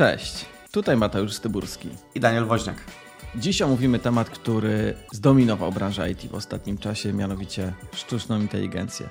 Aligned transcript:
Cześć, 0.00 0.44
tutaj 0.70 0.96
Mateusz 0.96 1.32
Styburski 1.32 1.88
i 2.14 2.20
Daniel 2.20 2.44
Woźniak. 2.44 2.76
Dziś 3.36 3.62
omówimy 3.62 3.98
temat, 3.98 4.30
który 4.30 4.94
zdominował 5.12 5.72
branżę 5.72 6.10
IT 6.10 6.30
w 6.30 6.34
ostatnim 6.34 6.78
czasie, 6.78 7.12
mianowicie 7.12 7.72
sztuczną 7.92 8.40
inteligencję. 8.40 9.08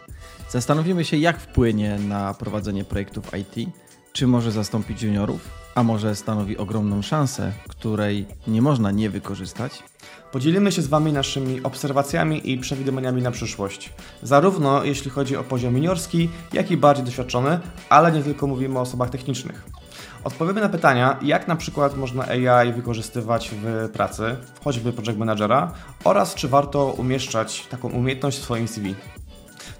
Zastanowimy 0.49 1.05
się, 1.05 1.17
jak 1.17 1.39
wpłynie 1.39 1.99
na 1.99 2.33
prowadzenie 2.33 2.83
projektów 2.83 3.31
IT, 3.33 3.69
czy 4.13 4.27
może 4.27 4.51
zastąpić 4.51 5.03
juniorów, 5.03 5.49
a 5.75 5.83
może 5.83 6.15
stanowi 6.15 6.57
ogromną 6.57 7.01
szansę, 7.01 7.51
której 7.67 8.25
nie 8.47 8.61
można 8.61 8.91
nie 8.91 9.09
wykorzystać. 9.09 9.83
Podzielimy 10.31 10.71
się 10.71 10.81
z 10.81 10.87
Wami 10.87 11.13
naszymi 11.13 11.63
obserwacjami 11.63 12.51
i 12.51 12.57
przewidywaniami 12.57 13.21
na 13.21 13.31
przyszłość. 13.31 13.93
Zarówno 14.23 14.83
jeśli 14.83 15.11
chodzi 15.11 15.37
o 15.37 15.43
poziom 15.43 15.73
juniorski, 15.73 16.29
jak 16.53 16.71
i 16.71 16.77
bardziej 16.77 17.05
doświadczony, 17.05 17.59
ale 17.89 18.11
nie 18.11 18.23
tylko 18.23 18.47
mówimy 18.47 18.79
o 18.79 18.81
osobach 18.81 19.09
technicznych. 19.09 19.78
Odpowiemy 20.23 20.61
na 20.61 20.69
pytania, 20.69 21.17
jak 21.21 21.47
na 21.47 21.55
przykład 21.55 21.97
można 21.97 22.25
AI 22.27 22.73
wykorzystywać 22.73 23.51
w 23.63 23.89
pracy, 23.93 24.35
choćby 24.63 24.93
project 24.93 25.19
managera, 25.19 25.71
oraz 26.03 26.35
czy 26.35 26.47
warto 26.47 26.85
umieszczać 26.85 27.67
taką 27.69 27.89
umiejętność 27.89 28.39
w 28.39 28.43
swoim 28.43 28.67
CV. 28.67 28.95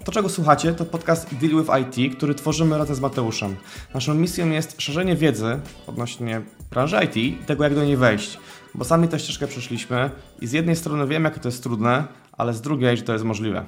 To, 0.04 0.12
czego 0.12 0.28
słuchacie, 0.28 0.72
to 0.72 0.84
podcast 0.84 1.34
Deal 1.34 1.52
with 1.62 1.98
IT, 1.98 2.16
który 2.16 2.34
tworzymy 2.34 2.78
razem 2.78 2.96
z 2.96 3.00
Mateuszem. 3.00 3.56
Naszą 3.94 4.14
misją 4.14 4.50
jest 4.50 4.82
szerzenie 4.82 5.16
wiedzy 5.16 5.60
odnośnie 5.86 6.42
branży 6.70 6.96
IT 7.04 7.16
i 7.16 7.32
tego, 7.32 7.64
jak 7.64 7.74
do 7.74 7.84
niej 7.84 7.96
wejść. 7.96 8.38
Bo 8.74 8.84
sami 8.84 9.08
tę 9.08 9.18
ścieżkę 9.18 9.46
przeszliśmy 9.46 10.10
i 10.40 10.46
z 10.46 10.52
jednej 10.52 10.76
strony 10.76 11.06
wiem, 11.06 11.24
jak 11.24 11.38
to 11.38 11.48
jest 11.48 11.62
trudne, 11.62 12.04
ale 12.32 12.54
z 12.54 12.60
drugiej, 12.60 12.96
że 12.96 13.02
to 13.02 13.12
jest 13.12 13.24
możliwe. 13.24 13.66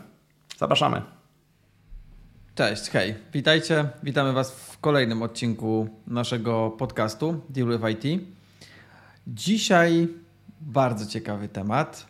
Zapraszamy. 0.59 1.03
Cześć, 2.55 2.91
hej, 2.91 3.15
witajcie. 3.33 3.89
Witamy 4.03 4.33
Was 4.33 4.51
w 4.51 4.79
kolejnym 4.79 5.23
odcinku 5.23 5.89
naszego 6.07 6.71
podcastu 6.71 7.41
Deal 7.49 7.69
with 7.69 8.05
IT. 8.05 8.23
Dzisiaj 9.27 10.09
bardzo 10.61 11.07
ciekawy 11.07 11.49
temat. 11.49 12.07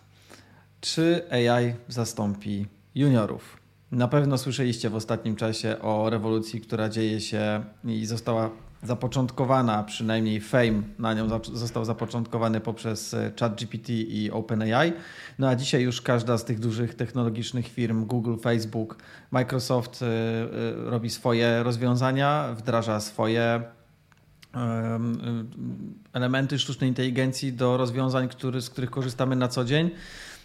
Czy 0.80 1.22
AI 1.30 1.74
zastąpi 1.88 2.66
juniorów? 2.94 3.56
Na 3.92 4.08
pewno 4.08 4.38
słyszeliście 4.38 4.90
w 4.90 4.94
ostatnim 4.94 5.36
czasie 5.36 5.78
o 5.78 6.10
rewolucji, 6.10 6.60
która 6.60 6.88
dzieje 6.88 7.20
się 7.20 7.64
i 7.84 8.06
została 8.06 8.50
zapoczątkowana, 8.82 9.82
przynajmniej 9.82 10.40
Fame 10.40 10.82
na 10.98 11.14
nią 11.14 11.28
został 11.52 11.84
zapoczątkowany 11.84 12.60
poprzez 12.60 13.14
e, 13.14 13.32
ChatGPT 13.40 13.90
i 13.90 14.30
OpenAI. 14.30 14.92
No 15.38 15.48
a 15.48 15.56
dzisiaj 15.56 15.82
już 15.82 16.00
każda 16.00 16.38
z 16.38 16.44
tych 16.44 16.60
dużych 16.60 16.94
technologicznych 16.94 17.68
firm, 17.68 18.06
Google, 18.06 18.36
Facebook, 18.36 18.96
Microsoft, 19.30 20.02
e, 20.02 20.06
e, 20.06 20.90
robi 20.90 21.10
swoje 21.10 21.62
rozwiązania, 21.62 22.54
wdraża 22.58 23.00
swoje 23.00 23.62
elementy 26.12 26.58
sztucznej 26.58 26.88
inteligencji 26.88 27.52
do 27.52 27.76
rozwiązań, 27.76 28.28
który, 28.28 28.60
z 28.62 28.70
których 28.70 28.90
korzystamy 28.90 29.36
na 29.36 29.48
co 29.48 29.64
dzień. 29.64 29.90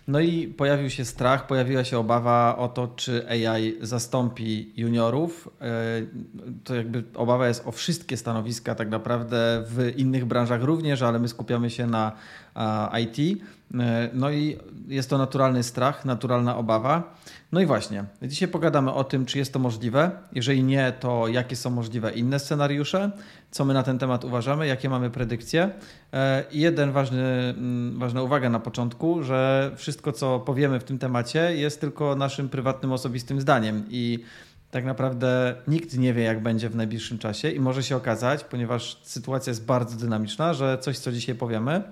No 0.07 0.19
i 0.19 0.47
pojawił 0.47 0.89
się 0.89 1.05
strach, 1.05 1.47
pojawiła 1.47 1.83
się 1.83 1.99
obawa 1.99 2.57
o 2.57 2.67
to, 2.67 2.87
czy 2.87 3.29
AI 3.29 3.77
zastąpi 3.81 4.73
juniorów. 4.77 5.49
E, 5.61 5.71
to 6.63 6.75
jakby 6.75 7.03
obawa 7.15 7.47
jest 7.47 7.67
o 7.67 7.71
wszystkie 7.71 8.17
stanowiska 8.17 8.75
tak 8.75 8.89
naprawdę 8.89 9.63
w 9.67 9.93
innych 9.97 10.25
branżach 10.25 10.63
również, 10.63 11.01
ale 11.01 11.19
my 11.19 11.27
skupiamy 11.27 11.69
się 11.69 11.87
na 11.87 12.11
IT. 13.01 13.41
E, 13.73 14.09
no 14.13 14.31
i 14.31 14.57
jest 14.87 15.09
to 15.09 15.17
naturalny 15.17 15.63
strach, 15.63 16.05
naturalna 16.05 16.57
obawa. 16.57 17.15
No 17.51 17.61
i 17.61 17.65
właśnie, 17.65 18.03
dzisiaj 18.21 18.47
pogadamy 18.47 18.93
o 18.93 19.03
tym, 19.03 19.25
czy 19.25 19.37
jest 19.37 19.53
to 19.53 19.59
możliwe. 19.59 20.11
Jeżeli 20.33 20.63
nie, 20.63 20.93
to 20.99 21.27
jakie 21.27 21.55
są 21.55 21.69
możliwe 21.69 22.11
inne 22.11 22.39
scenariusze, 22.39 23.11
co 23.51 23.65
my 23.65 23.73
na 23.73 23.83
ten 23.83 23.99
temat 23.99 24.25
uważamy, 24.25 24.67
jakie 24.67 24.89
mamy 24.89 25.09
predykcje. 25.09 25.69
E, 26.13 26.43
I 26.51 26.59
jeden 26.59 26.91
ważny, 26.91 27.55
ważna 27.97 28.21
uwaga 28.21 28.49
na 28.49 28.59
początku, 28.59 29.23
że 29.23 29.71
wszystko, 29.75 30.11
co 30.11 30.39
powiemy 30.39 30.79
w 30.79 30.83
tym 30.83 30.99
temacie, 30.99 31.55
jest 31.55 31.81
tylko 31.81 32.15
naszym 32.15 32.49
prywatnym, 32.49 32.91
osobistym 32.91 33.41
zdaniem 33.41 33.83
i 33.89 34.23
tak 34.71 34.85
naprawdę 34.85 35.55
nikt 35.67 35.97
nie 35.97 36.13
wie, 36.13 36.23
jak 36.23 36.43
będzie 36.43 36.69
w 36.69 36.75
najbliższym 36.75 37.17
czasie 37.17 37.49
i 37.49 37.59
może 37.59 37.83
się 37.83 37.95
okazać, 37.95 38.43
ponieważ 38.43 38.99
sytuacja 39.03 39.51
jest 39.51 39.65
bardzo 39.65 39.97
dynamiczna, 39.97 40.53
że 40.53 40.77
coś, 40.77 40.97
co 40.97 41.11
dzisiaj 41.11 41.35
powiemy, 41.35 41.83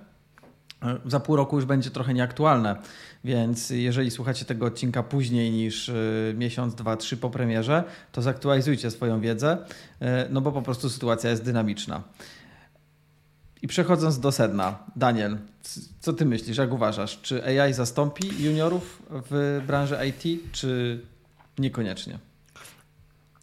za 1.05 1.19
pół 1.19 1.35
roku 1.35 1.55
już 1.55 1.65
będzie 1.65 1.91
trochę 1.91 2.13
nieaktualne. 2.13 2.75
Więc 3.23 3.69
jeżeli 3.69 4.11
słuchacie 4.11 4.45
tego 4.45 4.65
odcinka 4.65 5.03
później 5.03 5.51
niż 5.51 5.89
y, 5.89 6.33
miesiąc, 6.37 6.75
dwa, 6.75 6.97
trzy 6.97 7.17
po 7.17 7.29
premierze, 7.29 7.83
to 8.11 8.21
zaktualizujcie 8.21 8.91
swoją 8.91 9.21
wiedzę, 9.21 9.57
y, 10.01 10.05
no 10.29 10.41
bo 10.41 10.51
po 10.51 10.61
prostu 10.61 10.89
sytuacja 10.89 11.29
jest 11.29 11.43
dynamiczna. 11.43 12.03
I 13.61 13.67
przechodząc 13.67 14.19
do 14.19 14.31
sedna, 14.31 14.79
Daniel, 14.95 15.37
co 15.99 16.13
ty 16.13 16.25
myślisz, 16.25 16.57
jak 16.57 16.73
uważasz? 16.73 17.21
Czy 17.21 17.61
AI 17.61 17.73
zastąpi 17.73 18.43
juniorów 18.43 19.01
w 19.09 19.63
branży 19.67 19.97
IT, 20.07 20.51
czy 20.51 21.01
niekoniecznie? 21.57 22.19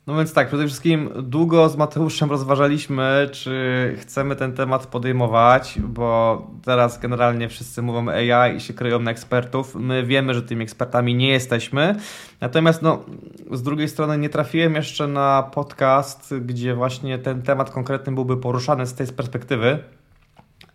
No 0.07 0.17
więc 0.17 0.35
tak, 0.35 0.49
przede 0.49 0.67
wszystkim 0.67 1.11
długo 1.23 1.69
z 1.69 1.77
Mateuszem 1.77 2.31
rozważaliśmy, 2.31 3.29
czy 3.33 3.97
chcemy 4.01 4.37
ten 4.37 4.53
temat 4.53 4.87
podejmować, 4.87 5.79
bo 5.85 6.43
teraz 6.65 7.01
generalnie 7.01 7.49
wszyscy 7.49 7.83
mówią 7.83 8.09
AI 8.09 8.57
i 8.57 8.61
się 8.61 8.75
kryją 8.75 8.99
na 8.99 9.11
ekspertów. 9.11 9.75
My 9.75 10.07
wiemy, 10.07 10.35
że 10.35 10.43
tymi 10.43 10.63
ekspertami 10.63 11.15
nie 11.15 11.29
jesteśmy. 11.29 11.97
Natomiast 12.41 12.83
no, 12.83 13.05
z 13.51 13.63
drugiej 13.63 13.89
strony 13.89 14.19
nie 14.19 14.29
trafiłem 14.29 14.75
jeszcze 14.75 15.07
na 15.07 15.51
podcast, 15.55 16.35
gdzie 16.41 16.75
właśnie 16.75 17.19
ten 17.19 17.43
temat 17.43 17.71
konkretny 17.71 18.13
byłby 18.13 18.37
poruszany 18.37 18.87
z 18.87 18.95
tej 18.95 19.07
perspektywy, 19.07 19.79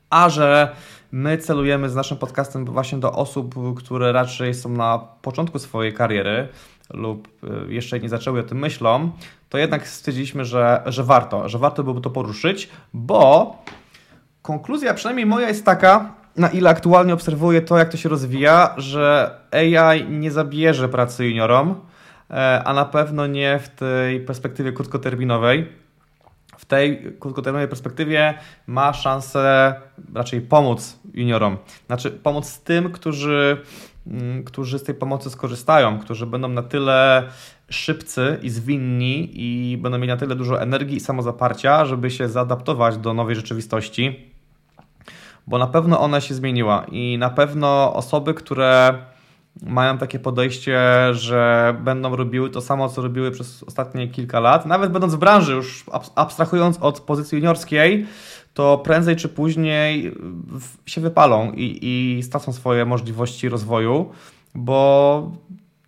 a 0.09 0.29
że 0.29 0.75
my 1.11 1.37
celujemy 1.37 1.89
z 1.89 1.95
naszym 1.95 2.17
podcastem 2.17 2.65
właśnie 2.65 2.97
do 2.97 3.11
osób, 3.11 3.55
które 3.77 4.11
raczej 4.11 4.53
są 4.53 4.69
na 4.69 4.99
początku 5.21 5.59
swojej 5.59 5.93
kariery, 5.93 6.47
lub 6.93 7.27
y, 7.67 7.73
jeszcze 7.73 7.99
nie 7.99 8.09
zaczęły 8.09 8.39
o 8.39 8.43
tym 8.43 8.59
myślą, 8.59 9.11
to 9.49 9.57
jednak 9.57 9.87
stwierdziliśmy, 9.87 10.45
że, 10.45 10.83
że 10.85 11.03
warto, 11.03 11.49
że 11.49 11.57
warto 11.57 11.83
byłoby 11.83 12.01
to 12.01 12.09
poruszyć, 12.09 12.69
bo 12.93 13.55
konkluzja 14.41 14.93
przynajmniej 14.93 15.25
moja 15.25 15.47
jest 15.47 15.65
taka, 15.65 16.15
na 16.37 16.49
ile 16.49 16.69
aktualnie 16.69 17.13
obserwuję 17.13 17.61
to, 17.61 17.77
jak 17.77 17.89
to 17.89 17.97
się 17.97 18.09
rozwija, 18.09 18.73
że 18.77 19.31
AI 19.51 20.09
nie 20.09 20.31
zabierze 20.31 20.89
pracy 20.89 21.25
juniorom, 21.25 21.75
e, 22.29 22.63
a 22.63 22.73
na 22.73 22.85
pewno 22.85 23.27
nie 23.27 23.59
w 23.59 23.69
tej 23.69 24.19
perspektywie 24.19 24.71
krótkoterminowej. 24.71 25.67
W 26.57 26.65
tej 26.65 27.13
krótkoterminowej 27.19 27.67
perspektywie 27.67 28.33
ma 28.67 28.93
szansę 28.93 29.75
raczej 30.13 30.41
pomóc 30.41 30.99
juniorom. 31.13 31.57
Znaczy 31.87 32.11
pomóc 32.11 32.59
tym, 32.59 32.91
którzy 32.91 33.61
Mm, 34.07 34.43
którzy 34.43 34.79
z 34.79 34.83
tej 34.83 34.95
pomocy 34.95 35.29
skorzystają, 35.29 35.99
którzy 35.99 36.25
będą 36.25 36.47
na 36.47 36.63
tyle 36.63 37.23
szybcy 37.69 38.39
i 38.41 38.49
zwinni 38.49 39.29
i 39.33 39.77
będą 39.77 39.97
mieli 39.97 40.07
na 40.07 40.17
tyle 40.17 40.35
dużo 40.35 40.61
energii 40.61 40.97
i 40.97 40.99
samozaparcia, 40.99 41.85
żeby 41.85 42.11
się 42.11 42.29
zaadaptować 42.29 42.97
do 42.97 43.13
nowej 43.13 43.35
rzeczywistości, 43.35 44.31
bo 45.47 45.57
na 45.57 45.67
pewno 45.67 45.99
ona 45.99 46.21
się 46.21 46.33
zmieniła 46.33 46.85
i 46.91 47.17
na 47.17 47.29
pewno 47.29 47.93
osoby, 47.93 48.33
które 48.33 48.97
mają 49.65 49.97
takie 49.97 50.19
podejście, 50.19 50.79
że 51.11 51.75
będą 51.83 52.15
robiły 52.15 52.49
to 52.49 52.61
samo, 52.61 52.89
co 52.89 53.01
robiły 53.01 53.31
przez 53.31 53.63
ostatnie 53.63 54.07
kilka 54.07 54.39
lat, 54.39 54.65
nawet 54.65 54.91
będąc 54.91 55.15
w 55.15 55.17
branży, 55.17 55.53
już 55.53 55.85
abstrahując 56.15 56.77
od 56.81 56.99
pozycji 56.99 57.37
juniorskiej, 57.37 58.05
to 58.53 58.77
prędzej 58.77 59.15
czy 59.15 59.29
później 59.29 60.13
się 60.85 61.01
wypalą 61.01 61.51
i, 61.51 61.79
i 61.81 62.23
stracą 62.23 62.53
swoje 62.53 62.85
możliwości 62.85 63.49
rozwoju, 63.49 64.11
bo 64.55 65.31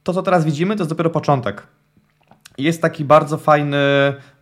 to, 0.03 0.13
co 0.13 0.21
teraz 0.21 0.45
widzimy, 0.45 0.75
to 0.75 0.81
jest 0.81 0.91
dopiero 0.91 1.09
początek. 1.09 1.67
Jest 2.57 2.81
taki 2.81 3.05
bardzo 3.05 3.37
fajny 3.37 3.77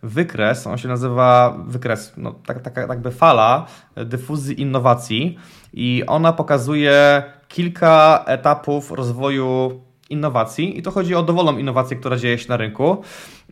wykres, 0.02 0.66
on 0.66 0.78
się 0.78 0.88
nazywa 0.88 1.58
wykres, 1.66 2.12
no, 2.16 2.32
tak, 2.32 2.62
taka 2.62 2.80
tak 2.80 2.88
jakby 2.88 3.10
fala 3.10 3.66
dyfuzji 3.96 4.60
innowacji 4.60 5.38
i 5.72 6.02
ona 6.06 6.32
pokazuje 6.32 7.22
kilka 7.48 8.24
etapów 8.26 8.90
rozwoju 8.90 9.80
innowacji 10.10 10.78
i 10.78 10.82
to 10.82 10.90
chodzi 10.90 11.14
o 11.14 11.22
dowolną 11.22 11.58
innowację, 11.58 11.96
która 11.96 12.16
dzieje 12.16 12.38
się 12.38 12.48
na 12.48 12.56
rynku 12.56 13.02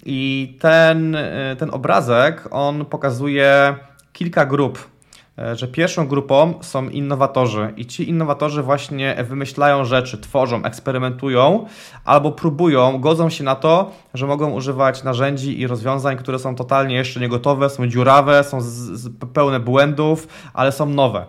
i 0.07 0.57
ten, 0.61 1.17
ten 1.59 1.71
obrazek, 1.71 2.49
on 2.51 2.85
pokazuje 2.85 3.77
kilka 4.13 4.47
grup, 4.47 4.89
e, 5.39 5.57
że 5.57 5.69
pierwszą 5.69 6.07
grupą 6.07 6.55
są 6.61 6.89
innowatorzy 6.89 7.73
i 7.77 7.87
ci 7.87 8.09
innowatorzy 8.09 8.63
właśnie 8.63 9.17
wymyślają 9.29 9.85
rzeczy, 9.85 10.19
tworzą, 10.19 10.65
eksperymentują 10.65 11.67
albo 12.05 12.33
próbują, 12.33 13.01
godzą 13.01 13.31
się 13.31 13.45
na 13.45 13.55
to, 13.55 13.91
że 14.15 14.27
mogą 14.27 14.51
używać 14.51 15.05
narzędzi 15.05 15.61
i 15.61 15.67
rozwiązań, 15.67 16.17
które 16.17 16.39
są 16.39 16.55
totalnie 16.55 16.95
jeszcze 16.97 17.21
niegotowe, 17.21 17.71
są 17.71 17.87
dziurawe, 17.87 18.45
są 18.45 18.61
z, 18.61 18.67
z 18.67 19.09
pełne 19.33 19.61
błędów, 19.61 20.29
ale 20.55 20.73
są 20.73 20.87
nowe. 20.87 21.27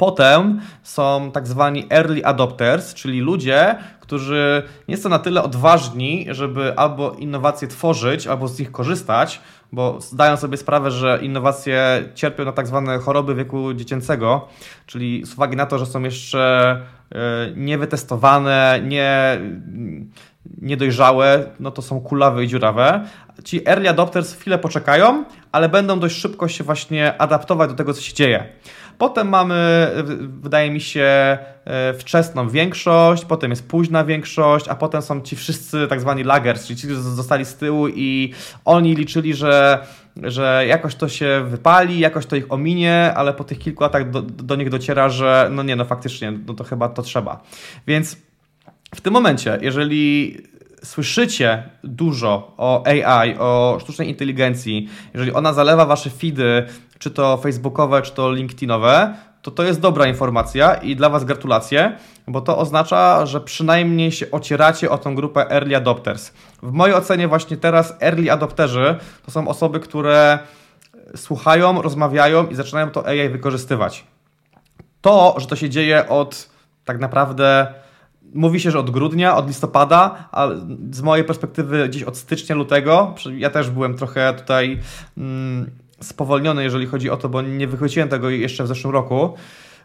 Potem 0.00 0.60
są 0.82 1.30
tak 1.32 1.46
zwani 1.46 1.86
early 1.90 2.24
adopters, 2.24 2.94
czyli 2.94 3.20
ludzie, 3.20 3.76
którzy 4.00 4.62
nie 4.88 4.96
są 4.96 5.08
na 5.08 5.18
tyle 5.18 5.42
odważni, 5.42 6.26
żeby 6.30 6.78
albo 6.78 7.12
innowacje 7.12 7.68
tworzyć, 7.68 8.26
albo 8.26 8.48
z 8.48 8.58
nich 8.58 8.72
korzystać, 8.72 9.40
bo 9.72 10.00
zdają 10.00 10.36
sobie 10.36 10.56
sprawę, 10.56 10.90
że 10.90 11.18
innowacje 11.22 12.04
cierpią 12.14 12.44
na 12.44 12.52
tak 12.52 12.66
zwane 12.66 12.98
choroby 12.98 13.34
wieku 13.34 13.74
dziecięcego, 13.74 14.48
czyli 14.86 15.26
z 15.26 15.34
uwagi 15.34 15.56
na 15.56 15.66
to, 15.66 15.78
że 15.78 15.86
są 15.86 16.02
jeszcze 16.02 16.82
e, 17.12 17.18
niewytestowane, 17.56 18.80
nie, 18.84 19.40
niedojrzałe, 20.62 21.46
no 21.60 21.70
to 21.70 21.82
są 21.82 22.00
kulawe 22.00 22.44
i 22.44 22.48
dziurawe. 22.48 23.04
Ci 23.44 23.68
early 23.68 23.88
adopters 23.88 24.34
chwilę 24.34 24.58
poczekają, 24.58 25.24
ale 25.52 25.68
będą 25.68 26.00
dość 26.00 26.16
szybko 26.16 26.48
się 26.48 26.64
właśnie 26.64 27.20
adaptować 27.20 27.70
do 27.70 27.76
tego, 27.76 27.94
co 27.94 28.00
się 28.00 28.14
dzieje. 28.14 28.48
Potem 29.00 29.28
mamy, 29.28 29.90
wydaje 30.42 30.70
mi 30.70 30.80
się, 30.80 31.38
e, 31.64 31.94
wczesną 31.94 32.48
większość, 32.48 33.24
potem 33.24 33.50
jest 33.50 33.68
późna 33.68 34.04
większość, 34.04 34.68
a 34.68 34.74
potem 34.74 35.02
są 35.02 35.20
ci 35.20 35.36
wszyscy 35.36 35.88
tak 35.88 36.00
zwani 36.00 36.24
lagers, 36.24 36.66
czyli 36.66 36.78
ci, 36.78 36.86
którzy 36.86 37.02
zostali 37.02 37.44
z 37.44 37.54
tyłu 37.54 37.88
i 37.88 38.32
oni 38.64 38.94
liczyli, 38.94 39.34
że, 39.34 39.86
że 40.22 40.64
jakoś 40.68 40.94
to 40.94 41.08
się 41.08 41.44
wypali, 41.48 41.98
jakoś 41.98 42.26
to 42.26 42.36
ich 42.36 42.52
ominie, 42.52 43.12
ale 43.16 43.32
po 43.32 43.44
tych 43.44 43.58
kilku 43.58 43.82
latach 43.82 44.10
do, 44.10 44.22
do 44.22 44.56
nich 44.56 44.70
dociera, 44.70 45.08
że 45.08 45.48
no 45.52 45.62
nie, 45.62 45.76
no 45.76 45.84
faktycznie, 45.84 46.32
no 46.46 46.54
to 46.54 46.64
chyba 46.64 46.88
to 46.88 47.02
trzeba. 47.02 47.42
Więc 47.86 48.16
w 48.94 49.00
tym 49.00 49.12
momencie, 49.12 49.58
jeżeli 49.62 50.36
słyszycie 50.84 51.62
dużo 51.84 52.54
o 52.56 52.86
AI, 52.86 53.38
o 53.38 53.78
sztucznej 53.80 54.08
inteligencji, 54.08 54.88
jeżeli 55.14 55.32
ona 55.32 55.52
zalewa 55.52 55.86
wasze 55.86 56.10
feedy, 56.10 56.66
czy 57.00 57.10
to 57.10 57.36
facebookowe, 57.36 58.02
czy 58.02 58.12
to 58.12 58.32
linkedinowe, 58.32 59.14
to 59.42 59.50
to 59.50 59.62
jest 59.62 59.80
dobra 59.80 60.06
informacja 60.06 60.74
i 60.74 60.96
dla 60.96 61.08
Was 61.08 61.24
gratulacje, 61.24 61.96
bo 62.26 62.40
to 62.40 62.58
oznacza, 62.58 63.26
że 63.26 63.40
przynajmniej 63.40 64.12
się 64.12 64.30
ocieracie 64.30 64.90
o 64.90 64.98
tą 64.98 65.14
grupę 65.14 65.50
early 65.50 65.76
adopters. 65.76 66.32
W 66.62 66.72
mojej 66.72 66.96
ocenie 66.96 67.28
właśnie 67.28 67.56
teraz 67.56 67.94
early 68.00 68.32
adopterzy 68.32 68.98
to 69.24 69.30
są 69.30 69.48
osoby, 69.48 69.80
które 69.80 70.38
słuchają, 71.16 71.82
rozmawiają 71.82 72.46
i 72.46 72.54
zaczynają 72.54 72.90
to 72.90 73.06
AI 73.06 73.28
wykorzystywać. 73.28 74.04
To, 75.00 75.34
że 75.38 75.46
to 75.46 75.56
się 75.56 75.70
dzieje 75.70 76.08
od 76.08 76.50
tak 76.84 77.00
naprawdę 77.00 77.74
Mówi 78.34 78.60
się, 78.60 78.70
że 78.70 78.78
od 78.78 78.90
grudnia, 78.90 79.36
od 79.36 79.46
listopada, 79.46 80.28
a 80.32 80.48
z 80.90 81.02
mojej 81.02 81.24
perspektywy 81.24 81.88
gdzieś 81.88 82.02
od 82.02 82.16
stycznia, 82.16 82.56
lutego. 82.56 83.14
Ja 83.36 83.50
też 83.50 83.70
byłem 83.70 83.94
trochę 83.94 84.34
tutaj 84.34 84.78
mm, 85.18 85.70
spowolniony, 86.02 86.62
jeżeli 86.62 86.86
chodzi 86.86 87.10
o 87.10 87.16
to, 87.16 87.28
bo 87.28 87.42
nie 87.42 87.66
wychwyciłem 87.66 88.08
tego 88.08 88.30
jeszcze 88.30 88.64
w 88.64 88.66
zeszłym 88.66 88.92
roku. 88.92 89.34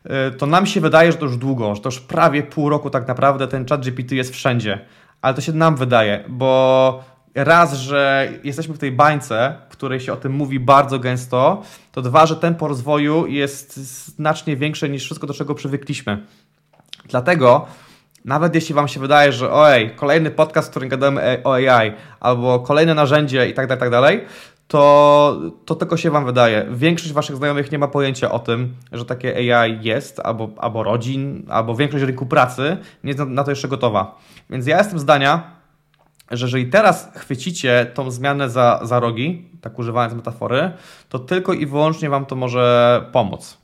Y, 0.05 0.31
to 0.31 0.45
nam 0.45 0.65
się 0.65 0.81
wydaje, 0.81 1.11
że 1.11 1.17
to 1.17 1.25
już 1.25 1.37
długo, 1.37 1.75
że 1.75 1.81
to 1.81 1.87
już 1.87 1.99
prawie 1.99 2.43
pół 2.43 2.69
roku 2.69 2.89
tak 2.89 3.07
naprawdę 3.07 3.47
ten 3.47 3.65
chat 3.67 3.81
GPT 3.81 4.15
jest 4.15 4.33
wszędzie. 4.33 4.79
Ale 5.21 5.33
to 5.33 5.41
się 5.41 5.53
nam 5.53 5.75
wydaje, 5.75 6.23
bo 6.27 7.03
raz, 7.35 7.73
że 7.73 8.29
jesteśmy 8.43 8.75
w 8.75 8.77
tej 8.77 8.91
bańce, 8.91 9.55
w 9.69 9.71
której 9.71 9.99
się 9.99 10.13
o 10.13 10.15
tym 10.15 10.31
mówi 10.31 10.59
bardzo 10.59 10.99
gęsto, 10.99 11.61
to 11.91 12.01
dwa, 12.01 12.25
że 12.25 12.35
tempo 12.35 12.67
rozwoju 12.67 13.27
jest 13.27 13.75
znacznie 14.17 14.57
większe 14.57 14.89
niż 14.89 15.03
wszystko, 15.03 15.27
do 15.27 15.33
czego 15.33 15.55
przywykliśmy. 15.55 16.25
Dlatego 17.09 17.65
nawet 18.25 18.55
jeśli 18.55 18.75
Wam 18.75 18.87
się 18.87 18.99
wydaje, 18.99 19.31
że 19.31 19.51
ojej, 19.51 19.95
kolejny 19.95 20.31
podcast, 20.31 20.67
w 20.67 20.71
którym 20.71 20.89
gadamy 20.89 21.41
o 21.43 21.53
AI, 21.53 21.91
albo 22.19 22.59
kolejne 22.59 22.93
narzędzie 22.93 23.49
i 23.49 23.53
tak 23.53 23.67
dalej, 23.67 23.79
tak 23.79 23.89
dalej, 23.89 24.25
to, 24.67 25.41
to 25.65 25.75
tylko 25.75 25.97
się 25.97 26.11
Wam 26.11 26.25
wydaje. 26.25 26.65
Większość 26.71 27.13
Waszych 27.13 27.35
znajomych 27.35 27.71
nie 27.71 27.79
ma 27.79 27.87
pojęcia 27.87 28.31
o 28.31 28.39
tym, 28.39 28.75
że 28.91 29.05
takie 29.05 29.55
AI 29.55 29.79
jest, 29.81 30.19
albo, 30.19 30.49
albo 30.57 30.83
rodzin, 30.83 31.45
albo 31.49 31.75
większość 31.75 32.03
rynku 32.03 32.25
pracy 32.25 32.77
nie 33.03 33.11
jest 33.11 33.25
na 33.25 33.43
to 33.43 33.51
jeszcze 33.51 33.67
gotowa. 33.67 34.17
Więc 34.49 34.67
ja 34.67 34.77
jestem 34.77 34.99
zdania, 34.99 35.43
że 36.31 36.45
jeżeli 36.45 36.69
teraz 36.69 37.11
chwycicie 37.15 37.91
tą 37.93 38.11
zmianę 38.11 38.49
za, 38.49 38.79
za 38.83 38.99
rogi, 38.99 39.49
tak 39.61 39.79
używając 39.79 40.13
metafory, 40.13 40.71
to 41.09 41.19
tylko 41.19 41.53
i 41.53 41.65
wyłącznie 41.65 42.09
Wam 42.09 42.25
to 42.25 42.35
może 42.35 43.05
pomóc. 43.11 43.57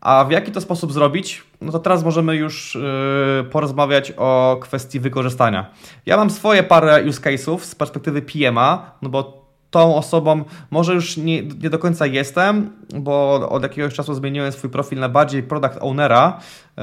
A 0.00 0.24
w 0.24 0.30
jaki 0.30 0.52
to 0.52 0.60
sposób 0.60 0.92
zrobić? 0.92 1.44
No 1.60 1.72
to 1.72 1.78
teraz 1.78 2.04
możemy 2.04 2.36
już 2.36 2.74
yy, 2.74 3.44
porozmawiać 3.50 4.12
o 4.16 4.58
kwestii 4.60 5.00
wykorzystania. 5.00 5.70
Ja 6.06 6.16
mam 6.16 6.30
swoje 6.30 6.62
parę 6.62 7.04
use 7.08 7.20
case'ów 7.20 7.58
z 7.58 7.74
perspektywy 7.74 8.22
PM'a, 8.22 8.78
no 9.02 9.08
bo 9.08 9.39
tą 9.70 9.96
osobą. 9.96 10.44
Może 10.70 10.94
już 10.94 11.16
nie, 11.16 11.42
nie, 11.42 11.70
do 11.70 11.78
końca 11.78 12.06
jestem, 12.06 12.70
bo 12.94 13.48
od 13.50 13.62
jakiegoś 13.62 13.94
czasu 13.94 14.14
zmieniłem 14.14 14.52
swój 14.52 14.70
profil 14.70 14.98
na 14.98 15.08
bardziej 15.08 15.42
product 15.42 15.78
ownera. 15.80 16.40
Yy, 16.76 16.82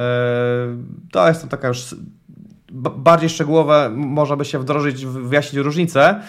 to 1.12 1.28
jest 1.28 1.42
to 1.42 1.48
taka 1.48 1.68
już 1.68 1.96
bardziej 2.98 3.30
szczegółowe, 3.30 3.90
można 3.96 4.36
by 4.36 4.46
się 4.46 4.60
wdrożyć, 4.60 5.06
wyjaśnić 5.06 5.64
różnice 5.64 6.22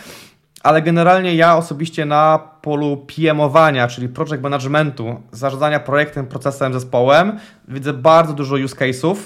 ale 0.62 0.82
generalnie 0.82 1.34
ja 1.34 1.56
osobiście 1.56 2.06
na 2.06 2.38
polu 2.62 2.96
PMowania, 2.96 3.88
czyli 3.88 4.08
project 4.08 4.42
managementu, 4.42 5.22
zarządzania 5.32 5.80
projektem, 5.80 6.26
procesem, 6.26 6.72
zespołem, 6.72 7.38
widzę 7.68 7.92
bardzo 7.92 8.32
dużo 8.32 8.56
use 8.56 8.76
case'ów, 8.76 9.16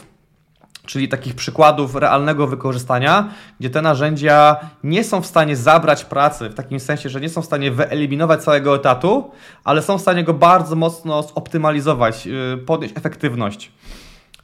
czyli 0.92 1.08
takich 1.08 1.34
przykładów 1.34 1.94
realnego 1.94 2.46
wykorzystania, 2.46 3.28
gdzie 3.60 3.70
te 3.70 3.82
narzędzia 3.82 4.56
nie 4.84 5.04
są 5.04 5.20
w 5.20 5.26
stanie 5.26 5.56
zabrać 5.56 6.04
pracy, 6.04 6.48
w 6.48 6.54
takim 6.54 6.80
sensie, 6.80 7.08
że 7.08 7.20
nie 7.20 7.28
są 7.28 7.42
w 7.42 7.44
stanie 7.44 7.70
wyeliminować 7.70 8.42
całego 8.42 8.76
etatu, 8.76 9.30
ale 9.64 9.82
są 9.82 9.98
w 9.98 10.00
stanie 10.00 10.24
go 10.24 10.34
bardzo 10.34 10.76
mocno 10.76 11.22
zoptymalizować, 11.22 12.26
y, 12.26 12.58
podnieść 12.58 12.96
efektywność. 12.96 13.72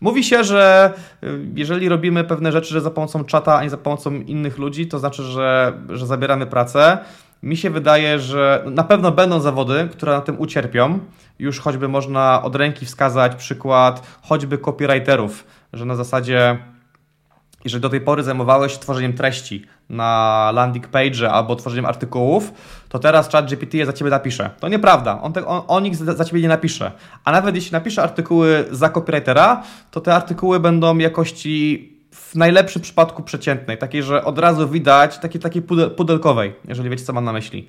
Mówi 0.01 0.25
się, 0.25 0.45
że 0.45 0.93
y, 1.25 1.27
jeżeli 1.55 1.89
robimy 1.89 2.25
pewne 2.25 2.53
rzeczy, 2.53 2.75
że 2.75 2.81
za 2.81 2.91
pomocą 2.91 3.25
czata, 3.25 3.57
a 3.57 3.63
nie 3.63 3.71
za 3.71 3.77
pomocą 3.77 4.15
innych 4.15 4.59
ludzi, 4.59 4.87
to 4.87 4.99
znaczy, 4.99 5.23
że, 5.23 5.73
że 5.89 6.07
zabieramy 6.07 6.47
pracę. 6.47 6.99
Mi 7.43 7.57
się 7.57 7.71
wydaje, 7.71 8.19
że 8.19 8.65
na 8.67 8.85
pewno 8.85 9.13
będą 9.13 9.41
zawody, 9.41 9.89
które 9.93 10.13
na 10.13 10.21
tym 10.21 10.41
ucierpią. 10.41 10.99
Już 11.39 11.61
choćby 11.61 11.89
można 11.89 12.43
od 12.43 12.57
ręki 12.57 12.87
wskazać 12.87 13.35
przykład 13.35 14.19
choćby 14.23 14.59
copywriterów, 14.59 15.45
że 15.73 15.85
na 15.85 15.97
zasadzie 15.97 16.59
jeżeli 17.65 17.83
do 17.83 17.89
tej 17.89 18.01
pory 18.01 18.23
zajmowałeś 18.23 18.79
tworzeniem 18.79 19.13
treści 19.13 19.65
na 19.89 20.51
landing 20.55 20.89
page 20.89 21.31
albo 21.31 21.57
tworzeniem 21.57 21.87
artykułów, 21.87 22.53
to 22.89 22.99
teraz 22.99 23.29
chat 23.29 23.51
GPT 23.51 23.79
je 23.79 23.87
za 23.87 23.93
Ciebie 23.93 24.11
napisze. 24.11 24.51
To 24.61 24.69
nieprawda, 24.69 25.23
on, 25.23 25.33
te, 25.33 25.47
on, 25.47 25.63
on 25.69 25.87
ich 25.87 25.97
za, 25.97 26.15
za 26.15 26.25
Ciebie 26.25 26.43
nie 26.43 26.49
napisze. 26.49 26.93
A 27.25 27.33
nawet 27.33 27.55
jeśli 27.55 27.73
napisze 27.73 28.03
artykuły 28.03 28.65
za 28.71 28.89
copywritera, 28.89 29.63
to 29.91 30.01
te 30.01 30.15
artykuły 30.15 30.61
będą 30.61 30.99
jakości 30.99 31.93
w 32.13 32.35
najlepszym 32.35 32.83
przypadku 32.83 33.23
przeciętnej, 33.23 33.79
takiej, 33.79 34.03
że 34.03 34.25
od 34.25 34.39
razu 34.39 34.69
widać, 34.69 35.19
takiej, 35.19 35.41
takiej 35.41 35.63
pudelkowej, 35.97 36.55
jeżeli 36.69 36.91
wiecie, 36.91 37.05
co 37.05 37.13
mam 37.13 37.25
na 37.25 37.33
myśli. 37.33 37.69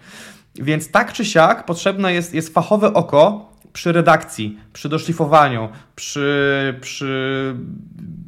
Więc 0.55 0.91
tak 0.91 1.13
czy 1.13 1.25
siak 1.25 1.65
potrzebne 1.65 2.13
jest, 2.13 2.33
jest 2.33 2.53
fachowe 2.53 2.93
oko 2.93 3.48
przy 3.73 3.91
redakcji, 3.91 4.59
przy 4.73 4.89
doszlifowaniu, 4.89 5.69
przy, 5.95 6.79
przy 6.81 7.55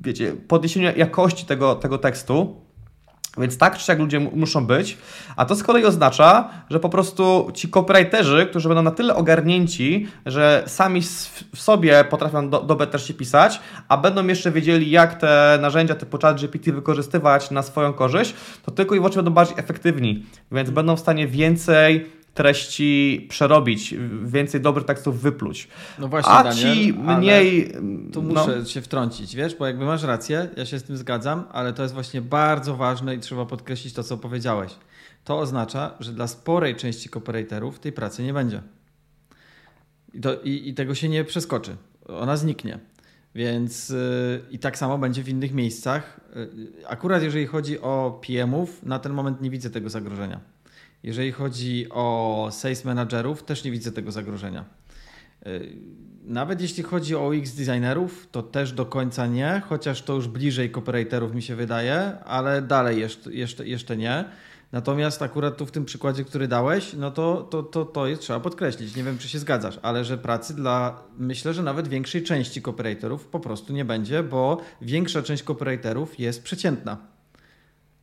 wiecie, 0.02 0.34
podniesieniu 0.48 0.92
jakości 0.98 1.46
tego, 1.46 1.76
tego 1.76 1.98
tekstu. 1.98 2.62
Więc 3.38 3.58
tak 3.58 3.78
czy 3.78 3.92
jak 3.92 4.00
ludzie 4.00 4.20
muszą 4.20 4.66
być, 4.66 4.98
a 5.36 5.46
to 5.46 5.56
z 5.56 5.64
kolei 5.64 5.86
oznacza, 5.86 6.50
że 6.70 6.80
po 6.80 6.90
prostu 6.90 7.52
ci 7.54 7.70
copywriterzy, 7.70 8.46
którzy 8.46 8.68
będą 8.68 8.84
na 8.84 8.92
tyle 8.92 9.16
ogarnięci, 9.16 10.08
że 10.26 10.64
sami 10.68 11.02
w 11.56 11.62
sobie 11.62 12.04
potrafią 12.04 12.50
do, 12.50 12.62
dobre 12.62 12.88
treści 12.88 13.14
pisać, 13.14 13.60
a 13.88 13.98
będą 13.98 14.28
jeszcze 14.28 14.52
wiedzieli, 14.52 14.92
jak 14.92 15.16
te 15.16 15.60
narzędzia 15.62 15.96
typu 15.96 16.18
ChatGPT 16.18 16.72
wykorzystywać 16.72 17.52
na 17.52 17.64
swoją 17.64 17.94
korzyść, 17.94 18.34
to 18.66 18.72
tylko 18.72 18.96
i 18.96 18.98
wyłącznie 18.98 19.20
będą 19.20 19.32
bardziej 19.32 19.60
efektywni, 19.60 20.26
więc 20.52 20.70
będą 20.70 20.96
w 20.96 21.00
stanie 21.00 21.28
więcej 21.28 22.21
treści 22.34 23.26
przerobić, 23.30 23.96
więcej 24.24 24.62
dobrych 24.62 24.86
tekstów 24.86 25.22
wypluć. 25.22 25.68
No 26.00 26.08
właśnie, 26.08 26.32
A 26.32 26.44
Daniel, 26.44 26.76
ci 26.76 26.94
mniej. 26.94 27.74
Tu 28.14 28.22
muszę 28.22 28.58
no. 28.60 28.66
się 28.66 28.82
wtrącić, 28.82 29.36
wiesz, 29.36 29.56
bo 29.56 29.68
jakby 29.68 29.86
masz 29.86 30.04
rację, 30.04 30.50
ja 30.58 30.66
się 30.66 30.80
z 30.80 30.84
tym 30.84 30.98
zgadzam, 30.98 31.44
ale 31.52 31.74
to 31.74 31.82
jest 31.84 31.94
właśnie 31.94 32.22
bardzo 32.22 32.76
ważne 32.76 33.16
i 33.16 33.20
trzeba 33.20 33.46
podkreślić 33.46 33.94
to, 33.94 34.04
co 34.04 34.18
powiedziałeś. 34.18 34.76
To 35.24 35.40
oznacza, 35.40 35.96
że 36.00 36.14
dla 36.14 36.28
sporej 36.28 36.76
części 36.76 37.12
operatorów 37.12 37.80
tej 37.80 37.92
pracy 37.92 38.24
nie 38.24 38.34
będzie. 38.34 38.62
I, 40.14 40.22
to, 40.22 40.42
i, 40.42 40.70
i 40.70 40.74
tego 40.74 40.96
się 40.96 41.10
nie 41.10 41.24
przeskoczy. 41.24 41.76
Ona 42.08 42.38
zniknie. 42.38 42.80
Więc 43.36 43.90
yy, 43.90 44.42
i 44.52 44.60
tak 44.60 44.78
samo 44.78 44.98
będzie 44.98 45.24
w 45.24 45.30
innych 45.30 45.54
miejscach. 45.54 46.20
Yy, 46.36 46.88
akurat 46.88 47.24
jeżeli 47.24 47.46
chodzi 47.48 47.80
o 47.80 48.22
PM-ów, 48.28 48.84
na 48.84 49.00
ten 49.00 49.14
moment 49.14 49.42
nie 49.42 49.50
widzę 49.50 49.70
tego 49.70 49.90
zagrożenia. 49.90 50.40
Jeżeli 51.04 51.32
chodzi 51.32 51.88
o 51.90 52.50
sales 52.52 52.86
managerów, 52.86 53.44
też 53.44 53.64
nie 53.64 53.72
widzę 53.72 53.92
tego 53.92 54.12
zagrożenia. 54.12 54.66
Y, 55.48 55.76
nawet 56.24 56.62
jeśli 56.62 56.84
chodzi 56.84 57.16
o 57.16 57.28
UX 57.28 57.52
designerów, 57.56 58.28
to 58.32 58.44
też 58.44 58.74
do 58.74 58.86
końca 58.86 59.28
nie, 59.28 59.62
chociaż 59.70 60.02
to 60.02 60.14
już 60.14 60.28
bliżej 60.28 60.72
copywriterów 60.72 61.34
mi 61.34 61.42
się 61.42 61.56
wydaje, 61.56 62.20
ale 62.26 62.62
dalej 62.62 63.00
jeszcze, 63.00 63.34
jeszcze, 63.34 63.68
jeszcze 63.68 63.98
nie. 63.98 64.26
Natomiast 64.72 65.22
akurat 65.22 65.58
tu 65.58 65.66
w 65.66 65.72
tym 65.72 65.86
przykładzie, 65.86 66.24
który 66.24 66.48
dałeś, 66.48 66.94
no 66.94 67.12
to, 67.12 67.48
to, 67.52 67.64
to, 67.64 67.86
to 67.86 68.08
jest 68.08 68.22
trzeba 68.22 68.40
podkreślić. 68.40 68.96
Nie 68.96 69.04
wiem, 69.04 69.18
czy 69.18 69.30
się 69.30 69.40
zgadzasz, 69.40 69.80
ale 69.82 70.06
że 70.06 70.18
pracy 70.18 70.56
dla, 70.56 71.04
myślę, 71.18 71.54
że 71.54 71.64
nawet 71.64 71.88
większej 71.88 72.24
części 72.24 72.62
copywriterów 72.62 73.28
po 73.28 73.40
prostu 73.40 73.74
nie 73.74 73.86
będzie, 73.86 74.24
bo 74.24 74.62
większa 74.82 75.24
część 75.24 75.44
copywriterów 75.44 76.20
jest 76.20 76.44
przeciętna. 76.44 76.98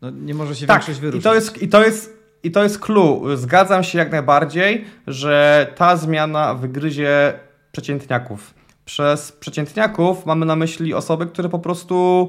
No, 0.00 0.10
nie 0.10 0.34
może 0.34 0.56
się 0.56 0.66
tak, 0.66 0.76
większość 0.76 1.00
wyróżnić. 1.00 1.22
I 1.22 1.24
to 1.24 1.34
jest, 1.34 1.62
i 1.62 1.68
to 1.68 1.84
jest 1.84 2.17
i 2.42 2.50
to 2.50 2.62
jest 2.62 2.78
clue. 2.78 3.36
Zgadzam 3.36 3.84
się 3.84 3.98
jak 3.98 4.12
najbardziej, 4.12 4.84
że 5.06 5.66
ta 5.76 5.96
zmiana 5.96 6.54
wygryzie 6.54 7.32
przeciętniaków. 7.72 8.54
Przez 8.84 9.32
przeciętniaków 9.32 10.26
mamy 10.26 10.46
na 10.46 10.56
myśli 10.56 10.94
osoby, 10.94 11.26
które 11.26 11.48
po 11.48 11.58
prostu 11.58 12.28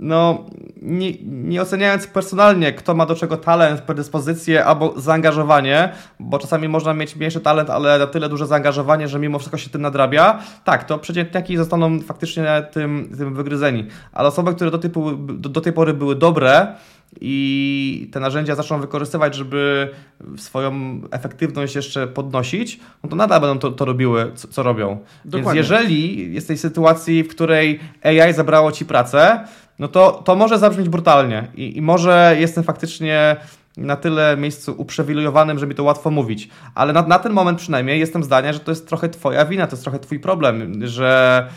no, 0.00 0.46
nie, 0.82 1.12
nie, 1.22 1.62
oceniając 1.62 2.06
personalnie, 2.06 2.72
kto 2.72 2.94
ma 2.94 3.06
do 3.06 3.14
czego 3.14 3.36
talent, 3.36 3.80
predyspozycję 3.80 4.64
albo 4.64 4.94
zaangażowanie, 4.96 5.92
bo 6.20 6.38
czasami 6.38 6.68
można 6.68 6.94
mieć 6.94 7.16
mniejszy 7.16 7.40
talent, 7.40 7.70
ale 7.70 7.98
na 7.98 8.06
tyle 8.06 8.28
duże 8.28 8.46
zaangażowanie, 8.46 9.08
że 9.08 9.18
mimo 9.18 9.38
wszystko 9.38 9.58
się 9.58 9.70
tym 9.70 9.82
nadrabia, 9.82 10.38
tak, 10.64 10.84
to 10.84 10.98
przeciętniaki 10.98 11.56
zostaną 11.56 12.00
faktycznie 12.00 12.44
tym, 12.72 13.12
tym 13.18 13.34
wygryzeni. 13.34 13.86
Ale 14.12 14.28
osoby, 14.28 14.54
które 14.54 14.70
do 14.70 14.78
do, 14.78 15.48
do 15.48 15.60
tej 15.60 15.72
pory 15.72 15.94
były 15.94 16.14
dobre, 16.14 16.74
i 17.20 18.08
te 18.12 18.20
narzędzia 18.20 18.54
zaczną 18.54 18.80
wykorzystywać, 18.80 19.34
żeby 19.34 19.88
swoją 20.36 21.00
efektywność 21.10 21.74
jeszcze 21.74 22.06
podnosić, 22.06 22.80
no 23.02 23.10
to 23.10 23.16
nadal 23.16 23.40
będą 23.40 23.58
to, 23.58 23.70
to 23.70 23.84
robiły, 23.84 24.32
co, 24.34 24.48
co 24.48 24.62
robią. 24.62 24.98
Dokładnie. 25.24 25.60
Więc 25.60 25.70
jeżeli 25.70 26.34
jesteś 26.34 26.58
w 26.58 26.62
sytuacji, 26.62 27.22
w 27.22 27.28
której 27.28 27.80
AI 28.02 28.32
zabrało 28.32 28.72
ci 28.72 28.84
pracę, 28.84 29.44
no 29.78 29.88
to, 29.88 30.22
to 30.24 30.36
może 30.36 30.58
zabrzmieć 30.58 30.88
brutalnie 30.88 31.48
i, 31.54 31.76
i 31.76 31.82
może 31.82 32.36
jestem 32.38 32.64
faktycznie 32.64 33.36
na 33.76 33.96
tyle 33.96 34.36
miejscu 34.36 34.74
uprzywilejowanym, 34.78 35.58
że 35.58 35.66
mi 35.66 35.74
to 35.74 35.82
łatwo 35.82 36.10
mówić. 36.10 36.48
Ale 36.74 36.92
na, 36.92 37.02
na 37.02 37.18
ten 37.18 37.32
moment 37.32 37.58
przynajmniej 37.58 38.00
jestem 38.00 38.24
zdania, 38.24 38.52
że 38.52 38.60
to 38.60 38.70
jest 38.70 38.88
trochę 38.88 39.08
twoja 39.08 39.44
wina, 39.44 39.66
to 39.66 39.72
jest 39.72 39.82
trochę 39.82 39.98
twój 39.98 40.20
problem, 40.20 40.86
że 40.86 41.48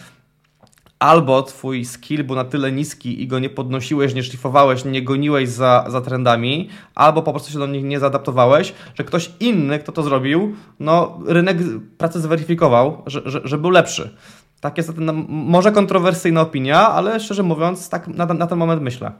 albo 1.04 1.44
twój 1.44 1.86
skill 1.86 2.24
był 2.24 2.36
na 2.36 2.44
tyle 2.44 2.72
niski 2.72 3.22
i 3.22 3.28
go 3.28 3.40
nie 3.40 3.50
podnosiłeś, 3.50 4.14
nie 4.14 4.24
szlifowałeś, 4.24 4.86
nie 4.86 5.02
goniłeś 5.02 5.50
za, 5.50 5.86
za 5.88 6.02
trendami, 6.02 6.70
albo 6.96 7.22
po 7.22 7.32
prostu 7.32 7.52
się 7.52 7.60
do 7.60 7.68
nich 7.68 7.84
nie 7.84 8.00
zaadaptowałeś, 8.00 8.74
że 8.96 9.04
ktoś 9.04 9.32
inny, 9.40 9.80
kto 9.80 9.92
to 9.92 10.04
zrobił, 10.04 10.56
no 10.80 11.20
rynek 11.26 11.58
pracy 11.98 12.20
zweryfikował, 12.20 13.02
że, 13.06 13.22
że, 13.26 13.42
że 13.44 13.58
był 13.58 13.70
lepszy. 13.70 14.18
Tak 14.60 14.78
jest 14.78 14.92
może 15.28 15.72
kontrowersyjna 15.72 16.42
opinia, 16.42 16.90
ale 16.90 17.20
szczerze 17.20 17.44
mówiąc, 17.44 17.90
tak 17.90 18.08
na, 18.08 18.26
na 18.26 18.48
ten 18.48 18.58
moment 18.58 18.82
myślę. 18.82 19.12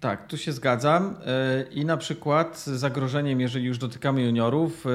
Tak, 0.00 0.26
tu 0.26 0.36
się 0.36 0.52
zgadzam. 0.52 1.16
E, 1.26 1.62
I 1.62 1.84
na 1.84 1.96
przykład 1.96 2.58
zagrożeniem, 2.58 3.40
jeżeli 3.40 3.64
już 3.64 3.78
dotykamy 3.78 4.22
juniorów, 4.22 4.86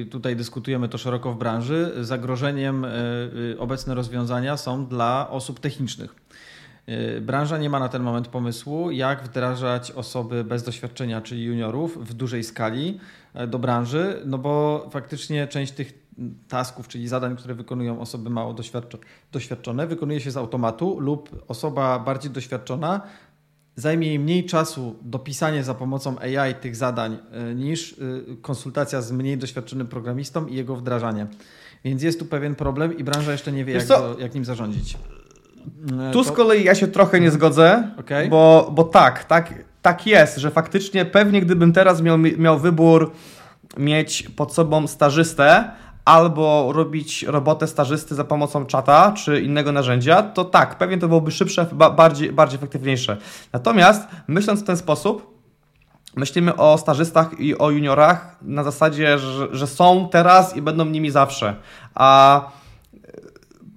e, 0.00 0.04
tutaj 0.04 0.36
dyskutujemy 0.36 0.88
to 0.88 0.98
szeroko 0.98 1.32
w 1.32 1.38
branży, 1.38 1.92
zagrożeniem 2.00 2.84
e, 2.84 2.88
obecne 3.58 3.94
rozwiązania 3.94 4.56
są 4.56 4.86
dla 4.86 5.30
osób 5.30 5.60
technicznych. 5.60 6.14
Branża 7.20 7.58
nie 7.58 7.70
ma 7.70 7.80
na 7.80 7.88
ten 7.88 8.02
moment 8.02 8.28
pomysłu, 8.28 8.90
jak 8.90 9.22
wdrażać 9.22 9.90
osoby 9.90 10.44
bez 10.44 10.62
doświadczenia, 10.62 11.20
czyli 11.20 11.44
juniorów, 11.44 12.08
w 12.08 12.14
dużej 12.14 12.44
skali 12.44 13.00
do 13.48 13.58
branży, 13.58 14.22
no 14.24 14.38
bo 14.38 14.86
faktycznie 14.90 15.46
część 15.46 15.72
tych 15.72 16.02
tasków, 16.48 16.88
czyli 16.88 17.08
zadań, 17.08 17.36
które 17.36 17.54
wykonują 17.54 18.00
osoby 18.00 18.30
mało 18.30 18.54
doświadczone, 19.32 19.86
wykonuje 19.86 20.20
się 20.20 20.30
z 20.30 20.36
automatu 20.36 21.00
lub 21.00 21.44
osoba 21.48 21.98
bardziej 21.98 22.30
doświadczona 22.30 23.00
zajmie 23.76 24.06
jej 24.06 24.18
mniej 24.18 24.44
czasu 24.44 24.96
dopisanie 25.02 25.64
za 25.64 25.74
pomocą 25.74 26.18
AI 26.18 26.54
tych 26.54 26.76
zadań 26.76 27.18
e, 27.30 27.54
niż 27.54 27.92
e, 27.92 27.96
konsultacja 28.42 29.02
z 29.02 29.12
mniej 29.12 29.38
doświadczonym 29.38 29.86
programistą 29.86 30.46
i 30.46 30.54
jego 30.54 30.76
wdrażanie. 30.76 31.26
Więc 31.84 32.02
jest 32.02 32.18
tu 32.18 32.24
pewien 32.24 32.54
problem 32.54 32.98
i 32.98 33.04
branża 33.04 33.32
jeszcze 33.32 33.52
nie 33.52 33.64
wie, 33.64 33.74
jak, 33.74 33.84
jak 34.18 34.34
nim 34.34 34.44
zarządzić. 34.44 34.98
E, 35.98 36.12
tu 36.12 36.24
to... 36.24 36.24
z 36.24 36.32
kolei 36.32 36.64
ja 36.64 36.74
się 36.74 36.88
trochę 36.88 37.20
nie 37.20 37.30
zgodzę, 37.30 37.90
okay. 37.96 38.28
bo, 38.28 38.70
bo 38.74 38.84
tak, 38.84 39.24
tak, 39.24 39.54
tak 39.82 40.06
jest, 40.06 40.36
że 40.36 40.50
faktycznie 40.50 41.04
pewnie 41.04 41.40
gdybym 41.40 41.72
teraz 41.72 42.02
miał, 42.02 42.18
miał 42.18 42.58
wybór 42.58 43.12
mieć 43.76 44.22
pod 44.36 44.54
sobą 44.54 44.86
stażystę, 44.86 45.70
albo 46.04 46.72
robić 46.72 47.22
robotę 47.22 47.66
stażysty 47.66 48.14
za 48.14 48.24
pomocą 48.24 48.66
czata 48.66 49.12
czy 49.12 49.40
innego 49.40 49.72
narzędzia, 49.72 50.22
to 50.22 50.44
tak, 50.44 50.78
pewnie 50.78 50.98
to 50.98 51.08
byłoby 51.08 51.30
szybsze, 51.30 51.66
bardziej, 51.72 52.32
bardziej 52.32 52.56
efektywniejsze. 52.56 53.16
Natomiast 53.52 54.08
myśląc 54.28 54.60
w 54.60 54.64
ten 54.64 54.76
sposób, 54.76 55.32
myślimy 56.16 56.56
o 56.56 56.78
stażystach 56.78 57.40
i 57.40 57.58
o 57.58 57.70
juniorach 57.70 58.36
na 58.42 58.64
zasadzie, 58.64 59.18
że, 59.18 59.48
że 59.50 59.66
są 59.66 60.08
teraz 60.08 60.56
i 60.56 60.62
będą 60.62 60.84
nimi 60.84 61.10
zawsze. 61.10 61.56
A 61.94 62.40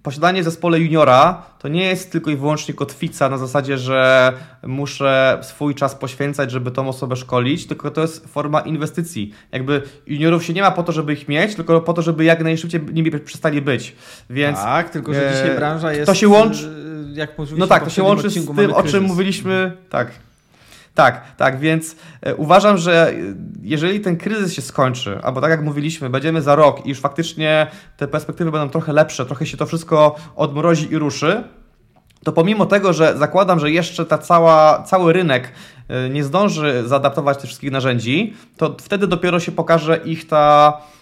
posiadanie 0.06 0.42
w 0.42 0.46
zespole 0.46 0.80
juniora 0.80 1.44
to 1.60 1.68
nie 1.68 1.84
jest 1.86 2.12
tylko 2.12 2.32
i 2.32 2.36
wyłącznie 2.36 2.74
kotwica 2.74 3.30
na 3.30 3.38
zasadzie, 3.38 3.78
że 3.78 4.34
muszę 4.64 5.40
swój 5.42 5.76
czas 5.76 5.96
poświęcać, 5.96 6.52
żeby 6.52 6.72
tą 6.72 6.90
osobę 6.90 7.16
szkolić, 7.16 7.68
tylko 7.68 7.92
to 7.92 8.02
jest 8.02 8.28
forma 8.28 8.62
inwestycji. 8.62 9.32
Jakby 9.52 9.82
juniorów 10.08 10.44
się 10.44 10.54
nie 10.54 10.62
ma 10.62 10.72
po 10.72 10.84
to, 10.84 10.92
żeby 10.92 11.14
ich 11.14 11.28
mieć, 11.28 11.56
tylko 11.56 11.82
po 11.82 11.94
to, 11.94 12.02
żeby 12.02 12.24
jak 12.24 12.44
najszybciej 12.44 12.82
nimi 12.94 13.12
przestali 13.12 13.62
być. 13.62 13.96
Więc, 14.30 14.58
tak, 14.58 14.90
tylko 14.90 15.14
że 15.14 15.32
dzisiaj 15.34 15.50
e, 15.50 15.56
branża 15.56 15.94
jest... 15.94 16.06
To 16.06 16.16
się 16.16 16.28
łączy... 16.28 16.86
Jak 17.14 17.32
no 17.58 17.68
tak, 17.68 17.84
to 17.84 17.90
się 17.90 18.04
łączy 18.04 18.30
z 18.30 18.56
tym, 18.56 18.74
o 18.74 18.84
czym 18.84 19.04
mówiliśmy... 19.04 19.72
Tak, 19.90 20.12
tak, 20.96 21.36
tak, 21.38 21.60
więc 21.60 21.96
e, 22.22 22.36
uważam, 22.36 22.78
że 22.78 23.14
jeżeli 23.62 24.00
ten 24.00 24.18
kryzys 24.18 24.54
się 24.54 24.62
skończy, 24.62 25.20
albo 25.24 25.42
tak 25.42 25.50
jak 25.50 25.62
mówiliśmy, 25.62 26.10
będziemy 26.10 26.42
za 26.42 26.56
rok 26.56 26.86
i 26.86 26.90
już 26.90 27.00
faktycznie 27.00 27.68
te 27.98 28.08
perspektywy 28.08 28.52
będą 28.52 28.70
trochę 28.70 28.94
lepsze, 28.94 29.26
trochę 29.26 29.46
się 29.46 29.58
to 29.58 29.66
wszystko 29.66 30.16
odmrozi 30.36 30.92
i 30.92 30.98
ruszy, 30.98 31.44
to 32.24 32.32
pomimo 32.32 32.66
tego, 32.66 32.94
że 32.94 33.18
zakładam, 33.18 33.60
że 33.60 33.72
jeszcze 33.72 34.06
ta 34.06 34.18
cała, 34.18 34.84
cały 34.84 35.14
rynek 35.14 35.52
e, 35.88 36.10
nie 36.10 36.24
zdąży 36.24 36.84
zaadaptować 36.86 37.38
tych 37.38 37.48
wszystkich 37.48 37.72
narzędzi, 37.72 38.34
to 38.58 38.76
wtedy 38.82 39.08
dopiero 39.08 39.40
się 39.40 39.52
pokaże 39.52 39.98
ich 40.06 40.28
ta 40.28 40.74
e, 40.78 40.95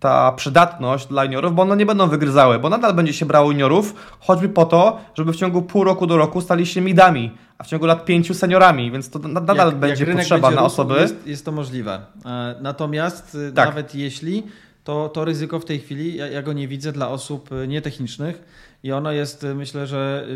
ta 0.00 0.32
przydatność 0.32 1.06
dla 1.06 1.24
juniorów, 1.24 1.54
bo 1.54 1.62
one 1.62 1.76
nie 1.76 1.86
będą 1.86 2.08
wygryzały, 2.08 2.58
bo 2.58 2.68
nadal 2.68 2.94
będzie 2.94 3.12
się 3.12 3.26
brało 3.26 3.50
juniorów, 3.50 3.94
choćby 4.20 4.48
po 4.48 4.64
to, 4.64 5.00
żeby 5.14 5.32
w 5.32 5.36
ciągu 5.36 5.62
pół 5.62 5.84
roku 5.84 6.06
do 6.06 6.16
roku 6.16 6.40
stali 6.40 6.66
się 6.66 6.80
midami, 6.80 7.30
a 7.58 7.64
w 7.64 7.66
ciągu 7.66 7.86
lat 7.86 8.04
pięciu 8.04 8.34
seniorami, 8.34 8.90
więc 8.90 9.10
to 9.10 9.18
nadal 9.18 9.56
jak, 9.56 9.76
będzie 9.76 10.04
jak 10.04 10.16
potrzeba 10.16 10.48
będzie 10.48 10.60
na 10.60 10.66
osoby. 10.66 10.94
Jest, 10.94 11.26
jest, 11.26 11.44
to 11.44 11.52
możliwe. 11.52 12.00
E, 12.26 12.54
natomiast 12.60 13.34
y, 13.34 13.52
tak. 13.52 13.68
nawet 13.68 13.94
jeśli, 13.94 14.42
to, 14.84 15.08
to 15.08 15.24
ryzyko 15.24 15.60
w 15.60 15.64
tej 15.64 15.78
chwili, 15.78 16.16
ja, 16.16 16.26
ja 16.26 16.42
go 16.42 16.52
nie 16.52 16.68
widzę 16.68 16.92
dla 16.92 17.08
osób 17.08 17.50
nietechnicznych 17.68 18.42
i 18.82 18.92
ono 18.92 19.12
jest, 19.12 19.46
myślę, 19.54 19.86
że 19.86 20.26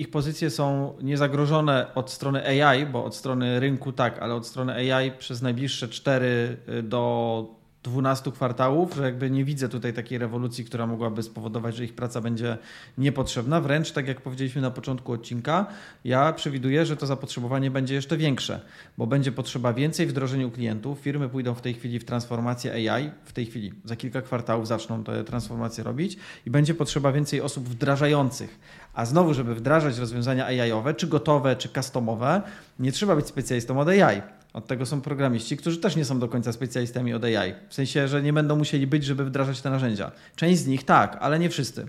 ich 0.00 0.10
pozycje 0.10 0.50
są 0.50 0.94
niezagrożone 1.02 1.94
od 1.94 2.10
strony 2.10 2.64
AI, 2.64 2.86
bo 2.86 3.04
od 3.04 3.16
strony 3.16 3.60
rynku 3.60 3.92
tak, 3.92 4.18
ale 4.18 4.34
od 4.34 4.46
strony 4.46 4.72
AI 4.94 5.12
przez 5.12 5.42
najbliższe 5.42 5.88
4 5.88 6.56
do 6.82 7.59
12 7.82 8.32
kwartałów, 8.32 8.94
że 8.94 9.02
jakby 9.04 9.30
nie 9.30 9.44
widzę 9.44 9.68
tutaj 9.68 9.92
takiej 9.92 10.18
rewolucji, 10.18 10.64
która 10.64 10.86
mogłaby 10.86 11.22
spowodować, 11.22 11.76
że 11.76 11.84
ich 11.84 11.94
praca 11.94 12.20
będzie 12.20 12.58
niepotrzebna. 12.98 13.60
Wręcz, 13.60 13.92
tak 13.92 14.08
jak 14.08 14.20
powiedzieliśmy 14.20 14.62
na 14.62 14.70
początku 14.70 15.12
odcinka, 15.12 15.66
ja 16.04 16.32
przewiduję, 16.32 16.86
że 16.86 16.96
to 16.96 17.06
zapotrzebowanie 17.06 17.70
będzie 17.70 17.94
jeszcze 17.94 18.16
większe, 18.16 18.60
bo 18.98 19.06
będzie 19.06 19.32
potrzeba 19.32 19.72
więcej 19.72 20.06
wdrożeniu 20.06 20.50
klientów. 20.50 20.98
Firmy 20.98 21.28
pójdą 21.28 21.54
w 21.54 21.60
tej 21.60 21.74
chwili 21.74 21.98
w 21.98 22.04
transformację 22.04 22.92
AI, 22.92 23.10
w 23.24 23.32
tej 23.32 23.46
chwili, 23.46 23.72
za 23.84 23.96
kilka 23.96 24.22
kwartałów 24.22 24.66
zaczną 24.66 25.04
te 25.04 25.24
transformacje 25.24 25.84
robić 25.84 26.16
i 26.46 26.50
będzie 26.50 26.74
potrzeba 26.74 27.12
więcej 27.12 27.40
osób 27.40 27.68
wdrażających. 27.68 28.58
A 28.94 29.04
znowu, 29.04 29.34
żeby 29.34 29.54
wdrażać 29.54 29.98
rozwiązania 29.98 30.46
AI-owe, 30.46 30.94
czy 30.94 31.06
gotowe, 31.06 31.56
czy 31.56 31.68
customowe, 31.68 32.42
nie 32.78 32.92
trzeba 32.92 33.16
być 33.16 33.26
specjalistą 33.26 33.80
od 33.80 33.88
AI 33.88 34.22
od 34.52 34.66
tego 34.66 34.86
są 34.86 35.00
programiści, 35.00 35.56
którzy 35.56 35.78
też 35.78 35.96
nie 35.96 36.04
są 36.04 36.18
do 36.18 36.28
końca 36.28 36.52
specjalistami 36.52 37.14
od 37.14 37.24
AI. 37.24 37.54
W 37.68 37.74
sensie, 37.74 38.08
że 38.08 38.22
nie 38.22 38.32
będą 38.32 38.56
musieli 38.56 38.86
być, 38.86 39.04
żeby 39.04 39.24
wdrażać 39.24 39.60
te 39.60 39.70
narzędzia. 39.70 40.12
Część 40.36 40.60
z 40.60 40.66
nich 40.66 40.84
tak, 40.84 41.18
ale 41.20 41.38
nie 41.38 41.50
wszyscy. 41.50 41.88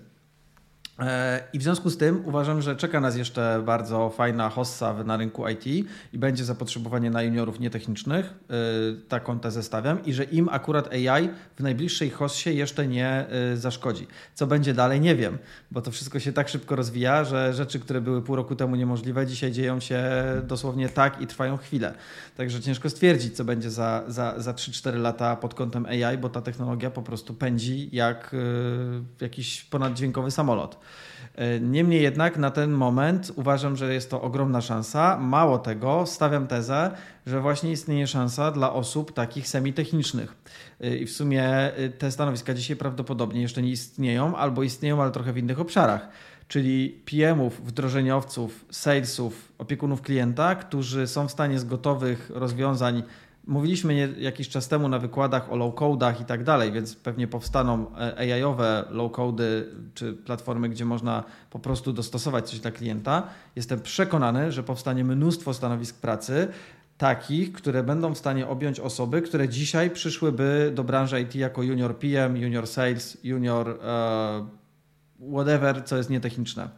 E, 1.02 1.44
I 1.54 1.60
w 1.60 1.64
związku 1.64 1.90
z 1.90 1.98
tym 1.98 2.26
uważam, 2.26 2.62
że 2.62 2.76
czeka 2.76 3.00
nas 3.00 3.18
jeszcze 3.18 3.64
bardzo 3.66 4.10
fajna 4.10 4.50
hossa 4.50 5.04
na 5.04 5.18
rynku 5.18 5.48
IT 5.48 5.66
i 6.14 6.18
będzie 6.18 6.46
zapotrzebowanie 6.46 7.10
na 7.10 7.22
juniorów 7.22 7.60
nietechnicznych. 7.60 8.26
E, 8.26 8.54
taką 9.08 9.40
tezę 9.40 9.64
stawiam 9.64 10.06
i 10.06 10.14
że 10.14 10.24
im 10.24 10.50
akurat 10.50 10.94
AI 10.94 11.30
w 11.56 11.64
najbliższej 11.64 12.10
hossie 12.10 12.50
jeszcze 12.50 12.88
nie 12.88 13.08
e, 13.08 13.58
zaszkodzi. 13.58 14.08
Co 14.34 14.48
będzie 14.48 14.74
dalej, 14.74 15.02
nie 15.02 15.16
wiem, 15.16 15.38
bo 15.72 15.82
to 15.82 15.92
wszystko 15.92 16.20
się 16.20 16.34
tak 16.34 16.50
szybko 16.50 16.76
rozwija, 16.76 17.24
że 17.24 17.54
rzeczy, 17.54 17.80
które 17.80 18.02
były 18.02 18.22
pół 18.22 18.36
roku 18.36 18.56
temu 18.56 18.76
niemożliwe, 18.76 19.28
dzisiaj 19.28 19.52
dzieją 19.52 19.80
się 19.80 20.04
dosłownie 20.44 20.90
tak 20.90 21.22
i 21.22 21.28
trwają 21.28 21.58
chwilę. 21.58 21.94
Także 22.38 22.62
ciężko 22.62 22.90
stwierdzić, 22.90 23.36
co 23.36 23.46
będzie 23.46 23.70
za, 23.70 24.04
za, 24.08 24.40
za 24.40 24.54
3-4 24.54 25.00
lata 25.00 25.36
pod 25.36 25.54
kątem 25.54 25.86
AI, 25.86 26.18
bo 26.18 26.30
ta 26.30 26.42
technologia 26.42 26.92
po 26.92 27.02
prostu 27.02 27.34
pędzi 27.34 27.90
jak 27.92 28.36
jakiś 29.22 29.64
ponaddźwiękowy 29.64 30.32
samolot. 30.32 30.80
E, 31.36 31.60
niemniej 31.60 32.02
jednak 32.02 32.38
na 32.38 32.52
ten 32.52 32.72
moment 32.72 33.32
uważam, 33.36 33.76
że 33.76 33.94
jest 33.94 34.10
to 34.10 34.22
ogromna 34.22 34.62
szansa. 34.62 35.18
Mało 35.18 35.60
tego, 35.60 36.06
stawiam 36.06 36.48
tezę, 36.48 36.92
że 37.26 37.42
właśnie 37.42 37.72
istnieje 37.72 38.08
szansa 38.08 38.52
dla 38.52 38.74
osób 38.74 39.14
takich 39.14 39.48
semitechnicznych. 39.48 40.36
E, 40.82 40.96
I 40.96 41.06
w 41.06 41.12
sumie 41.12 41.44
e, 41.44 41.90
te 41.90 42.12
stanowiska 42.12 42.54
dzisiaj 42.54 42.78
prawdopodobnie 42.78 43.42
jeszcze 43.42 43.62
nie 43.62 43.72
istnieją, 43.72 44.36
albo 44.36 44.64
istnieją, 44.64 45.02
ale 45.02 45.12
trochę 45.12 45.34
w 45.34 45.38
innych 45.38 45.60
obszarach. 45.60 46.10
Czyli 46.48 46.90
PM-ów, 46.90 47.66
wdrożeniowców, 47.66 48.66
salesów, 48.72 49.52
opiekunów 49.58 50.02
klienta, 50.02 50.56
którzy 50.56 51.08
są 51.08 51.28
w 51.28 51.32
stanie 51.32 51.60
z 51.60 51.64
gotowych 51.64 52.32
rozwiązań 52.34 53.04
Mówiliśmy 53.48 54.16
jakiś 54.18 54.50
czas 54.50 54.68
temu 54.68 54.90
na 54.90 55.00
wykładach 55.00 55.52
o 55.52 55.56
low-codach 55.56 56.22
i 56.22 56.26
tak 56.26 56.44
dalej, 56.44 56.72
więc 56.72 56.96
pewnie 56.96 57.28
powstaną 57.28 57.96
e, 57.98 58.18
AI-owe 58.18 58.86
low-cody 58.90 59.64
czy 59.94 60.14
platformy, 60.14 60.70
gdzie 60.70 60.86
można 60.86 61.24
po 61.50 61.60
prostu 61.60 61.94
dostosować 61.94 62.50
coś 62.50 62.60
dla 62.60 62.72
klienta. 62.72 63.24
Jestem 63.56 63.80
przekonany, 63.80 64.52
że 64.52 64.64
powstanie 64.64 65.04
mnóstwo 65.04 65.54
stanowisk 65.54 66.02
pracy, 66.02 66.48
takich, 66.98 67.54
które 67.54 67.84
będą 67.84 68.14
w 68.14 68.18
stanie 68.18 68.48
objąć 68.48 68.80
osoby, 68.80 69.22
które 69.22 69.50
dzisiaj 69.50 69.90
przyszłyby 69.90 70.72
do 70.76 70.84
branży 70.84 71.22
IT 71.22 71.36
jako 71.36 71.64
junior 71.64 71.98
PM, 71.98 72.38
junior 72.38 72.68
sales, 72.68 73.18
junior 73.24 73.70
uh, 73.70 75.34
whatever, 75.34 75.86
co 75.86 75.98
jest 75.98 76.10
nietechniczne. 76.10 76.70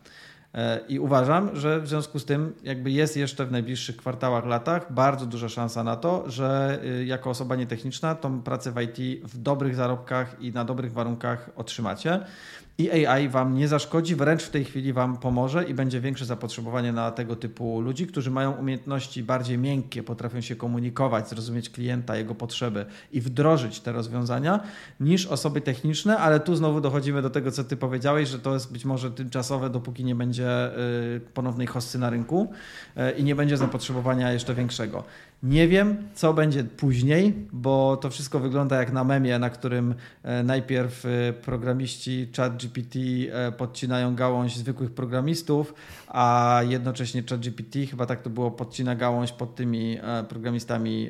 E, 0.53 0.79
I 0.87 0.99
uważam, 0.99 1.55
że 1.55 1.79
w 1.79 1.87
związku 1.87 2.19
z 2.19 2.25
tym 2.25 2.53
jakby 2.63 2.91
jest 2.91 3.17
jeszcze 3.17 3.45
w 3.45 3.51
najbliższych 3.51 3.97
kwartałach, 3.97 4.45
latach 4.45 4.93
bardzo 4.93 5.25
duża 5.25 5.49
szansa 5.49 5.83
na 5.83 5.95
to, 5.95 6.23
że 6.27 6.79
y, 6.83 7.05
jako 7.05 7.29
osoba 7.29 7.55
nietechniczna 7.55 8.15
tą 8.15 8.41
pracę 8.41 8.71
w 8.71 8.81
IT 8.81 9.23
w 9.27 9.37
dobrych 9.37 9.75
zarobkach 9.75 10.41
i 10.41 10.51
na 10.51 10.65
dobrych 10.65 10.93
warunkach 10.93 11.49
otrzymacie 11.55 12.19
i 12.77 13.07
AI 13.07 13.29
Wam 13.29 13.55
nie 13.55 13.67
zaszkodzi, 13.67 14.15
wręcz 14.15 14.43
w 14.43 14.49
tej 14.49 14.65
chwili 14.65 14.93
Wam 14.93 15.17
pomoże 15.17 15.63
i 15.63 15.73
będzie 15.73 16.01
większe 16.01 16.25
zapotrzebowanie 16.25 16.91
na 16.91 17.11
tego 17.11 17.35
typu 17.35 17.81
ludzi, 17.81 18.07
którzy 18.07 18.31
mają 18.31 18.51
umiejętności 18.51 19.23
bardziej 19.23 19.57
miękkie, 19.57 20.03
potrafią 20.03 20.41
się 20.41 20.55
komunikować, 20.55 21.29
zrozumieć 21.29 21.69
klienta, 21.69 22.15
jego 22.15 22.35
potrzeby 22.35 22.85
i 23.11 23.21
wdrożyć 23.21 23.79
te 23.79 23.91
rozwiązania, 23.91 24.59
niż 24.99 25.25
osoby 25.25 25.61
techniczne, 25.61 26.17
ale 26.17 26.39
tu 26.39 26.55
znowu 26.55 26.81
dochodzimy 26.81 27.21
do 27.21 27.29
tego, 27.29 27.51
co 27.51 27.63
Ty 27.63 27.77
powiedziałeś, 27.77 28.29
że 28.29 28.39
to 28.39 28.53
jest 28.53 28.73
być 28.73 28.85
może 28.85 29.11
tymczasowe, 29.11 29.69
dopóki 29.69 30.03
nie 30.03 30.15
będzie 30.15 30.77
y, 31.17 31.21
ponownej 31.33 31.67
hossy 31.67 31.99
na 31.99 32.09
rynku 32.09 32.51
y, 32.97 33.11
i 33.11 33.23
nie 33.23 33.35
będzie 33.35 33.57
zapotrzebowania 33.57 34.31
jeszcze 34.31 34.53
większego. 34.53 35.03
Nie 35.43 35.67
wiem, 35.67 35.97
co 36.13 36.33
będzie 36.33 36.63
później, 36.63 37.33
bo 37.51 37.97
to 37.97 38.09
wszystko 38.09 38.39
wygląda 38.39 38.75
jak 38.75 38.91
na 38.91 39.03
memie, 39.03 39.39
na 39.39 39.49
którym 39.49 39.95
e, 40.23 40.43
najpierw 40.43 41.05
e, 41.05 41.33
programiści 41.33 42.29
ChatGPT 42.37 42.95
e, 43.31 43.51
podcinają 43.51 44.15
gałąź 44.15 44.57
zwykłych 44.57 44.91
programistów, 44.91 45.73
a 46.07 46.61
jednocześnie 46.67 47.23
ChatGPT, 47.29 47.79
chyba 47.89 48.05
tak 48.05 48.21
to 48.21 48.29
było, 48.29 48.51
podcina 48.51 48.95
gałąź 48.95 49.31
pod 49.31 49.55
tymi 49.55 49.97
programistami 50.29 51.09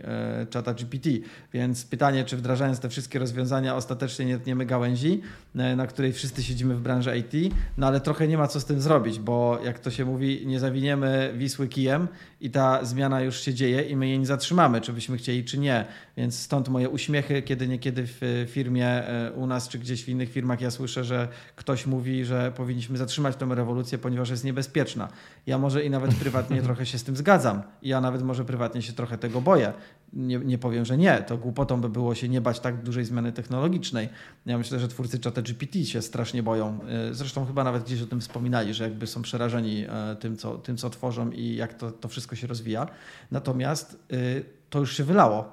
ChatGPT. 0.53 1.09
Więc 1.53 1.85
pytanie, 1.85 2.25
czy 2.25 2.37
wdrażając 2.37 2.79
te 2.79 2.89
wszystkie 2.89 3.19
rozwiązania 3.19 3.75
ostatecznie 3.75 4.25
nie 4.25 4.37
tniemy 4.37 4.65
gałęzi, 4.65 5.21
na 5.55 5.87
której 5.87 6.13
wszyscy 6.13 6.43
siedzimy 6.43 6.75
w 6.75 6.81
branży 6.81 7.17
IT, 7.17 7.53
no 7.77 7.87
ale 7.87 8.01
trochę 8.01 8.27
nie 8.27 8.37
ma 8.37 8.47
co 8.47 8.59
z 8.59 8.65
tym 8.65 8.81
zrobić, 8.81 9.19
bo 9.19 9.59
jak 9.65 9.79
to 9.79 9.91
się 9.91 10.05
mówi, 10.05 10.47
nie 10.47 10.59
zawiniemy 10.59 11.33
Wisły 11.37 11.67
kijem 11.67 12.07
i 12.43 12.50
ta 12.50 12.85
zmiana 12.85 13.21
już 13.21 13.39
się 13.41 13.53
dzieje 13.53 13.81
i 13.81 13.95
my 13.95 14.07
jej 14.07 14.19
nie 14.19 14.25
zatrzymamy, 14.25 14.81
czy 14.81 14.93
byśmy 14.93 15.17
chcieli, 15.17 15.43
czy 15.43 15.59
nie. 15.59 15.85
Więc 16.17 16.39
stąd 16.39 16.69
moje 16.69 16.89
uśmiechy, 16.89 17.41
kiedy 17.41 17.67
niekiedy 17.67 18.03
w 18.05 18.47
firmie 18.50 18.88
e, 18.88 19.31
u 19.31 19.47
nas, 19.47 19.69
czy 19.69 19.79
gdzieś 19.79 20.03
w 20.03 20.09
innych 20.09 20.31
firmach 20.31 20.62
ja 20.62 20.71
słyszę, 20.71 21.03
że 21.03 21.27
ktoś 21.55 21.85
mówi, 21.85 22.25
że 22.25 22.51
powinniśmy 22.55 22.97
zatrzymać 22.97 23.35
tę 23.35 23.47
rewolucję, 23.50 23.97
ponieważ 23.97 24.29
jest 24.29 24.43
niebezpieczna. 24.43 25.07
Ja 25.47 25.57
może 25.57 25.83
i 25.83 25.89
nawet 25.89 26.15
prywatnie 26.15 26.62
trochę 26.67 26.85
się 26.85 26.97
z 26.97 27.03
tym 27.03 27.15
zgadzam. 27.15 27.62
Ja 27.81 28.01
nawet 28.01 28.23
może 28.23 28.45
prywatnie 28.45 28.81
się 28.81 28.93
trochę 28.93 29.17
tego 29.17 29.41
boję. 29.41 29.73
Nie, 30.13 30.38
nie 30.38 30.57
powiem, 30.57 30.85
że 30.85 30.97
nie. 30.97 31.17
To 31.27 31.38
głupotą 31.38 31.81
by 31.81 31.89
było 31.89 32.15
się 32.15 32.29
nie 32.29 32.41
bać 32.41 32.59
tak 32.59 32.83
dużej 32.83 33.05
zmiany 33.05 33.31
technologicznej. 33.31 34.09
Ja 34.45 34.57
myślę, 34.57 34.79
że 34.79 34.88
twórcy 34.88 35.19
czata 35.19 35.41
GPT 35.41 35.85
się 35.85 36.01
strasznie 36.01 36.43
boją. 36.43 36.79
E, 36.88 37.13
zresztą 37.13 37.45
chyba 37.45 37.63
nawet 37.63 37.83
gdzieś 37.83 38.01
o 38.01 38.05
tym 38.05 38.21
wspominali, 38.21 38.73
że 38.73 38.83
jakby 38.83 39.07
są 39.07 39.21
przerażeni 39.21 39.85
e, 39.89 40.15
tym, 40.15 40.38
co, 40.38 40.57
tym, 40.57 40.77
co 40.77 40.89
tworzą 40.89 41.31
i 41.31 41.55
jak 41.55 41.73
to, 41.73 41.91
to 41.91 42.07
wszystko 42.07 42.32
się 42.35 42.47
rozwija. 42.47 42.87
Natomiast 43.31 44.03
to 44.69 44.79
już 44.79 44.97
się 44.97 45.03
wylało 45.03 45.51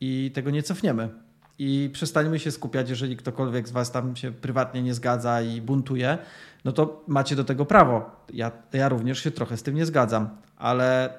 i 0.00 0.30
tego 0.34 0.50
nie 0.50 0.62
cofniemy. 0.62 1.08
I 1.58 1.90
przestańmy 1.92 2.38
się 2.38 2.50
skupiać, 2.50 2.90
jeżeli 2.90 3.16
ktokolwiek 3.16 3.68
z 3.68 3.70
Was 3.70 3.92
tam 3.92 4.16
się 4.16 4.32
prywatnie 4.32 4.82
nie 4.82 4.94
zgadza 4.94 5.42
i 5.42 5.60
buntuje, 5.60 6.18
no 6.64 6.72
to 6.72 7.04
macie 7.06 7.36
do 7.36 7.44
tego 7.44 7.66
prawo. 7.66 8.10
Ja, 8.32 8.52
ja 8.72 8.88
również 8.88 9.22
się 9.22 9.30
trochę 9.30 9.56
z 9.56 9.62
tym 9.62 9.74
nie 9.74 9.86
zgadzam, 9.86 10.28
ale 10.56 11.18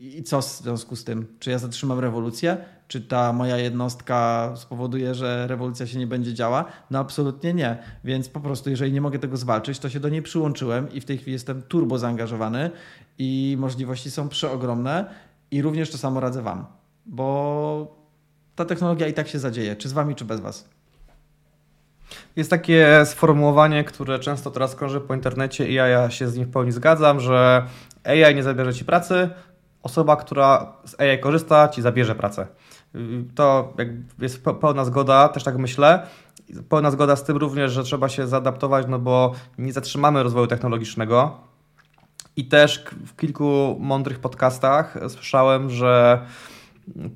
i 0.00 0.22
co 0.22 0.40
w 0.40 0.44
związku 0.44 0.96
z 0.96 1.04
tym? 1.04 1.36
Czy 1.38 1.50
ja 1.50 1.58
zatrzymam 1.58 1.98
rewolucję? 1.98 2.56
Czy 2.90 3.00
ta 3.00 3.32
moja 3.32 3.56
jednostka 3.56 4.52
spowoduje, 4.56 5.14
że 5.14 5.46
rewolucja 5.46 5.86
się 5.86 5.98
nie 5.98 6.06
będzie 6.06 6.34
działa? 6.34 6.64
No 6.90 6.98
absolutnie 6.98 7.54
nie. 7.54 7.78
Więc 8.04 8.28
po 8.28 8.40
prostu, 8.40 8.70
jeżeli 8.70 8.92
nie 8.92 9.00
mogę 9.00 9.18
tego 9.18 9.36
zwalczyć, 9.36 9.78
to 9.78 9.88
się 9.88 10.00
do 10.00 10.08
niej 10.08 10.22
przyłączyłem 10.22 10.92
i 10.92 11.00
w 11.00 11.04
tej 11.04 11.18
chwili 11.18 11.32
jestem 11.32 11.62
turbo 11.62 11.98
zaangażowany 11.98 12.70
i 13.18 13.56
możliwości 13.58 14.10
są 14.10 14.28
przeogromne 14.28 15.04
i 15.50 15.62
również 15.62 15.90
to 15.90 15.98
samo 15.98 16.20
radzę 16.20 16.42
Wam 16.42 16.66
bo 17.06 17.96
ta 18.56 18.64
technologia 18.64 19.06
i 19.06 19.14
tak 19.14 19.28
się 19.28 19.38
zadzieje, 19.38 19.76
czy 19.76 19.88
z 19.88 19.92
wami, 19.92 20.14
czy 20.14 20.24
bez 20.24 20.40
was. 20.40 20.68
Jest 22.36 22.50
takie 22.50 23.02
sformułowanie, 23.04 23.84
które 23.84 24.18
często 24.18 24.50
teraz 24.50 24.74
krąży 24.74 25.00
po 25.00 25.14
internecie 25.14 25.68
i 25.68 25.74
ja, 25.74 25.86
ja 25.86 26.10
się 26.10 26.28
z 26.28 26.36
nim 26.36 26.46
w 26.46 26.50
pełni 26.50 26.72
zgadzam, 26.72 27.20
że 27.20 27.66
AI 28.04 28.34
nie 28.34 28.42
zabierze 28.42 28.74
ci 28.74 28.84
pracy, 28.84 29.30
osoba, 29.82 30.16
która 30.16 30.72
z 30.84 31.00
AI 31.00 31.20
korzysta, 31.20 31.68
ci 31.68 31.82
zabierze 31.82 32.14
pracę. 32.14 32.46
To 33.34 33.74
jest 34.18 34.44
pełna 34.60 34.84
zgoda, 34.84 35.28
też 35.28 35.44
tak 35.44 35.58
myślę. 35.58 36.06
Pełna 36.68 36.90
zgoda 36.90 37.16
z 37.16 37.24
tym 37.24 37.36
również, 37.36 37.72
że 37.72 37.82
trzeba 37.82 38.08
się 38.08 38.26
zaadaptować, 38.26 38.86
no 38.88 38.98
bo 38.98 39.32
nie 39.58 39.72
zatrzymamy 39.72 40.22
rozwoju 40.22 40.46
technologicznego. 40.46 41.40
I 42.36 42.44
też 42.44 42.84
w 43.06 43.16
kilku 43.16 43.76
mądrych 43.80 44.18
podcastach 44.18 44.98
słyszałem, 45.08 45.70
że 45.70 46.20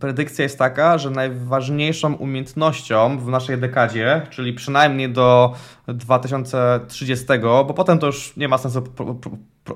predykcja 0.00 0.42
jest 0.42 0.58
taka, 0.58 0.98
że 0.98 1.10
najważniejszą 1.10 2.14
umiejętnością 2.14 3.18
w 3.18 3.28
naszej 3.28 3.58
dekadzie, 3.58 4.26
czyli 4.30 4.52
przynajmniej 4.52 5.12
do 5.12 5.54
2030, 5.88 7.26
bo 7.42 7.74
potem 7.74 7.98
to 7.98 8.06
już 8.06 8.36
nie 8.36 8.48
ma 8.48 8.58
sensu 8.58 8.82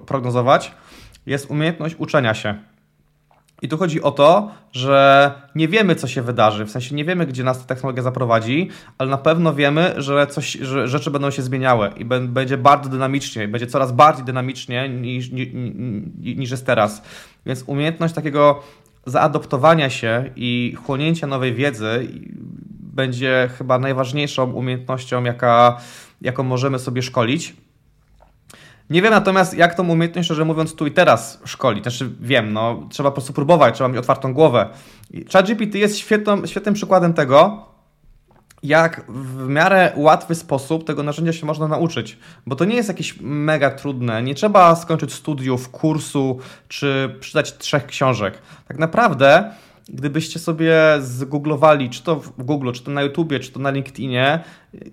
prognozować, 0.06 0.74
jest 1.26 1.50
umiejętność 1.50 1.94
uczenia 1.98 2.34
się. 2.34 2.58
I 3.62 3.68
tu 3.68 3.79
chodzi 3.79 4.03
o 4.03 4.11
to, 4.11 4.51
że 4.73 5.33
nie 5.55 5.68
wiemy, 5.68 5.94
co 5.94 6.09
się 6.09 6.23
wydarzy, 6.23 6.64
w 6.64 6.71
sensie 6.71 6.94
nie 6.94 7.05
wiemy, 7.05 7.27
gdzie 7.27 7.44
nas 7.44 7.59
ta 7.59 7.64
technologia 7.64 8.03
zaprowadzi, 8.03 8.68
ale 8.99 9.11
na 9.11 9.18
pewno 9.18 9.55
wiemy, 9.55 9.94
że, 9.97 10.27
coś, 10.27 10.53
że 10.53 10.88
rzeczy 10.88 11.11
będą 11.11 11.31
się 11.31 11.42
zmieniały 11.42 11.90
i 11.97 12.05
będzie 12.29 12.59
bardzo 12.59 12.90
dynamicznie, 12.90 13.49
będzie 13.49 13.66
coraz 13.66 13.92
bardziej 13.92 14.25
dynamicznie 14.25 14.88
niż, 14.88 15.31
niż, 15.31 15.49
niż 16.37 16.51
jest 16.51 16.66
teraz. 16.66 17.03
Więc 17.47 17.64
umiejętność 17.66 18.14
takiego 18.14 18.62
zaadoptowania 19.07 19.90
się 19.90 20.31
i 20.37 20.77
chłonięcia 20.85 21.27
nowej 21.27 21.55
wiedzy 21.55 22.09
będzie 22.94 23.51
chyba 23.59 23.79
najważniejszą 23.79 24.53
umiejętnością, 24.53 25.25
jaka, 25.25 25.81
jaką 26.21 26.42
możemy 26.42 26.79
sobie 26.79 27.03
szkolić. 27.03 27.57
Nie 28.90 29.03
wiem 29.03 29.11
natomiast, 29.11 29.55
jak 29.55 29.74
tą 29.74 29.88
umiejętność, 29.88 30.27
szczerze 30.27 30.44
mówiąc, 30.44 30.74
tu 30.74 30.87
i 30.87 30.90
teraz 30.90 31.40
szkolić. 31.44 31.83
Znaczy, 31.83 32.11
wiem, 32.20 32.53
no, 32.53 32.87
trzeba 32.90 33.11
po 33.11 33.14
prostu 33.14 33.33
próbować, 33.33 33.74
trzeba 33.74 33.88
mieć 33.88 33.98
otwartą 33.98 34.35
głowę. 34.35 34.68
ChatGPT 35.33 35.74
jest 35.74 35.98
świetnym 35.98 36.74
przykładem 36.74 37.14
tego, 37.14 37.66
jak 38.62 39.05
w 39.09 39.48
miarę 39.48 39.92
łatwy 39.96 40.35
sposób 40.35 40.87
tego 40.87 41.03
narzędzia 41.03 41.33
się 41.33 41.46
można 41.46 41.68
nauczyć, 41.68 42.18
bo 42.46 42.57
to 42.57 42.64
nie 42.64 42.77
jest 42.77 42.88
jakieś 42.88 43.20
mega 43.20 43.70
trudne. 43.70 44.22
Nie 44.22 44.35
trzeba 44.35 44.77
skończyć 44.77 45.12
studiów, 45.12 45.68
kursu 45.70 46.38
czy 46.68 47.16
przeczytać 47.20 47.59
trzech 47.59 47.87
książek. 47.87 48.38
Tak 48.68 48.79
naprawdę, 48.79 49.53
gdybyście 49.88 50.38
sobie 50.38 50.74
zgooglowali, 51.01 51.90
czy 51.90 52.03
to 52.03 52.16
w 52.16 52.42
Google, 52.42 52.72
czy 52.72 52.83
to 52.83 52.90
na 52.90 53.03
YouTubie, 53.03 53.40
czy 53.40 53.53
to 53.53 53.61
na 53.61 53.70
LinkedInie, 53.70 54.40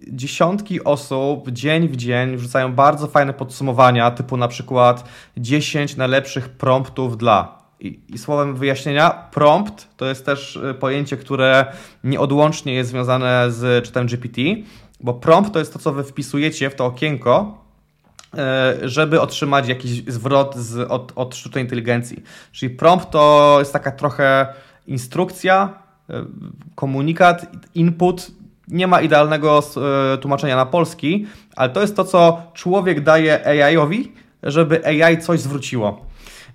dziesiątki 0.08 0.84
osób 0.84 1.51
dzień 1.51 1.88
w 1.88 1.95
dzień 1.95 2.38
wrzucają 2.38 2.73
bardzo 2.73 3.08
fajne 3.08 3.34
podsumowania, 3.34 4.12
typu 4.12 4.38
na 4.38 4.47
przykład 4.47 5.10
10 5.38 5.97
najlepszych 5.97 6.49
promptów 6.49 7.17
dla 7.17 7.65
i, 7.79 7.99
I, 8.10 8.17
słowem 8.17 8.55
wyjaśnienia, 8.55 9.10
prompt 9.10 9.88
to 9.97 10.05
jest 10.05 10.25
też 10.25 10.55
y, 10.55 10.73
pojęcie, 10.73 11.17
które 11.17 11.65
nieodłącznie 12.03 12.73
jest 12.73 12.89
związane 12.89 13.51
z 13.51 13.86
czytem 13.86 14.08
GPT, 14.08 14.41
bo 14.99 15.13
prompt 15.13 15.53
to 15.53 15.60
jest 15.60 15.73
to, 15.73 15.79
co 15.79 15.93
wy 15.93 16.03
wpisujecie 16.03 16.69
w 16.69 16.75
to 16.75 16.86
okienko, 16.86 17.63
y, 18.84 18.89
żeby 18.89 19.21
otrzymać 19.21 19.67
jakiś 19.67 20.03
zwrot 20.08 20.55
z, 20.55 20.91
od, 20.91 21.12
od 21.15 21.36
sztucznej 21.36 21.63
inteligencji. 21.63 22.23
Czyli 22.51 22.75
prompt 22.75 23.10
to 23.10 23.55
jest 23.60 23.73
taka 23.73 23.91
trochę 23.91 24.47
instrukcja, 24.87 25.69
y, 26.09 26.13
komunikat, 26.75 27.45
input 27.75 28.31
nie 28.67 28.87
ma 28.87 29.01
idealnego 29.01 29.63
e, 30.13 30.17
tłumaczenia 30.17 30.55
na 30.55 30.65
polski, 30.65 31.25
ale 31.55 31.69
to 31.69 31.81
jest 31.81 31.95
to, 31.95 32.03
co 32.03 32.41
człowiek 32.53 33.01
daje 33.01 33.47
AI-owi, 33.47 34.11
żeby 34.43 34.85
AI 34.85 35.17
coś 35.17 35.39
zwróciło. 35.39 36.05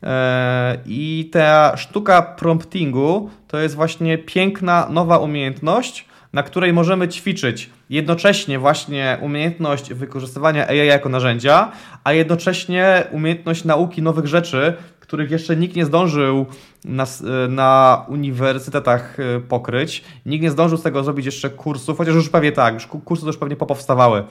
E, 0.02 0.78
I 0.86 1.28
ta 1.32 1.76
sztuka 1.76 2.22
promptingu 2.22 3.30
to 3.48 3.58
jest 3.58 3.74
właśnie 3.74 4.18
piękna 4.18 4.86
nowa 4.90 5.18
umiejętność, 5.18 6.08
na 6.32 6.42
której 6.42 6.72
możemy 6.72 7.08
ćwiczyć 7.08 7.70
jednocześnie 7.90 8.58
właśnie 8.58 9.18
umiejętność 9.20 9.94
wykorzystywania 9.94 10.68
AI 10.68 10.86
jako 10.86 11.08
narzędzia, 11.08 11.72
a 12.04 12.12
jednocześnie 12.12 13.04
umiejętność 13.10 13.64
nauki 13.64 14.02
nowych 14.02 14.26
rzeczy, 14.26 14.74
których 15.10 15.30
jeszcze 15.30 15.56
nikt 15.56 15.76
nie 15.76 15.86
zdążył 15.86 16.46
na, 16.84 17.06
na 17.48 18.04
uniwersytetach 18.08 19.20
e, 19.20 19.40
pokryć. 19.40 20.04
Nikt 20.26 20.42
nie 20.42 20.50
zdążył 20.50 20.78
z 20.78 20.82
tego 20.82 21.04
zrobić 21.04 21.26
jeszcze 21.26 21.50
kursów, 21.50 21.98
chociaż 21.98 22.14
już 22.14 22.28
pewnie 22.28 22.52
tak, 22.52 22.74
już 22.74 22.86
kursy 22.86 23.26
już 23.26 23.36
pewnie 23.36 23.56
popowstawały. 23.56 24.24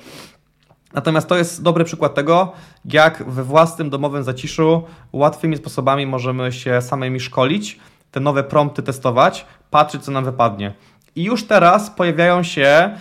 Natomiast 0.94 1.28
to 1.28 1.38
jest 1.38 1.64
dobry 1.64 1.84
przykład 1.84 2.14
tego, 2.14 2.52
jak 2.86 3.24
we 3.30 3.44
własnym 3.44 3.90
domowym 3.90 4.24
zaciszu 4.24 4.84
łatwymi 5.14 5.58
sposobami 5.58 6.06
możemy 6.06 6.52
się 6.52 6.82
samymi 6.82 7.20
szkolić, 7.20 7.80
te 8.12 8.20
nowe 8.20 8.44
prompty 8.44 8.84
testować, 8.84 9.46
patrzeć 9.72 10.04
co 10.04 10.12
nam 10.12 10.26
wypadnie. 10.26 10.74
I 11.16 11.24
już 11.24 11.44
teraz 11.44 11.90
pojawiają 11.90 12.44
się 12.44 12.96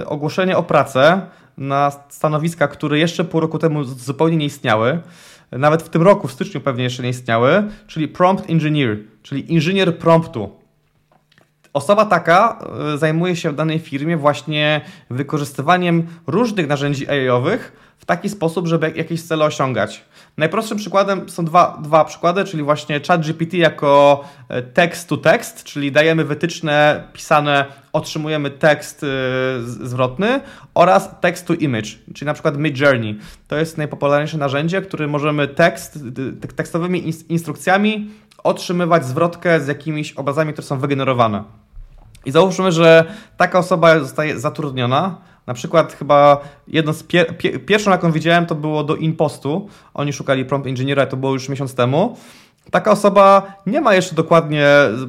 y, 0.00 0.06
ogłoszenia 0.06 0.56
o 0.56 0.62
pracę 0.62 1.20
na 1.58 1.92
stanowiska, 2.08 2.68
które 2.68 2.98
jeszcze 2.98 3.24
pół 3.24 3.40
roku 3.40 3.58
temu 3.58 3.84
zupełnie 3.84 4.36
nie 4.36 4.46
istniały. 4.46 5.00
Nawet 5.52 5.82
w 5.82 5.88
tym 5.88 6.02
roku, 6.02 6.28
w 6.28 6.32
styczniu 6.32 6.60
pewnie 6.60 6.84
jeszcze 6.84 7.02
nie 7.02 7.08
istniały, 7.08 7.62
czyli 7.86 8.08
prompt 8.08 8.50
engineer, 8.50 8.98
czyli 9.22 9.52
inżynier 9.52 9.98
promptu. 9.98 10.61
Osoba 11.72 12.04
taka 12.04 12.58
e, 12.94 12.98
zajmuje 12.98 13.36
się 13.36 13.50
w 13.50 13.54
danej 13.54 13.78
firmie 13.78 14.16
właśnie 14.16 14.80
wykorzystywaniem 15.10 16.06
różnych 16.26 16.68
narzędzi 16.68 17.08
AI-owych 17.08 17.72
w 17.98 18.04
taki 18.04 18.28
sposób, 18.28 18.66
żeby 18.66 18.92
jakieś 18.96 19.22
cele 19.22 19.44
osiągać. 19.44 20.04
Najprostszym 20.36 20.78
przykładem 20.78 21.28
są 21.28 21.44
dwa, 21.44 21.78
dwa 21.82 22.04
przykłady, 22.04 22.44
czyli 22.44 22.62
właśnie 22.62 23.00
ChatGPT 23.00 23.54
jako 23.54 24.24
e, 24.48 24.62
text 24.62 25.08
to 25.08 25.16
text, 25.16 25.64
czyli 25.64 25.92
dajemy 25.92 26.24
wytyczne 26.24 27.04
pisane, 27.12 27.64
otrzymujemy 27.92 28.50
tekst 28.50 29.04
e, 29.04 29.06
zwrotny 29.62 30.40
oraz 30.74 31.10
text 31.20 31.46
to 31.46 31.54
image, 31.54 31.88
czyli 32.14 32.26
na 32.26 32.34
przykład 32.34 32.58
Mid 32.58 32.80
Journey. 32.80 33.18
To 33.48 33.56
jest 33.56 33.78
najpopularniejsze 33.78 34.38
narzędzie, 34.38 34.82
które 34.82 35.06
możemy 35.06 35.48
tekst, 35.48 35.98
tekstowymi 36.56 37.12
instrukcjami 37.28 38.10
otrzymywać 38.44 39.04
zwrotkę 39.04 39.60
z 39.60 39.68
jakimiś 39.68 40.12
obrazami, 40.12 40.52
które 40.52 40.66
są 40.66 40.78
wygenerowane. 40.78 41.61
I 42.24 42.30
załóżmy, 42.30 42.72
że 42.72 43.04
taka 43.36 43.58
osoba 43.58 44.00
zostaje 44.00 44.40
zatrudniona. 44.40 45.16
Na 45.46 45.54
przykład 45.54 45.92
chyba 45.92 46.40
jedno 46.68 46.92
z 46.92 47.02
pier 47.02 47.38
pierwszą, 47.66 47.90
jaką 47.90 48.12
widziałem, 48.12 48.46
to 48.46 48.54
było 48.54 48.84
do 48.84 48.96
Impostu. 48.96 49.68
Oni 49.94 50.12
szukali 50.12 50.44
prompt 50.44 50.68
inżyniera, 50.68 51.06
to 51.06 51.16
było 51.16 51.32
już 51.32 51.48
miesiąc 51.48 51.74
temu. 51.74 52.16
Taka 52.70 52.90
osoba 52.90 53.52
nie 53.66 53.80
ma 53.80 53.94
jeszcze 53.94 54.14
dokładnie, 54.14 54.66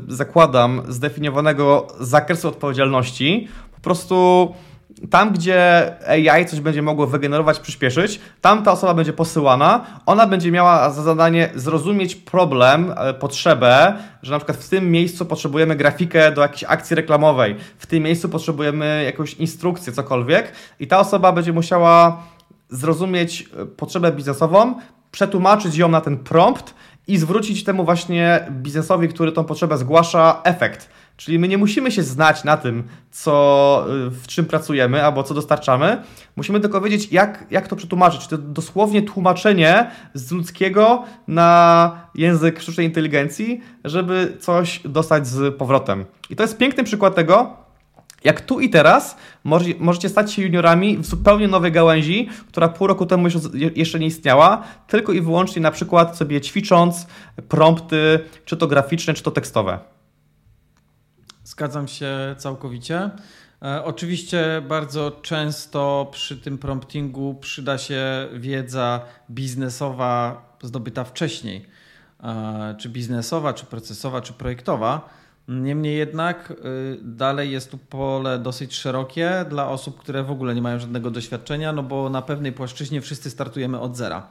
zakładam, 0.08 0.82
zdefiniowanego 0.88 1.88
zakresu 2.00 2.48
odpowiedzialności. 2.48 3.48
Po 3.76 3.82
prostu 3.82 4.48
tam, 5.10 5.34
gdzie 5.34 5.92
AI 6.08 6.46
coś 6.46 6.60
będzie 6.60 6.82
mogło 6.82 7.08
wygenerować, 7.08 7.60
przyspieszyć, 7.60 8.20
tam 8.42 8.64
ta 8.64 8.72
osoba 8.72 8.94
będzie 8.94 9.14
posyłana, 9.14 9.86
ona 10.06 10.28
będzie 10.28 10.52
miała 10.52 10.90
za 10.90 11.02
zadanie 11.02 11.50
zrozumieć 11.56 12.16
problem, 12.16 12.94
e, 12.98 13.14
potrzebę, 13.14 13.94
że 14.22 14.32
na 14.32 14.38
przykład 14.38 14.58
w 14.58 14.70
tym 14.70 14.92
miejscu 14.92 15.26
potrzebujemy 15.26 15.76
grafikę 15.76 16.32
do 16.32 16.42
jakiejś 16.42 16.64
akcji 16.64 16.96
reklamowej, 16.96 17.56
w 17.78 17.86
tym 17.86 18.04
miejscu 18.04 18.30
potrzebujemy 18.30 19.04
jakąś 19.06 19.34
instrukcję, 19.34 19.94
cokolwiek 19.94 20.52
i 20.80 20.88
ta 20.88 21.00
osoba 21.00 21.32
będzie 21.32 21.54
musiała 21.54 22.24
zrozumieć 22.70 23.50
e, 23.62 23.66
potrzebę 23.66 24.12
biznesową, 24.12 24.76
przetłumaczyć 25.12 25.78
ją 25.78 25.90
na 25.90 26.02
ten 26.02 26.18
prompt 26.18 26.74
i 27.08 27.18
zwrócić 27.18 27.64
temu 27.64 27.86
właśnie 27.86 28.48
biznesowi, 28.52 29.08
który 29.08 29.32
tą 29.32 29.44
potrzebę 29.44 29.78
zgłasza, 29.78 30.42
efekt. 30.44 30.90
Czyli 31.24 31.40
my 31.40 31.48
nie 31.48 31.58
musimy 31.58 31.92
się 31.92 32.04
znać 32.04 32.44
na 32.44 32.58
tym, 32.58 32.84
co, 33.12 33.86
y, 34.08 34.10
w 34.10 34.28
czym 34.28 34.46
pracujemy 34.46 35.06
albo 35.06 35.24
co 35.24 35.34
dostarczamy. 35.34 36.02
Musimy 36.36 36.60
tylko 36.60 36.82
wiedzieć, 36.82 37.12
jak, 37.12 37.46
jak 37.52 37.68
to 37.68 37.76
przetłumaczyć. 37.76 38.28
To 38.28 38.38
dosłownie 38.38 39.02
tłumaczenie 39.02 39.92
z 40.14 40.32
ludzkiego 40.32 41.04
na 41.28 42.02
język 42.16 42.62
sztucznej 42.62 42.86
inteligencji, 42.86 43.62
żeby 43.84 44.38
coś 44.40 44.82
dostać 44.86 45.28
z 45.28 45.56
powrotem. 45.56 46.06
I 46.30 46.36
to 46.36 46.44
jest 46.44 46.58
piękny 46.58 46.84
przykład 46.84 47.16
tego, 47.16 47.58
jak 48.24 48.42
tu 48.42 48.60
i 48.60 48.70
teraz 48.70 49.18
możecie 49.80 50.10
stać 50.10 50.34
się 50.34 50.42
juniorami 50.42 50.98
w 50.98 51.06
zupełnie 51.06 51.48
nowej 51.48 51.72
gałęzi, 51.72 52.30
która 52.48 52.70
pół 52.70 52.88
roku 52.88 53.06
temu 53.06 53.28
jeszcze 53.76 54.00
nie 54.00 54.08
istniała, 54.08 54.64
tylko 54.88 55.12
i 55.12 55.22
wyłącznie 55.22 55.62
na 55.62 55.72
przykład 55.72 56.18
sobie 56.18 56.42
ćwicząc 56.42 57.08
prompty, 57.50 58.20
czy 58.46 58.58
to 58.58 58.68
graficzne, 58.68 59.14
czy 59.14 59.24
to 59.24 59.32
tekstowe. 59.32 59.93
Zgadzam 61.54 61.88
się 61.88 62.36
całkowicie. 62.38 63.10
E, 63.62 63.84
oczywiście 63.84 64.62
bardzo 64.68 65.12
często 65.12 66.10
przy 66.12 66.38
tym 66.38 66.58
promptingu 66.58 67.36
przyda 67.42 67.78
się 67.78 68.28
wiedza 68.34 69.02
biznesowa 69.32 70.42
zdobyta 70.62 71.04
wcześniej, 71.04 71.66
e, 72.24 72.76
czy 72.80 72.90
biznesowa, 72.90 73.54
czy 73.54 73.66
procesowa, 73.66 74.22
czy 74.22 74.34
projektowa. 74.34 75.10
Niemniej 75.48 75.98
jednak 75.98 76.52
y, 76.52 76.56
dalej 77.02 77.52
jest 77.52 77.72
tu 77.72 77.78
pole 77.78 78.40
dosyć 78.40 78.76
szerokie 78.76 79.46
dla 79.50 79.70
osób, 79.70 80.00
które 80.00 80.24
w 80.24 80.32
ogóle 80.32 80.56
nie 80.56 80.62
mają 80.62 80.80
żadnego 80.80 81.12
doświadczenia, 81.12 81.74
no 81.74 81.84
bo 81.84 82.10
na 82.10 82.22
pewnej 82.22 82.52
płaszczyźnie 82.52 83.02
wszyscy 83.02 83.30
startujemy 83.30 83.80
od 83.80 83.98
zera. 83.98 84.28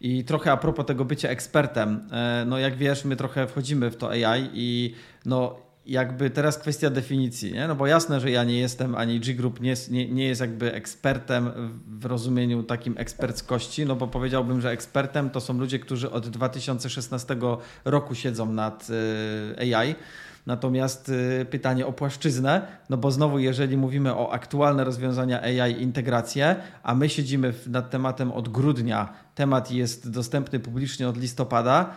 I 0.00 0.24
trochę 0.24 0.52
a 0.52 0.56
propos 0.56 0.86
tego 0.86 1.04
bycia 1.04 1.28
ekspertem, 1.28 2.08
e, 2.12 2.44
no 2.46 2.58
jak 2.58 2.76
wiesz, 2.76 3.04
my 3.04 3.16
trochę 3.16 3.46
wchodzimy 3.46 3.90
w 3.90 3.96
to 3.96 4.10
AI 4.10 4.50
i 4.54 4.94
no 5.26 5.71
jakby 5.86 6.30
teraz 6.30 6.58
kwestia 6.58 6.90
definicji, 6.90 7.52
nie? 7.52 7.68
no 7.68 7.74
bo 7.74 7.86
jasne, 7.86 8.20
że 8.20 8.30
ja 8.30 8.44
nie 8.44 8.58
jestem, 8.58 8.94
ani 8.94 9.20
G-Group 9.20 9.60
nie, 9.60 9.74
nie, 9.90 10.08
nie 10.08 10.24
jest 10.24 10.40
jakby 10.40 10.72
ekspertem 10.74 11.50
w 11.98 12.04
rozumieniu 12.04 12.62
takim 12.62 12.94
eksperckości, 12.98 13.86
no 13.86 13.96
bo 13.96 14.06
powiedziałbym, 14.06 14.60
że 14.60 14.70
ekspertem 14.70 15.30
to 15.30 15.40
są 15.40 15.58
ludzie, 15.58 15.78
którzy 15.78 16.10
od 16.10 16.28
2016 16.28 17.36
roku 17.84 18.14
siedzą 18.14 18.52
nad 18.52 18.88
y, 18.90 19.76
AI. 19.76 19.94
Natomiast 20.46 21.08
y, 21.08 21.46
pytanie 21.50 21.86
o 21.86 21.92
płaszczyznę, 21.92 22.66
no 22.90 22.96
bo 22.96 23.10
znowu, 23.10 23.38
jeżeli 23.38 23.76
mówimy 23.76 24.14
o 24.14 24.32
aktualne 24.32 24.84
rozwiązania 24.84 25.42
AI, 25.42 25.82
integrację, 25.82 26.56
a 26.82 26.94
my 26.94 27.08
siedzimy 27.08 27.54
nad 27.66 27.90
tematem 27.90 28.32
od 28.32 28.48
grudnia, 28.48 29.12
temat 29.34 29.70
jest 29.70 30.10
dostępny 30.10 30.60
publicznie 30.60 31.08
od 31.08 31.16
listopada, 31.16 31.90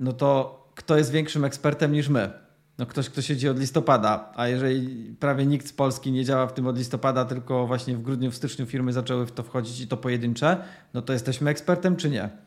no 0.00 0.12
to 0.12 0.56
kto 0.74 0.96
jest 0.96 1.10
większym 1.10 1.44
ekspertem 1.44 1.92
niż 1.92 2.08
my? 2.08 2.45
No 2.78 2.86
ktoś, 2.86 3.08
kto 3.10 3.22
siedzi 3.22 3.48
od 3.48 3.58
listopada, 3.58 4.32
a 4.34 4.48
jeżeli 4.48 5.14
prawie 5.20 5.46
nikt 5.46 5.68
z 5.68 5.72
Polski 5.72 6.12
nie 6.12 6.24
działa 6.24 6.46
w 6.46 6.52
tym 6.52 6.66
od 6.66 6.78
listopada, 6.78 7.24
tylko 7.24 7.66
właśnie 7.66 7.96
w 7.96 8.02
grudniu, 8.02 8.30
w 8.30 8.36
styczniu 8.36 8.66
firmy 8.66 8.92
zaczęły 8.92 9.26
w 9.26 9.32
to 9.32 9.42
wchodzić 9.42 9.80
i 9.80 9.88
to 9.88 9.96
pojedyncze, 9.96 10.64
no 10.94 11.02
to 11.02 11.12
jesteśmy 11.12 11.50
ekspertem 11.50 11.96
czy 11.96 12.10
nie? 12.10 12.45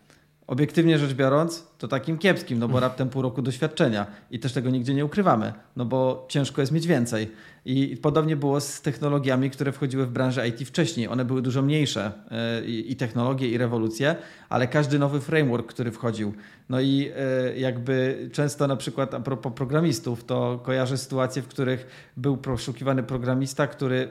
Obiektywnie 0.49 0.99
rzecz 0.99 1.13
biorąc, 1.13 1.67
to 1.77 1.87
takim 1.87 2.17
kiepskim, 2.17 2.59
no 2.59 2.67
bo 2.67 2.79
raptem 2.79 3.09
pół 3.09 3.21
roku 3.21 3.41
doświadczenia 3.41 4.05
i 4.31 4.39
też 4.39 4.53
tego 4.53 4.69
nigdzie 4.69 4.93
nie 4.93 5.05
ukrywamy, 5.05 5.53
no 5.75 5.85
bo 5.85 6.25
ciężko 6.29 6.61
jest 6.61 6.71
mieć 6.71 6.87
więcej. 6.87 7.31
I 7.65 7.97
podobnie 8.01 8.35
było 8.35 8.61
z 8.61 8.81
technologiami, 8.81 9.49
które 9.49 9.71
wchodziły 9.71 10.05
w 10.05 10.11
branżę 10.11 10.47
IT 10.47 10.67
wcześniej. 10.67 11.07
One 11.07 11.25
były 11.25 11.41
dużo 11.41 11.61
mniejsze 11.61 12.11
e, 12.31 12.65
i 12.65 12.95
technologie, 12.95 13.49
i 13.49 13.57
rewolucje, 13.57 14.15
ale 14.49 14.67
każdy 14.67 14.99
nowy 14.99 15.21
framework, 15.21 15.67
który 15.67 15.91
wchodził. 15.91 16.33
No 16.69 16.79
i 16.79 17.11
e, 17.15 17.59
jakby 17.59 18.29
często 18.33 18.67
na 18.67 18.75
przykład 18.75 19.13
a 19.13 19.19
propos 19.19 19.53
programistów, 19.53 20.23
to 20.23 20.59
kojarzę 20.63 20.97
sytuacje, 20.97 21.41
w 21.41 21.47
których 21.47 22.11
był 22.17 22.37
poszukiwany 22.37 23.03
programista, 23.03 23.67
który 23.67 24.09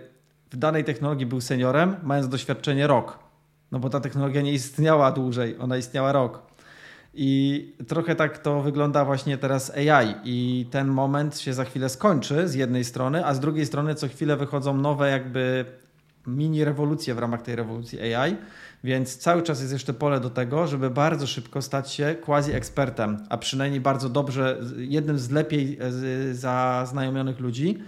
w 0.50 0.56
danej 0.56 0.84
technologii 0.84 1.26
był 1.26 1.40
seniorem, 1.40 1.96
mając 2.02 2.28
doświadczenie 2.28 2.86
rok 2.86 3.27
no 3.72 3.78
bo 3.78 3.90
ta 3.90 4.00
technologia 4.00 4.42
nie 4.42 4.52
istniała 4.52 5.12
dłużej, 5.12 5.58
ona 5.58 5.76
istniała 5.76 6.12
rok. 6.12 6.42
I 7.14 7.72
trochę 7.88 8.14
tak 8.14 8.38
to 8.38 8.62
wygląda 8.62 9.04
właśnie 9.04 9.38
teraz 9.38 9.72
AI 9.76 10.14
i. 10.24 10.66
Ten 10.70 10.88
moment 10.88 11.38
się 11.38 11.52
za 11.52 11.64
chwilę 11.64 11.88
skończy 11.88 12.48
z 12.48 12.54
jednej 12.54 12.84
strony, 12.84 13.26
a 13.26 13.34
z 13.34 13.40
drugiej 13.40 13.66
strony 13.66 13.94
co 13.94 14.08
chwilę 14.08 14.36
wychodzą 14.36 14.76
nowe 14.76 15.10
jakby 15.10 15.64
mini 16.26 16.64
rewolucję 16.64 17.14
w 17.14 17.18
ramach 17.18 17.42
tej 17.42 17.56
rewolucji 17.56 18.14
AI, 18.14 18.36
więc 18.84 19.16
cały 19.16 19.42
czas 19.42 19.60
jest 19.60 19.72
jeszcze 19.72 19.94
pole 19.94 20.20
do 20.20 20.30
tego, 20.30 20.66
żeby 20.66 20.90
bardzo 20.90 21.26
szybko 21.26 21.62
stać 21.62 21.92
się 21.92 22.16
quasi-ekspertem, 22.26 23.16
a 23.28 23.38
przynajmniej 23.38 23.80
bardzo 23.80 24.08
dobrze, 24.08 24.60
jednym 24.76 25.18
z 25.18 25.30
lepiej 25.30 25.78
zaznajomionych 26.32 27.40
ludzi, 27.40 27.78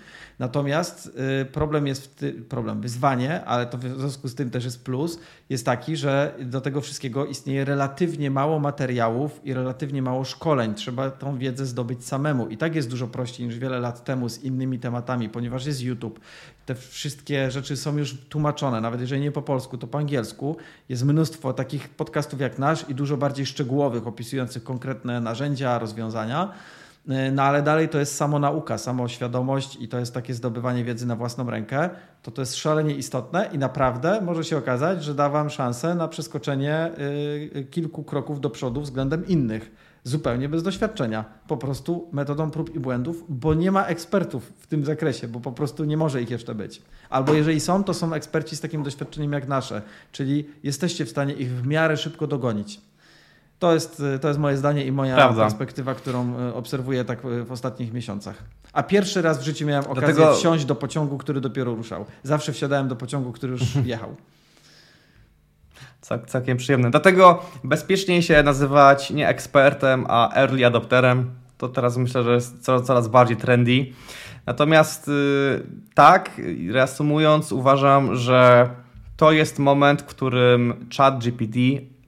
Natomiast 0.40 1.12
y, 1.42 1.44
problem 1.44 1.86
jest, 1.86 2.24
problem, 2.48 2.80
wyzwanie, 2.80 3.44
ale 3.44 3.66
to 3.66 3.78
w 3.78 3.82
związku 3.82 4.28
z 4.28 4.34
tym 4.34 4.50
też 4.50 4.64
jest 4.64 4.84
plus, 4.84 5.18
jest 5.48 5.66
taki, 5.66 5.96
że 5.96 6.34
do 6.40 6.60
tego 6.60 6.80
wszystkiego 6.80 7.26
istnieje 7.26 7.64
relatywnie 7.64 8.30
mało 8.30 8.58
materiałów 8.58 9.40
i 9.44 9.54
relatywnie 9.54 10.02
mało 10.02 10.24
szkoleń. 10.24 10.74
Trzeba 10.74 11.10
tą 11.10 11.38
wiedzę 11.38 11.66
zdobyć 11.66 12.04
samemu. 12.04 12.48
I 12.48 12.56
tak 12.56 12.74
jest 12.74 12.90
dużo 12.90 13.06
prościej 13.06 13.46
niż 13.46 13.58
wiele 13.58 13.80
lat 13.80 14.04
temu 14.04 14.28
z 14.28 14.42
innymi 14.42 14.78
tematami, 14.78 15.28
ponieważ 15.28 15.66
jest 15.66 15.82
YouTube. 15.82 16.20
Te 16.66 16.74
wszystkie 16.74 17.50
rzeczy 17.50 17.76
są 17.76 17.96
już 17.96 18.18
tłumaczone, 18.28 18.80
nawet 18.80 19.00
jeżeli 19.00 19.22
nie 19.22 19.32
po 19.32 19.42
polsku, 19.42 19.78
to 19.78 19.86
po 19.86 19.98
angielsku. 19.98 20.56
Jest 20.88 21.04
mnóstwo 21.04 21.52
takich 21.52 21.88
podcastów 21.88 22.40
jak 22.40 22.58
nasz 22.58 22.88
i 22.88 22.94
dużo 22.94 23.16
bardziej 23.16 23.46
szczegółowych, 23.46 24.06
opisujących 24.06 24.64
konkretne 24.64 25.20
narzędzia, 25.20 25.78
rozwiązania. 25.78 26.52
E, 27.08 27.32
no 27.32 27.42
ale 27.42 27.62
dalej 27.62 27.88
to 27.88 27.98
jest 27.98 28.16
samo 28.16 28.38
nauka, 28.38 28.78
samoświadomość 28.78 29.76
i 29.80 29.88
to 29.88 29.98
jest 29.98 30.14
takie 30.14 30.34
zdobywanie 30.34 30.84
wiedzy 30.84 31.06
na 31.06 31.16
własną 31.16 31.50
rękę. 31.50 31.90
To 32.22 32.30
to 32.30 32.42
jest 32.42 32.56
szalenie 32.56 32.94
istotne 32.94 33.50
i 33.52 33.58
naprawdę 33.58 34.20
może 34.20 34.44
się 34.44 34.58
okazać, 34.58 35.04
że 35.04 35.14
da 35.14 35.28
Wam 35.28 35.50
szansę 35.50 35.94
na 35.94 36.08
przeskoczenie 36.08 36.90
y, 37.56 37.66
kilku 37.70 38.04
kroków 38.04 38.40
do 38.40 38.50
przodu 38.50 38.80
względem 38.80 39.26
innych. 39.26 39.90
Zupełnie 40.04 40.48
bez 40.48 40.62
doświadczenia, 40.62 41.24
po 41.48 41.56
prostu 41.56 42.08
metodą 42.12 42.50
prób 42.50 42.74
i 42.74 42.80
błędów, 42.80 43.24
bo 43.28 43.54
nie 43.54 43.72
ma 43.72 43.86
ekspertów 43.86 44.52
w 44.56 44.66
tym 44.66 44.84
zakresie, 44.84 45.28
bo 45.28 45.40
po 45.40 45.52
prostu 45.52 45.84
nie 45.84 45.96
może 45.96 46.22
ich 46.22 46.30
jeszcze 46.30 46.54
być. 46.54 46.82
Albo 47.10 47.34
jeżeli 47.34 47.60
są, 47.60 47.84
to 47.84 47.94
są 47.94 48.14
eksperci 48.14 48.56
z 48.56 48.60
takim 48.60 48.82
doświadczeniem 48.82 49.32
jak 49.32 49.48
nasze, 49.48 49.82
czyli 50.12 50.48
jesteście 50.62 51.04
w 51.04 51.10
stanie 51.10 51.34
ich 51.34 51.50
w 51.50 51.66
miarę 51.66 51.96
szybko 51.96 52.26
dogonić. 52.26 52.80
To 53.60 53.74
jest, 53.74 54.02
to 54.20 54.28
jest 54.28 54.40
moje 54.40 54.56
zdanie 54.56 54.84
i 54.84 54.92
moja 54.92 55.14
Prawda. 55.14 55.42
perspektywa, 55.42 55.94
którą 55.94 56.38
e, 56.38 56.54
obserwuję 56.54 57.04
tak 57.04 57.24
e, 57.24 57.44
w 57.44 57.52
ostatnich 57.52 57.92
miesiącach. 57.92 58.42
A 58.72 58.82
pierwszy 58.82 59.22
raz 59.22 59.38
w 59.38 59.42
życiu 59.42 59.66
miałem 59.66 59.84
okazję 59.84 60.14
Dlatego... 60.14 60.36
wsiąść 60.36 60.64
do 60.64 60.74
pociągu, 60.74 61.18
który 61.18 61.40
dopiero 61.40 61.74
ruszał. 61.74 62.04
Zawsze 62.22 62.52
wsiadałem 62.52 62.88
do 62.88 62.96
pociągu, 62.96 63.32
który 63.32 63.52
już 63.52 63.62
jechał. 63.84 64.16
Cał, 66.00 66.18
całkiem 66.26 66.56
przyjemne. 66.56 66.90
Dlatego 66.90 67.42
bezpieczniej 67.64 68.22
się 68.22 68.42
nazywać 68.42 69.10
nie 69.10 69.28
ekspertem, 69.28 70.06
a 70.08 70.34
early 70.34 70.66
adopterem. 70.66 71.30
To 71.58 71.68
teraz 71.68 71.96
myślę, 71.96 72.22
że 72.22 72.34
jest 72.34 72.64
coraz, 72.64 72.82
coraz 72.82 73.08
bardziej 73.08 73.36
trendy. 73.36 73.86
Natomiast 74.46 75.10
tak, 75.94 76.40
reasumując, 76.70 77.52
uważam, 77.52 78.16
że 78.16 78.70
to 79.16 79.32
jest 79.32 79.58
moment, 79.58 80.02
w 80.02 80.04
którym 80.04 80.86
chat 80.96 81.18
GPT 81.18 81.58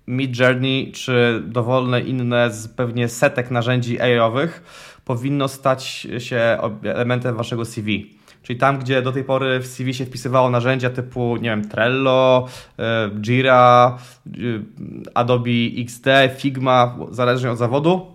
Mid 0.07 0.39
Journey 0.39 0.93
czy 0.93 1.43
dowolne 1.47 2.01
inne 2.01 2.51
z 2.51 2.69
pewnie 2.69 3.09
setek 3.09 3.51
narzędzi 3.51 4.01
AI-owych 4.01 4.63
powinno 5.05 5.49
stać 5.49 6.07
się 6.19 6.59
elementem 6.85 7.37
waszego 7.37 7.65
CV. 7.65 8.11
Czyli 8.43 8.59
tam, 8.59 8.79
gdzie 8.79 9.03
do 9.03 9.13
tej 9.13 9.25
pory 9.25 9.61
w 9.61 9.67
CV 9.67 9.95
się 9.95 10.07
wpisywało 10.07 10.51
narzędzia 10.51 10.91
typu, 10.91 11.37
nie 11.37 11.51
wiem, 11.51 11.69
Trello, 11.69 12.47
e, 12.79 13.11
Jira, 13.21 13.99
e, 14.27 14.31
Adobe 15.15 15.51
XD, 15.79 16.07
Figma, 16.37 16.97
zależnie 17.11 17.51
od 17.51 17.59
zawodu, 17.59 18.07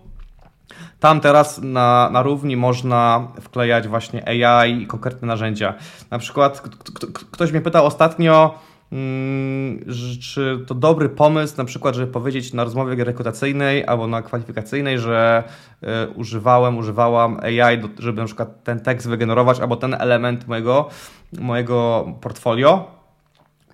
tam 1.00 1.19
teraz 1.19 1.60
na, 1.63 2.10
na 2.12 2.21
równi 2.21 2.58
można 2.58 3.28
wklejać 3.41 3.88
właśnie 3.88 4.28
AI 4.28 4.82
i 4.82 4.88
konkretne 4.88 5.28
narzędzia. 5.28 5.73
Na 6.12 6.19
przykład 6.19 6.62
ktoś 7.32 7.52
mnie 7.52 7.62
pytał 7.62 7.86
ostatnio, 7.86 8.60
czy 10.21 10.60
to 10.67 10.76
dobry 10.76 11.10
pomysł, 11.10 11.58
na 11.58 11.65
przykład, 11.65 11.95
żeby 11.95 12.12
powiedzieć 12.12 12.54
na 12.54 12.63
rozmowie 12.63 13.04
rekrutacyjnej 13.04 13.86
albo 13.86 14.08
na 14.08 14.21
kwalifikacyjnej, 14.21 15.00
że 15.00 15.43
y, 15.84 15.88
używałem, 16.15 16.78
używałam 16.78 17.39
AI, 17.41 17.82
żeby 18.00 18.21
na 18.21 18.26
przykład 18.26 18.63
ten 18.63 18.80
tekst 18.80 19.10
wygenerować 19.10 19.60
albo 19.60 19.76
ten 19.76 19.93
element 19.93 20.47
mojego, 20.47 20.89
mojego 21.39 22.08
portfolio, 22.21 22.96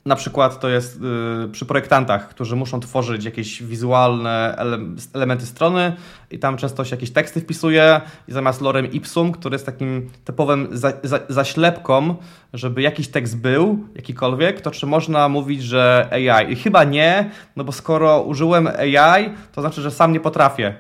na 0.06 0.16
przykład 0.16 0.60
to 0.60 0.70
jest 0.70 1.00
y, 1.46 1.52
przy 1.52 1.66
projektantach, 1.66 2.30
którzy 2.30 2.56
muszą 2.56 2.80
tworzyć 2.80 3.26
jakieś 3.26 3.64
wizualne 3.64 4.56
ele 4.58 4.80
elementy 5.14 5.46
strony 5.46 5.96
i 6.32 6.40
tam 6.40 6.58
często 6.58 6.86
się 6.86 6.96
jakieś 6.96 7.12
teksty 7.12 7.42
wpisuje 7.42 8.02
i 8.28 8.32
zamiast 8.32 8.62
lorem 8.62 8.92
ipsum, 8.92 9.32
który 9.32 9.56
jest 9.56 9.66
takim 9.66 10.10
typowym 10.26 10.68
za 10.72 10.94
za 11.04 11.20
zaślepką, 11.30 12.16
żeby 12.54 12.82
jakiś 12.82 13.08
tekst 13.08 13.38
był, 13.38 13.88
jakikolwiek, 13.96 14.62
to 14.62 14.72
czy 14.72 14.86
można 14.86 15.30
mówić, 15.30 15.64
że 15.64 16.10
AI? 16.12 16.52
I 16.52 16.56
chyba 16.56 16.84
nie, 16.84 17.32
no 17.56 17.64
bo 17.64 17.72
skoro 17.72 18.22
użyłem 18.22 18.68
AI, 18.68 19.30
to 19.52 19.62
znaczy, 19.62 19.82
że 19.82 19.92
sam 19.92 20.14
nie 20.14 20.20
potrafię. 20.20 20.76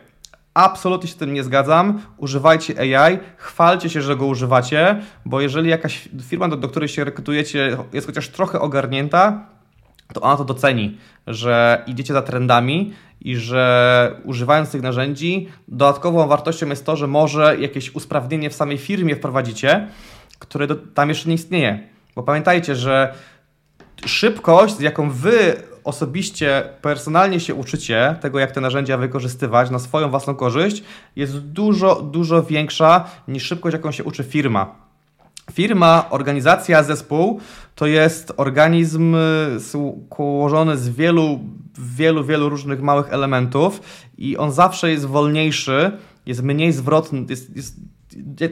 Absolutnie 0.54 1.08
się 1.08 1.14
z 1.14 1.18
tym 1.18 1.34
nie 1.34 1.44
zgadzam. 1.44 2.02
Używajcie 2.18 2.98
AI, 2.98 3.20
chwalcie 3.38 3.90
się, 3.90 4.02
że 4.02 4.16
go 4.16 4.26
używacie, 4.26 5.02
bo 5.26 5.42
jeżeli 5.42 5.70
jakaś 5.70 6.10
firma, 6.24 6.48
do, 6.48 6.58
do 6.58 6.70
której 6.70 6.90
się 6.90 7.04
rekrutujecie, 7.04 7.78
jest 7.94 8.08
chociaż 8.08 8.30
trochę 8.30 8.60
ogarnięta, 8.60 9.48
to 10.14 10.22
ona 10.22 10.38
to 10.38 10.46
doceni, 10.46 10.98
że 11.28 11.84
idziecie 11.88 12.14
za 12.14 12.22
trendami 12.22 12.94
i 13.22 13.36
że 13.36 14.22
używając 14.24 14.72
tych 14.72 14.82
narzędzi, 14.82 15.50
dodatkową 15.68 16.28
wartością 16.28 16.70
jest 16.70 16.86
to, 16.86 16.96
że 16.96 17.08
może 17.08 17.58
jakieś 17.60 17.96
usprawnienie 17.96 18.50
w 18.50 18.54
samej 18.54 18.78
firmie 18.78 19.16
wprowadzicie, 19.16 19.88
które 20.40 20.68
do, 20.68 20.76
tam 20.76 21.10
jeszcze 21.10 21.30
nie 21.30 21.36
istnieje. 21.36 21.88
Bo 22.16 22.24
pamiętajcie, 22.24 22.76
że 22.76 23.14
szybkość, 24.06 24.78
z 24.78 24.80
jaką 24.80 25.10
wy 25.10 25.56
osobiście, 25.84 26.64
personalnie 26.82 27.40
się 27.40 27.56
uczycie 27.56 28.16
tego, 28.22 28.40
jak 28.40 28.52
te 28.52 28.62
narzędzia 28.62 28.98
wykorzystywać 28.98 29.70
na 29.70 29.80
swoją 29.80 30.10
własną 30.10 30.36
korzyść, 30.36 30.84
jest 31.16 31.40
dużo, 31.40 32.02
dużo 32.02 32.44
większa 32.44 33.06
niż 33.28 33.44
szybkość, 33.44 33.74
jaką 33.74 33.92
się 33.92 34.04
uczy 34.04 34.24
firma. 34.24 34.76
Firma, 35.52 36.06
organizacja, 36.10 36.84
zespół 36.84 37.40
to 37.76 37.86
jest 37.86 38.34
organizm 38.38 39.16
ułożony 40.18 40.78
z 40.78 40.90
wielu, 40.90 41.40
wielu, 41.78 42.24
wielu 42.24 42.50
różnych 42.50 42.82
małych 42.82 43.14
elementów 43.14 43.82
i 44.18 44.38
on 44.38 44.52
zawsze 44.52 44.92
jest 44.92 45.06
wolniejszy, 45.06 45.92
jest 46.26 46.44
mniej 46.44 46.72
zwrotny, 46.72 47.26
jest, 47.30 47.56
jest 47.56 47.76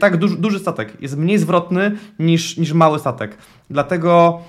tak 0.00 0.16
duży, 0.16 0.36
duży 0.36 0.58
statek, 0.58 1.02
jest 1.02 1.16
mniej 1.16 1.38
zwrotny 1.38 1.96
niż, 2.18 2.56
niż 2.56 2.72
mały 2.72 2.98
statek. 2.98 3.38
Dlatego 3.70 4.40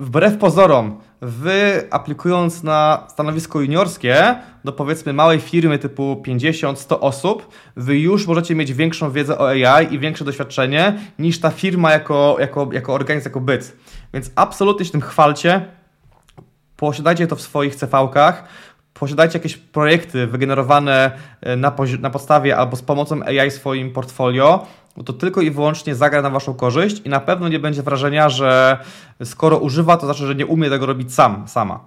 wbrew 0.00 0.38
pozorom, 0.38 1.00
wy 1.20 1.88
aplikując 1.90 2.62
na 2.62 3.06
stanowisko 3.08 3.60
juniorskie 3.60 4.36
do 4.64 4.72
powiedzmy 4.72 5.12
małej 5.12 5.40
firmy 5.40 5.78
typu 5.78 6.22
50-100 6.26 6.96
osób, 7.00 7.48
wy 7.76 7.98
już 7.98 8.26
możecie 8.26 8.54
mieć 8.54 8.72
większą 8.74 9.10
wiedzę 9.10 9.38
o 9.38 9.48
AI 9.48 9.94
i 9.94 9.98
większe 9.98 10.24
doświadczenie 10.24 10.98
niż 11.18 11.40
ta 11.40 11.50
firma 11.50 11.92
jako, 11.92 12.36
jako, 12.40 12.68
jako 12.72 12.94
organizm, 12.94 13.28
jako 13.28 13.40
byt. 13.40 13.76
Więc 14.14 14.30
absolutnie 14.34 14.86
się 14.86 14.92
tym 14.92 15.00
chwalcie, 15.00 15.66
posiadajcie 16.76 17.26
to 17.26 17.36
w 17.36 17.40
swoich 17.40 17.74
CV-kach, 17.74 18.44
posiadajcie 18.94 19.38
jakieś 19.38 19.56
projekty 19.56 20.26
wygenerowane 20.26 21.10
e, 21.40 21.56
na, 21.56 21.76
na 22.00 22.10
podstawie 22.10 22.56
albo 22.56 22.76
z 22.76 22.82
pomocą 22.82 23.22
AI 23.22 23.50
w 23.50 23.54
swoim 23.54 23.92
portfolio, 23.92 24.66
to 25.04 25.12
tylko 25.12 25.40
i 25.40 25.50
wyłącznie 25.50 25.94
zagra 25.94 26.22
na 26.22 26.30
Waszą 26.30 26.54
korzyść 26.54 27.02
i 27.04 27.08
na 27.08 27.20
pewno 27.20 27.48
nie 27.48 27.58
będzie 27.58 27.82
wrażenia, 27.82 28.28
że 28.28 28.78
skoro 29.24 29.58
używa, 29.58 29.96
to 29.96 30.06
znaczy, 30.06 30.26
że 30.26 30.34
nie 30.34 30.46
umie 30.46 30.70
tego 30.70 30.86
robić 30.86 31.14
sam, 31.14 31.48
sama. 31.48 31.80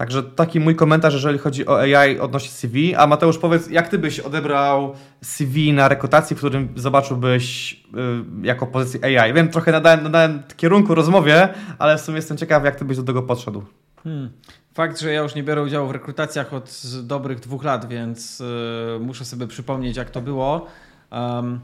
Także 0.00 0.22
taki 0.22 0.60
mój 0.60 0.76
komentarz, 0.76 1.14
jeżeli 1.14 1.38
chodzi 1.38 1.66
o 1.66 1.80
AI 1.80 2.18
odnośnie 2.18 2.50
CV. 2.50 2.94
A 2.94 3.06
Mateusz, 3.06 3.38
powiedz, 3.38 3.70
jak 3.70 3.88
Ty 3.88 3.98
byś 3.98 4.20
odebrał 4.20 4.94
CV 5.22 5.72
na 5.72 5.88
rekrutacji, 5.88 6.36
w 6.36 6.38
którym 6.38 6.68
zobaczyłbyś 6.76 7.72
yy, 7.72 8.24
jako 8.42 8.66
pozycję 8.66 9.20
AI? 9.22 9.32
Wiem, 9.32 9.48
trochę 9.48 9.72
nadałem, 9.72 10.02
nadałem 10.02 10.42
kierunku 10.56 10.94
rozmowie, 10.94 11.48
ale 11.78 11.98
w 11.98 12.00
sumie 12.00 12.16
jestem 12.16 12.36
ciekaw, 12.36 12.64
jak 12.64 12.76
Ty 12.76 12.84
byś 12.84 12.96
do 12.96 13.02
tego 13.02 13.22
podszedł. 13.22 13.64
Hmm. 14.04 14.30
Fakt, 14.74 15.00
że 15.00 15.12
ja 15.12 15.22
już 15.22 15.34
nie 15.34 15.42
biorę 15.42 15.62
udziału 15.62 15.88
w 15.88 15.90
rekrutacjach 15.90 16.54
od 16.54 16.82
dobrych 17.02 17.40
dwóch 17.40 17.64
lat, 17.64 17.88
więc 17.88 18.40
yy, 18.40 19.00
muszę 19.00 19.24
sobie 19.24 19.46
przypomnieć, 19.46 19.96
jak 19.96 20.10
to 20.10 20.20
było. 20.20 20.66
Um, 21.12 21.60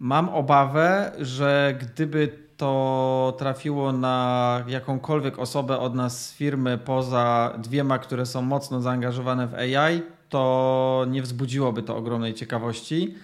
mam 0.00 0.28
obawę, 0.28 1.12
że 1.18 1.74
gdyby 1.80 2.38
to 2.56 3.34
trafiło 3.38 3.92
na 3.92 4.64
jakąkolwiek 4.66 5.38
osobę 5.38 5.78
od 5.78 5.94
nas 5.94 6.26
z 6.26 6.32
firmy 6.32 6.78
poza 6.78 7.54
dwiema, 7.58 7.98
które 7.98 8.26
są 8.26 8.42
mocno 8.42 8.80
zaangażowane 8.80 9.46
w 9.46 9.54
AI, 9.54 10.02
to 10.28 11.06
nie 11.08 11.22
wzbudziłoby 11.22 11.82
to 11.82 11.96
ogromnej 11.96 12.34
ciekawości. 12.34 13.14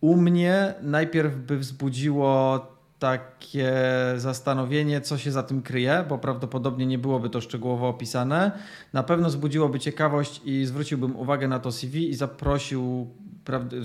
U 0.00 0.16
mnie 0.16 0.74
najpierw 0.82 1.36
by 1.36 1.58
wzbudziło 1.58 2.58
takie 2.98 3.72
zastanowienie, 4.16 5.00
co 5.00 5.18
się 5.18 5.32
za 5.32 5.42
tym 5.42 5.62
kryje, 5.62 6.04
bo 6.08 6.18
prawdopodobnie 6.18 6.86
nie 6.86 6.98
byłoby 6.98 7.30
to 7.30 7.40
szczegółowo 7.40 7.88
opisane. 7.88 8.52
Na 8.92 9.02
pewno 9.02 9.28
wzbudziłoby 9.28 9.80
ciekawość 9.80 10.40
i 10.44 10.66
zwróciłbym 10.66 11.16
uwagę 11.16 11.48
na 11.48 11.58
to 11.58 11.72
CV 11.72 12.10
i 12.10 12.14
zaprosił 12.14 13.06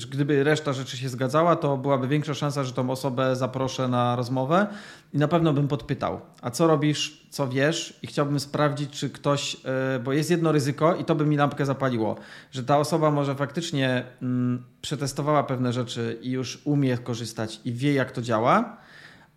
gdyby 0.10 0.44
reszta 0.44 0.74
rzeczy 0.74 0.98
się 0.98 1.10
zgadzała, 1.10 1.56
to 1.56 1.78
byłaby 1.78 2.08
większa 2.08 2.34
szansa, 2.34 2.64
że 2.64 2.74
tą 2.74 2.90
osobę 2.90 3.36
zaproszę 3.36 3.88
na 3.88 4.16
rozmowę 4.16 4.68
i 5.14 5.18
na 5.18 5.28
pewno 5.28 5.54
bym 5.54 5.68
podpytał, 5.68 6.22
a 6.42 6.50
co 6.50 6.68
robisz, 6.68 7.28
co 7.30 7.48
wiesz? 7.48 8.00
I 8.02 8.08
chciałbym 8.08 8.40
sprawdzić, 8.40 8.90
czy 8.90 9.10
ktoś, 9.10 9.58
e, 9.66 10.00
bo 10.00 10.14
jest 10.14 10.32
jedno 10.32 10.52
ryzyko 10.52 10.96
i 10.96 11.06
to 11.06 11.16
by 11.16 11.26
mi 11.26 11.38
lampkę 11.38 11.66
zapaliło, 11.66 12.16
że 12.52 12.64
ta 12.64 12.78
osoba 12.78 13.12
może 13.12 13.36
faktycznie 13.36 14.04
mm, 14.22 14.64
przetestowała 14.82 15.44
pewne 15.44 15.74
rzeczy 15.74 16.20
i 16.22 16.32
już 16.32 16.62
umie 16.64 16.98
korzystać 16.98 17.60
i 17.66 17.74
wie, 17.74 17.94
jak 17.94 18.12
to 18.12 18.22
działa, 18.22 18.78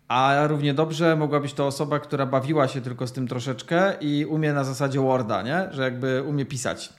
a 0.07 0.47
równie 0.47 0.73
dobrze 0.73 1.15
mogła 1.15 1.39
być 1.39 1.53
to 1.53 1.67
osoba, 1.67 1.99
która 1.99 2.25
bawiła 2.25 2.67
się 2.67 2.81
tylko 2.81 3.07
z 3.07 3.11
tym 3.11 3.27
troszeczkę 3.27 3.93
i 4.01 4.25
umie 4.25 4.53
na 4.53 4.63
zasadzie 4.63 4.99
Worda, 4.99 5.41
nie? 5.41 5.67
że 5.71 5.83
jakby 5.83 6.23
umie 6.23 6.45
pisać. 6.45 6.89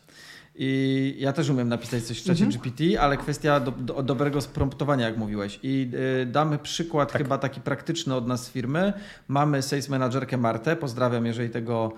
I 0.61 1.15
ja 1.19 1.33
też 1.33 1.49
umiem 1.49 1.69
napisać 1.69 2.03
coś 2.03 2.21
w 2.21 2.25
czacie 2.25 2.45
mhm. 2.45 2.63
GPT, 2.63 3.01
ale 3.01 3.17
kwestia 3.17 3.61
do, 3.61 3.71
do, 3.71 4.03
dobrego 4.03 4.41
spromptowania, 4.41 5.07
jak 5.07 5.17
mówiłeś. 5.17 5.61
I 5.63 5.91
y, 6.23 6.27
damy 6.27 6.59
przykład 6.59 7.13
tak. 7.13 7.23
chyba 7.23 7.39
taki 7.39 7.61
praktyczny 7.61 8.15
od 8.15 8.27
nas 8.27 8.45
z 8.45 8.51
firmy. 8.51 8.93
Mamy 9.29 9.63
sales 9.63 9.89
managerkę 9.89 10.37
Martę, 10.37 10.77
pozdrawiam, 10.77 11.27
jeżeli 11.27 11.51
tego 11.51 11.93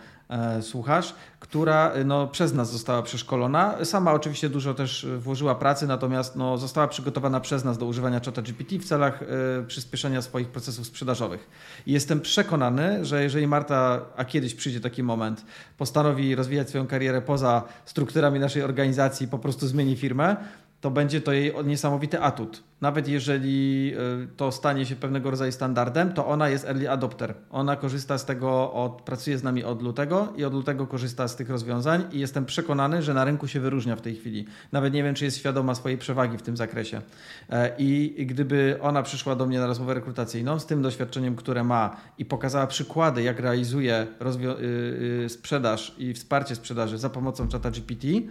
słuchasz, 0.60 1.14
która 1.40 1.90
e, 1.92 2.04
no, 2.04 2.26
przez 2.26 2.54
nas 2.54 2.72
została 2.72 3.02
przeszkolona. 3.02 3.84
Sama 3.84 4.12
oczywiście 4.12 4.48
dużo 4.48 4.74
też 4.74 5.06
włożyła 5.18 5.54
pracy, 5.54 5.86
natomiast 5.86 6.36
no, 6.36 6.58
została 6.58 6.88
przygotowana 6.88 7.40
przez 7.40 7.64
nas 7.64 7.78
do 7.78 7.86
używania 7.86 8.20
czata 8.20 8.42
GPT 8.42 8.78
w 8.78 8.84
celach 8.84 9.22
y, 9.22 9.26
przyspieszenia 9.66 10.22
swoich 10.22 10.48
procesów 10.48 10.86
sprzedażowych. 10.86 11.48
I 11.86 11.92
jestem 11.92 12.20
przekonany, 12.20 13.04
że 13.04 13.22
jeżeli 13.22 13.46
Marta, 13.46 14.00
a 14.16 14.24
kiedyś 14.24 14.54
przyjdzie 14.54 14.80
taki 14.80 15.02
moment, 15.02 15.44
postanowi 15.78 16.34
rozwijać 16.34 16.68
swoją 16.68 16.86
karierę 16.86 17.22
poza 17.22 17.62
strukturami 17.84 18.40
naszej 18.40 18.62
organizacji, 18.62 19.28
po 19.28 19.38
prostu 19.38 19.66
zmieni 19.66 19.96
firmę, 19.96 20.36
to 20.80 20.90
będzie 20.90 21.20
to 21.20 21.32
jej 21.32 21.52
niesamowity 21.64 22.20
atut. 22.20 22.62
Nawet 22.80 23.08
jeżeli 23.08 23.92
y, 24.24 24.36
to 24.36 24.52
stanie 24.52 24.86
się 24.86 24.96
pewnego 24.96 25.30
rodzaju 25.30 25.52
standardem, 25.52 26.12
to 26.12 26.26
ona 26.26 26.48
jest 26.48 26.64
early 26.64 26.90
adopter. 26.90 27.34
Ona 27.50 27.76
korzysta 27.76 28.18
z 28.18 28.24
tego, 28.24 28.72
od, 28.72 29.02
pracuje 29.02 29.38
z 29.38 29.42
nami 29.42 29.64
od 29.64 29.82
lutego 29.82 30.32
i 30.36 30.44
od 30.44 30.54
lutego 30.54 30.86
korzysta 30.86 31.28
z 31.28 31.36
tych 31.36 31.50
rozwiązań 31.50 32.04
i 32.12 32.20
jestem 32.20 32.44
przekonany, 32.44 33.02
że 33.02 33.14
na 33.14 33.24
rynku 33.24 33.48
się 33.48 33.60
wyróżnia 33.60 33.96
w 33.96 34.00
tej 34.00 34.16
chwili. 34.16 34.46
Nawet 34.72 34.94
nie 34.94 35.02
wiem, 35.02 35.14
czy 35.14 35.24
jest 35.24 35.38
świadoma 35.38 35.74
swojej 35.74 35.98
przewagi 35.98 36.38
w 36.38 36.42
tym 36.42 36.56
zakresie. 36.56 37.02
E, 37.50 37.72
I 37.78 38.26
gdyby 38.26 38.78
ona 38.82 39.02
przyszła 39.02 39.36
do 39.36 39.46
mnie 39.46 39.58
na 39.58 39.66
rozmowę 39.66 39.94
rekrutacyjną 39.94 40.58
z 40.58 40.66
tym 40.66 40.82
doświadczeniem, 40.82 41.36
które 41.36 41.64
ma 41.64 41.96
i 42.18 42.24
pokazała 42.24 42.66
przykłady, 42.66 43.22
jak 43.22 43.40
realizuje 43.40 44.06
y, 44.22 45.24
y, 45.24 45.28
sprzedaż 45.28 45.94
i 45.98 46.14
wsparcie 46.14 46.54
sprzedaży 46.54 46.98
za 46.98 47.10
pomocą 47.10 47.48
czata 47.48 47.70
GPT, 47.70 48.06
E, 48.08 48.22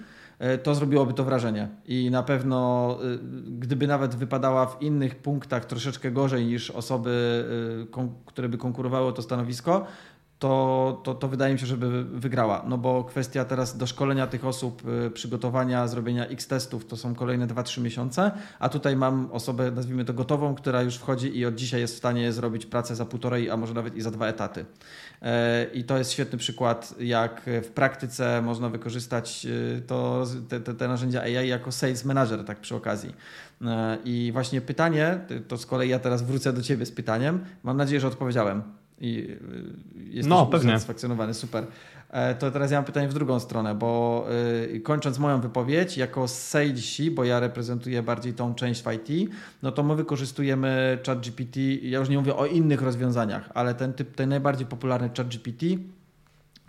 to 0.63 0.75
zrobiłoby 0.75 1.13
to 1.13 1.23
wrażenie. 1.23 1.67
I 1.85 2.11
na 2.11 2.23
pewno, 2.23 2.97
e, 3.03 3.17
gdyby 3.59 3.87
nawet 3.87 4.15
wypadała 4.15 4.65
w 4.65 4.81
innych 4.81 5.15
punktach 5.15 5.65
troszeczkę 5.65 6.11
gorzej 6.11 6.45
niż 6.45 6.71
osoby, 6.71 7.45
e, 7.97 8.07
które 8.25 8.49
by 8.49 8.57
konkurowały 8.57 9.07
o 9.07 9.11
to 9.11 9.21
stanowisko, 9.21 9.85
to, 10.39 11.01
to, 11.03 11.13
to 11.13 11.27
wydaje 11.27 11.53
mi 11.53 11.59
się, 11.59 11.65
żeby 11.65 12.03
wygrała. 12.03 12.65
No 12.67 12.77
bo 12.77 13.03
kwestia 13.03 13.45
teraz 13.45 13.77
doszkolenia 13.77 14.27
tych 14.27 14.45
osób, 14.45 14.81
przygotowania, 15.13 15.87
zrobienia 15.87 16.27
x 16.27 16.47
testów 16.47 16.85
to 16.85 16.97
są 16.97 17.15
kolejne 17.15 17.47
2-3 17.47 17.81
miesiące, 17.81 18.31
a 18.59 18.69
tutaj 18.69 18.95
mam 18.95 19.29
osobę, 19.31 19.71
nazwijmy 19.71 20.05
to 20.05 20.13
gotową, 20.13 20.55
która 20.55 20.81
już 20.81 20.95
wchodzi 20.95 21.37
i 21.37 21.45
od 21.45 21.55
dzisiaj 21.55 21.81
jest 21.81 21.93
w 21.93 21.97
stanie 21.97 22.31
zrobić 22.31 22.65
pracę 22.65 22.95
za 22.95 23.05
półtorej, 23.05 23.49
a 23.49 23.57
może 23.57 23.73
nawet 23.73 23.95
i 23.95 24.01
za 24.01 24.11
dwa 24.11 24.27
etaty. 24.27 24.65
E, 25.21 25.65
I 25.73 25.83
to 25.83 25.97
jest 25.97 26.11
świetny 26.11 26.37
przykład, 26.37 26.93
jak 26.99 27.41
w 27.63 27.67
praktyce 27.67 28.41
można 28.41 28.69
wykorzystać 28.69 29.47
e, 29.77 29.81
to, 29.81 30.25
te, 30.49 30.59
te, 30.59 30.73
te 30.73 30.87
narzędzia 30.87 31.21
AI 31.21 31.47
jako 31.47 31.71
sales 31.71 32.05
manager, 32.05 32.45
tak 32.45 32.59
przy 32.59 32.75
okazji. 32.75 33.15
E, 33.61 33.97
I 34.05 34.29
właśnie 34.33 34.61
pytanie, 34.61 35.19
to 35.47 35.57
z 35.57 35.65
kolei 35.65 35.89
ja 35.89 35.99
teraz 35.99 36.21
wrócę 36.21 36.53
do 36.53 36.61
Ciebie 36.61 36.85
z 36.85 36.91
pytaniem. 36.91 37.45
Mam 37.63 37.77
nadzieję, 37.77 38.01
że 38.01 38.07
odpowiedziałem. 38.07 38.78
I 39.01 39.37
jesteś 39.95 40.29
no, 40.29 40.45
pewnie. 40.45 40.69
usatysfakcjonowany, 40.69 41.33
super. 41.33 41.67
E, 42.09 42.35
to 42.35 42.51
teraz 42.51 42.71
ja 42.71 42.77
mam 42.77 42.85
pytanie 42.85 43.07
w 43.07 43.13
drugą 43.13 43.39
stronę, 43.39 43.75
bo 43.75 44.25
y, 44.73 44.79
kończąc 44.79 45.19
moją 45.19 45.41
wypowiedź, 45.41 45.97
jako 45.97 46.27
salesi, 46.27 47.11
bo 47.11 47.23
ja 47.23 47.39
reprezentuję 47.39 48.03
bardziej 48.03 48.33
tą 48.33 48.55
część 48.55 48.83
w 48.83 48.91
IT, 48.91 49.31
no 49.63 49.71
to 49.71 49.83
my 49.83 49.95
wykorzystujemy 49.95 50.99
ChatGPT, 51.05 51.57
ja 51.81 51.99
już 51.99 52.09
nie 52.09 52.17
mówię 52.17 52.35
o 52.35 52.45
innych 52.45 52.81
rozwiązaniach, 52.81 53.49
ale 53.53 53.75
ten 53.75 53.93
typ, 53.93 54.15
ten 54.15 54.29
najbardziej 54.29 54.67
popularny 54.67 55.09
ChatGPT 55.17 55.63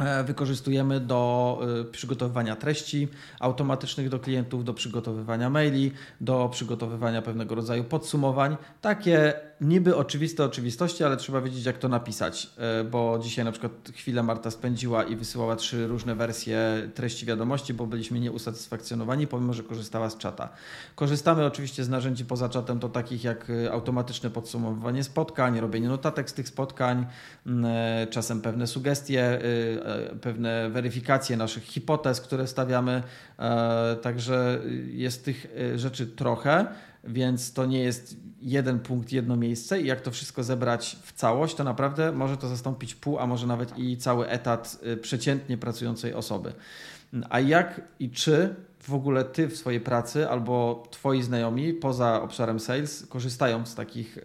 E, 0.01 0.25
wykorzystujemy 0.25 1.01
do 1.01 1.61
e, 1.81 1.85
przygotowywania 1.85 2.57
treści 2.57 3.09
automatycznych 3.41 4.09
do 4.09 4.19
klientów, 4.19 4.65
do 4.65 4.75
przygotowywania 4.75 5.51
maili, 5.51 5.93
do 6.21 6.49
przygotowywania 6.49 7.23
pewnego 7.23 7.55
rodzaju 7.55 7.85
podsumowań. 7.85 8.57
Takie 8.81 9.35
niby 9.61 9.97
oczywiste 9.97 10.45
oczywistości, 10.45 11.05
ale 11.05 11.17
trzeba 11.17 11.41
wiedzieć, 11.41 11.65
jak 11.65 11.79
to 11.79 11.89
napisać, 11.89 12.51
e, 12.59 12.85
bo 12.85 13.19
dzisiaj 13.23 13.45
na 13.45 13.53
przykład 13.53 13.73
chwilę 13.95 14.23
Marta 14.23 14.51
spędziła 14.51 15.05
i 15.05 15.17
wysyłała 15.17 15.57
trzy 15.57 15.87
różne 15.87 16.15
wersje 16.15 16.59
treści 16.95 17.27
wiadomości, 17.27 17.75
bo 17.75 17.87
byliśmy 17.87 18.21
nieusatysfakcjonowani, 18.21 19.27
pomimo, 19.27 19.53
że 19.53 19.63
korzystała 19.63 20.11
z 20.11 20.19
czata. 20.19 20.49
Korzystamy 20.95 21.45
oczywiście 21.45 21.85
z 21.85 21.89
narzędzi 21.89 22.25
poza 22.25 22.49
czatem, 22.49 22.81
to 22.81 22.89
takich 22.89 23.25
jak 23.25 23.53
automatyczne 23.71 24.31
podsumowywanie 24.31 25.05
spotkań, 25.05 25.61
robienie 25.61 25.89
notatek 25.89 26.31
z 26.31 26.33
tych 26.33 26.49
spotkań, 26.49 27.07
czasem 28.11 28.41
pewne 28.41 28.67
sugestie 28.67 29.41
E, 29.85 30.17
pewne 30.17 30.71
weryfikacje 30.71 31.37
naszych 31.37 31.65
hipotez, 31.65 32.21
które 32.21 32.47
stawiamy. 32.47 33.03
E, 33.39 33.97
także 34.03 34.61
jest 34.87 35.25
tych 35.25 35.47
e, 35.75 35.79
rzeczy 35.79 36.07
trochę, 36.07 36.67
więc 37.05 37.53
to 37.53 37.67
nie 37.67 37.81
jest 37.83 38.17
jeden 38.43 38.79
punkt, 38.79 39.13
jedno 39.13 39.37
miejsce 39.37 39.81
i 39.81 39.87
jak 39.87 40.01
to 40.01 40.11
wszystko 40.11 40.45
zebrać 40.45 40.97
w 41.03 41.13
całość, 41.13 41.55
to 41.55 41.65
naprawdę 41.65 42.13
może 42.13 42.37
to 42.37 42.49
zastąpić 42.49 42.95
pół, 42.95 43.19
a 43.19 43.27
może 43.27 43.47
nawet 43.47 43.79
i 43.79 43.97
cały 43.97 44.29
etat 44.29 44.81
przeciętnie 45.03 45.59
pracującej 45.59 46.15
osoby. 46.15 46.53
A 47.31 47.41
jak 47.41 47.81
i 47.99 48.11
czy 48.11 48.55
w 48.83 48.95
ogóle 48.95 49.25
ty 49.25 49.49
w 49.49 49.57
swojej 49.57 49.81
pracy 49.81 50.29
albo 50.29 50.83
twoi 50.91 51.23
znajomi 51.23 51.73
poza 51.73 52.23
obszarem 52.23 52.61
sales 52.61 53.07
korzystają 53.07 53.67
z 53.67 53.75
takich, 53.75 54.19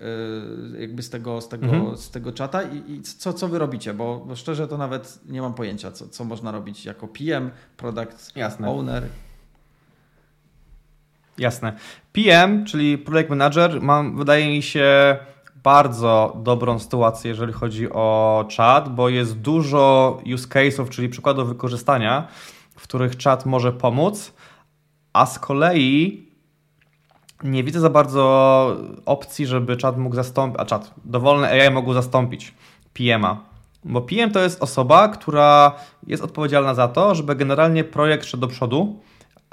e, 0.74 0.82
jakby 0.82 1.04
z 1.04 1.10
tego, 1.10 1.42
z 1.42 1.50
tego, 1.50 1.66
mhm. 1.66 1.98
z 1.98 2.10
tego 2.10 2.32
czata 2.32 2.64
i, 2.64 2.92
i, 2.92 3.02
co, 3.02 3.34
co 3.34 3.48
wy 3.48 3.60
robicie? 3.60 3.94
Bo, 3.94 4.26
bo, 4.28 4.36
szczerze 4.36 4.68
to 4.68 4.78
nawet 4.78 5.20
nie 5.26 5.42
mam 5.42 5.54
pojęcia, 5.54 5.92
co, 5.92 6.08
co 6.08 6.24
można 6.24 6.52
robić 6.52 6.86
jako 6.86 7.08
PM, 7.08 7.52
product 7.78 8.36
Jasne. 8.36 8.70
owner. 8.70 9.04
Jasne. 11.38 11.74
PM, 12.14 12.66
czyli 12.66 12.98
project 12.98 13.30
manager, 13.30 13.82
mam, 13.82 14.18
wydaje 14.18 14.48
mi 14.48 14.64
się, 14.64 15.18
bardzo 15.64 16.38
dobrą 16.44 16.80
sytuację, 16.80 17.30
jeżeli 17.30 17.54
chodzi 17.54 17.90
o 17.92 18.46
czat, 18.50 18.96
bo 18.96 19.10
jest 19.10 19.40
dużo 19.40 20.18
use 20.34 20.48
case'ów, 20.48 20.90
czyli 20.90 21.10
przykładów 21.10 21.48
wykorzystania, 21.48 22.28
w 22.76 22.84
których 22.84 23.18
czat 23.18 23.46
może 23.46 23.74
pomóc 23.74 24.34
a 25.16 25.26
z 25.26 25.40
kolei 25.40 26.28
nie 27.44 27.64
widzę 27.64 27.80
za 27.80 27.90
bardzo 27.90 28.78
opcji, 29.06 29.48
żeby 29.48 29.78
czat 29.78 29.98
mógł 29.98 30.16
zastąpić, 30.16 30.62
a 30.62 30.66
czat, 30.66 30.94
dowolne 31.06 31.50
AI 31.50 31.74
mogło 31.74 31.94
zastąpić 31.94 32.54
PM-a. 32.94 33.38
Bo 33.84 34.02
PM 34.02 34.32
to 34.32 34.40
jest 34.40 34.64
osoba, 34.64 35.08
która 35.08 35.76
jest 36.08 36.24
odpowiedzialna 36.24 36.74
za 36.74 36.88
to, 36.88 37.16
żeby 37.16 37.36
generalnie 37.36 37.84
projekt 37.84 38.26
szedł 38.26 38.42
do 38.42 38.48
przodu, 38.48 39.00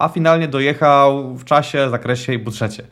a 0.02 0.08
finalnie 0.08 0.48
dojechał 0.48 1.34
w 1.34 1.44
czasie, 1.44 1.90
zakresie 1.90 2.32
i 2.32 2.38
budżecie. 2.38 2.86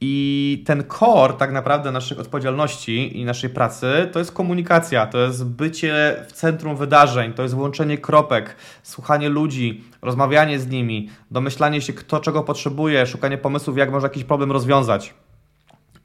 I 0.00 0.62
ten 0.66 0.84
core 0.98 1.34
tak 1.34 1.52
naprawdę 1.52 1.92
naszych 1.92 2.20
odpowiedzialności 2.20 3.20
i 3.20 3.24
naszej 3.24 3.50
pracy 3.50 4.08
to 4.12 4.18
jest 4.18 4.32
komunikacja, 4.32 5.06
to 5.06 5.18
jest 5.18 5.44
bycie 5.44 6.16
w 6.28 6.32
centrum 6.32 6.76
wydarzeń, 6.76 7.32
to 7.32 7.42
jest 7.42 7.54
włączenie 7.54 7.98
kropek, 7.98 8.56
słuchanie 8.82 9.28
ludzi, 9.28 9.84
rozmawianie 10.02 10.58
z 10.58 10.68
nimi, 10.68 11.10
domyślanie 11.30 11.80
się 11.80 11.92
kto 11.92 12.20
czego 12.20 12.42
potrzebuje, 12.42 13.06
szukanie 13.06 13.38
pomysłów 13.38 13.78
jak 13.78 13.90
można 13.90 14.08
jakiś 14.08 14.24
problem 14.24 14.52
rozwiązać. 14.52 15.14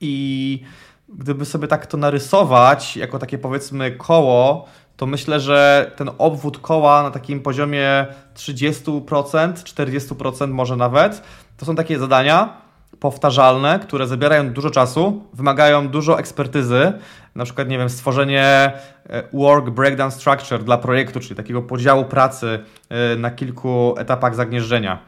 I 0.01 0.63
gdyby 1.09 1.45
sobie 1.45 1.67
tak 1.67 1.85
to 1.85 1.97
narysować 1.97 2.97
jako 2.97 3.19
takie 3.19 3.37
powiedzmy 3.37 3.91
koło, 3.91 4.65
to 5.01 5.05
myślę, 5.07 5.39
że 5.39 5.91
ten 5.95 6.09
obwód 6.17 6.57
koła 6.57 7.03
na 7.03 7.11
takim 7.11 7.39
poziomie 7.39 8.05
30%, 8.35 9.53
40% 9.53 10.47
może 10.47 10.75
nawet, 10.75 11.23
to 11.57 11.65
są 11.65 11.75
takie 11.75 11.99
zadania, 11.99 12.57
powtarzalne, 12.99 13.79
które 13.79 14.07
zabierają 14.07 14.49
dużo 14.49 14.69
czasu, 14.69 15.23
wymagają 15.33 15.87
dużo 15.87 16.19
ekspertyzy, 16.19 16.93
na 17.35 17.45
przykład, 17.45 17.67
nie 17.67 17.77
wiem, 17.77 17.89
stworzenie 17.89 18.43
e, 19.09 19.23
work 19.33 19.69
breakdown 19.69 20.11
structure 20.11 20.63
dla 20.63 20.77
projektu, 20.77 21.19
czyli 21.19 21.35
takiego 21.35 21.61
podziału 21.61 22.05
pracy 22.05 22.59
e, 22.89 23.15
na 23.15 23.31
kilku 23.31 23.95
etapach 23.97 24.35
zagnieżdżenia. 24.35 24.99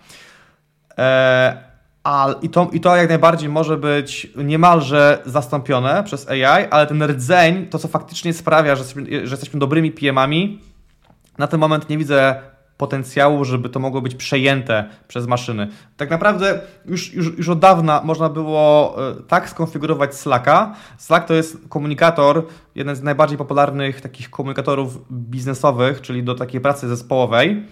E, 2.04 2.10
a, 2.10 2.36
i, 2.42 2.50
to, 2.50 2.70
I 2.74 2.80
to 2.80 2.96
jak 2.96 3.10
najbardziej 3.10 3.50
może 3.50 3.78
być 3.78 4.28
niemalże 4.36 5.22
zastąpione 5.26 6.04
przez 6.04 6.28
AI, 6.28 6.68
ale 6.72 6.88
ten 6.88 7.04
rdzeń, 7.04 7.68
to 7.68 7.80
co 7.80 7.88
faktycznie 7.88 8.34
sprawia, 8.34 8.76
że 8.76 8.84
jesteśmy, 8.84 9.28
że 9.28 9.34
jesteśmy 9.34 9.60
dobrymi 9.60 9.92
PM-ami, 9.92 10.60
na 11.38 11.48
ten 11.48 11.60
moment 11.60 11.90
nie 11.90 11.98
widzę 11.98 12.36
potencjału, 12.78 13.46
żeby 13.46 13.70
to 13.70 13.80
mogło 13.80 14.02
być 14.02 14.16
przejęte 14.16 14.90
przez 15.08 15.28
maszyny. 15.28 15.68
Tak 15.98 16.10
naprawdę 16.10 16.60
już, 16.86 17.14
już, 17.14 17.38
już 17.38 17.50
od 17.50 17.60
dawna 17.60 18.02
można 18.04 18.30
było 18.30 18.96
e, 19.10 19.16
tak 19.28 19.50
skonfigurować 19.50 20.16
Slacka. 20.16 20.76
Slack 20.98 21.28
to 21.28 21.34
jest 21.34 21.58
komunikator, 21.70 22.46
jeden 22.76 22.96
z 22.96 23.04
najbardziej 23.04 23.38
popularnych 23.38 24.02
takich 24.02 24.30
komunikatorów 24.30 25.12
biznesowych, 25.12 26.02
czyli 26.02 26.24
do 26.24 26.36
takiej 26.36 26.62
pracy 26.62 26.88
zespołowej. 26.88 27.64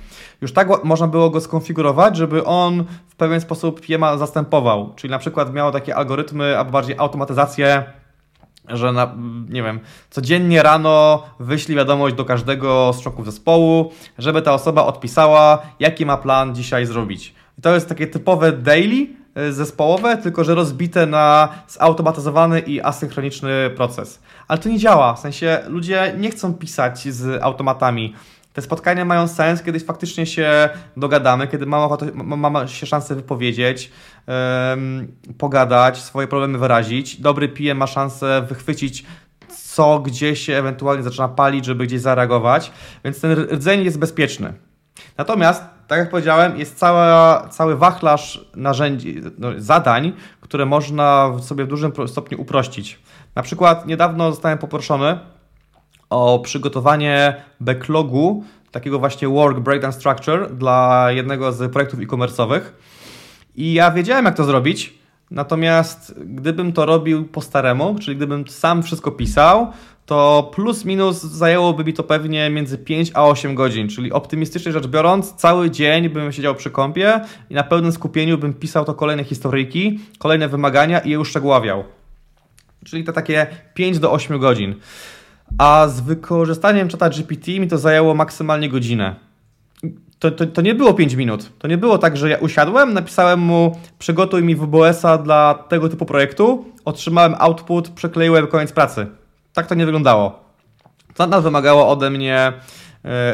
Już 0.41 0.53
tak 0.53 0.83
można 0.83 1.07
było 1.07 1.29
go 1.29 1.41
skonfigurować, 1.41 2.17
żeby 2.17 2.45
on 2.45 2.85
w 3.07 3.15
pewien 3.15 3.41
sposób 3.41 3.81
Piema 3.81 4.17
zastępował, 4.17 4.93
czyli 4.95 5.11
na 5.11 5.19
przykład 5.19 5.53
miał 5.53 5.71
takie 5.71 5.95
algorytmy, 5.95 6.57
albo 6.57 6.71
bardziej 6.71 6.95
automatyzację 6.97 7.83
że 8.69 8.91
na, 8.91 9.15
nie 9.49 9.63
wiem, 9.63 9.79
codziennie 10.09 10.63
rano 10.63 11.23
wyślij 11.39 11.77
wiadomość 11.77 12.15
do 12.15 12.25
każdego 12.25 12.93
z 12.93 13.01
członków 13.01 13.25
zespołu, 13.25 13.91
żeby 14.17 14.41
ta 14.41 14.53
osoba 14.53 14.85
odpisała, 14.85 15.61
jaki 15.79 16.05
ma 16.05 16.17
plan 16.17 16.55
dzisiaj 16.55 16.85
zrobić. 16.85 17.35
I 17.57 17.61
to 17.61 17.73
jest 17.73 17.89
takie 17.89 18.07
typowe 18.07 18.51
daily 18.51 19.07
y, 19.37 19.53
zespołowe, 19.53 20.17
tylko 20.17 20.43
że 20.43 20.55
rozbite 20.55 21.05
na 21.05 21.49
zautomatyzowany 21.67 22.59
i 22.59 22.81
asynchroniczny 22.81 23.69
proces. 23.75 24.19
Ale 24.47 24.59
to 24.59 24.69
nie 24.69 24.77
działa, 24.77 25.13
w 25.13 25.19
sensie 25.19 25.59
ludzie 25.67 26.15
nie 26.17 26.31
chcą 26.31 26.53
pisać 26.53 27.07
z 27.07 27.43
automatami. 27.43 28.13
Te 28.53 28.61
spotkania 28.61 29.05
mają 29.05 29.27
sens, 29.27 29.63
kiedy 29.63 29.79
faktycznie 29.79 30.25
się 30.25 30.69
dogadamy, 30.97 31.47
kiedy 31.47 31.65
mamy, 31.65 32.37
mamy 32.37 32.67
się 32.67 32.85
szansę 32.85 33.15
wypowiedzieć, 33.15 33.91
pogadać, 35.37 35.97
swoje 35.97 36.27
problemy 36.27 36.57
wyrazić. 36.57 37.21
Dobry 37.21 37.49
PM 37.49 37.77
ma 37.77 37.87
szansę 37.87 38.41
wychwycić 38.49 39.05
co 39.71 39.99
gdzie 39.99 40.35
się 40.35 40.55
ewentualnie 40.55 41.03
zaczyna 41.03 41.27
palić, 41.27 41.65
żeby 41.65 41.87
gdzieś 41.87 42.01
zareagować, 42.01 42.71
więc 43.03 43.21
ten 43.21 43.31
rdzeń 43.31 43.83
jest 43.83 43.99
bezpieczny. 43.99 44.53
Natomiast, 45.17 45.63
tak 45.87 45.99
jak 45.99 46.09
powiedziałem, 46.09 46.59
jest 46.59 46.77
cała, 46.77 47.47
cały 47.47 47.77
wachlarz 47.77 48.45
narzędzi, 48.55 49.21
no, 49.37 49.49
zadań, 49.57 50.13
które 50.41 50.65
można 50.65 51.31
sobie 51.41 51.65
w 51.65 51.67
dużym 51.67 51.91
stopniu 52.07 52.41
uprościć. 52.41 52.99
Na 53.35 53.43
przykład 53.43 53.87
niedawno 53.87 54.31
zostałem 54.31 54.57
poproszony 54.57 55.19
o 56.11 56.39
przygotowanie 56.39 57.35
backlogu, 57.59 58.43
takiego 58.71 58.99
właśnie 58.99 59.27
work 59.27 59.59
breakdown 59.59 59.93
structure 59.93 60.49
dla 60.53 61.07
jednego 61.11 61.51
z 61.51 61.71
projektów 61.71 61.99
e-commerce'owych. 61.99 62.61
I 63.55 63.73
ja 63.73 63.91
wiedziałem, 63.91 64.25
jak 64.25 64.35
to 64.35 64.43
zrobić, 64.43 64.93
natomiast 65.31 66.19
gdybym 66.25 66.73
to 66.73 66.85
robił 66.85 67.25
po 67.25 67.41
staremu, 67.41 67.95
czyli 67.99 68.17
gdybym 68.17 68.47
sam 68.47 68.83
wszystko 68.83 69.11
pisał, 69.11 69.67
to 70.05 70.51
plus 70.55 70.85
minus 70.85 71.21
zajęłoby 71.21 71.83
mi 71.83 71.93
to 71.93 72.03
pewnie 72.03 72.49
między 72.49 72.77
5 72.77 73.11
a 73.13 73.25
8 73.25 73.55
godzin, 73.55 73.89
czyli 73.89 74.11
optymistycznie 74.11 74.71
rzecz 74.71 74.87
biorąc, 74.87 75.33
cały 75.33 75.71
dzień 75.71 76.09
bym 76.09 76.31
siedział 76.31 76.55
przy 76.55 76.71
kąpie 76.71 77.21
i 77.49 77.53
na 77.53 77.63
pełnym 77.63 77.91
skupieniu 77.91 78.37
bym 78.37 78.53
pisał 78.53 78.85
to 78.85 78.93
kolejne 78.93 79.23
historyjki, 79.23 79.99
kolejne 80.19 80.47
wymagania 80.47 80.99
i 80.99 81.09
je 81.09 81.19
uszczegóławiał. 81.19 81.83
Czyli 82.85 83.03
to 83.03 83.13
takie 83.13 83.47
5 83.73 83.99
do 83.99 84.11
8 84.11 84.39
godzin. 84.39 84.75
A 85.57 85.87
z 85.87 86.01
wykorzystaniem 86.01 86.87
czata 86.87 87.09
GPT 87.09 87.51
mi 87.59 87.67
to 87.67 87.77
zajęło 87.77 88.15
maksymalnie 88.15 88.69
godzinę 88.69 89.15
to, 90.21 90.31
to, 90.31 90.45
to 90.45 90.61
nie 90.61 90.75
było 90.75 90.93
5 90.93 91.13
minut. 91.13 91.51
To 91.59 91.67
nie 91.67 91.77
było 91.77 91.97
tak, 91.97 92.17
że 92.17 92.29
ja 92.29 92.37
usiadłem, 92.37 92.93
napisałem 92.93 93.39
mu 93.39 93.79
przygotuj 93.99 94.43
mi 94.43 94.55
WBS-a 94.55 95.17
dla 95.17 95.65
tego 95.69 95.89
typu 95.89 96.05
projektu, 96.05 96.65
otrzymałem 96.85 97.35
output, 97.39 97.89
przekleiłem 97.89 98.47
koniec 98.47 98.71
pracy. 98.71 99.07
Tak 99.53 99.67
to 99.67 99.75
nie 99.75 99.85
wyglądało. 99.85 100.39
To 101.13 101.23
nadal 101.23 101.41
wymagało 101.41 101.89
ode 101.89 102.09
mnie 102.09 102.37
e, 102.37 102.53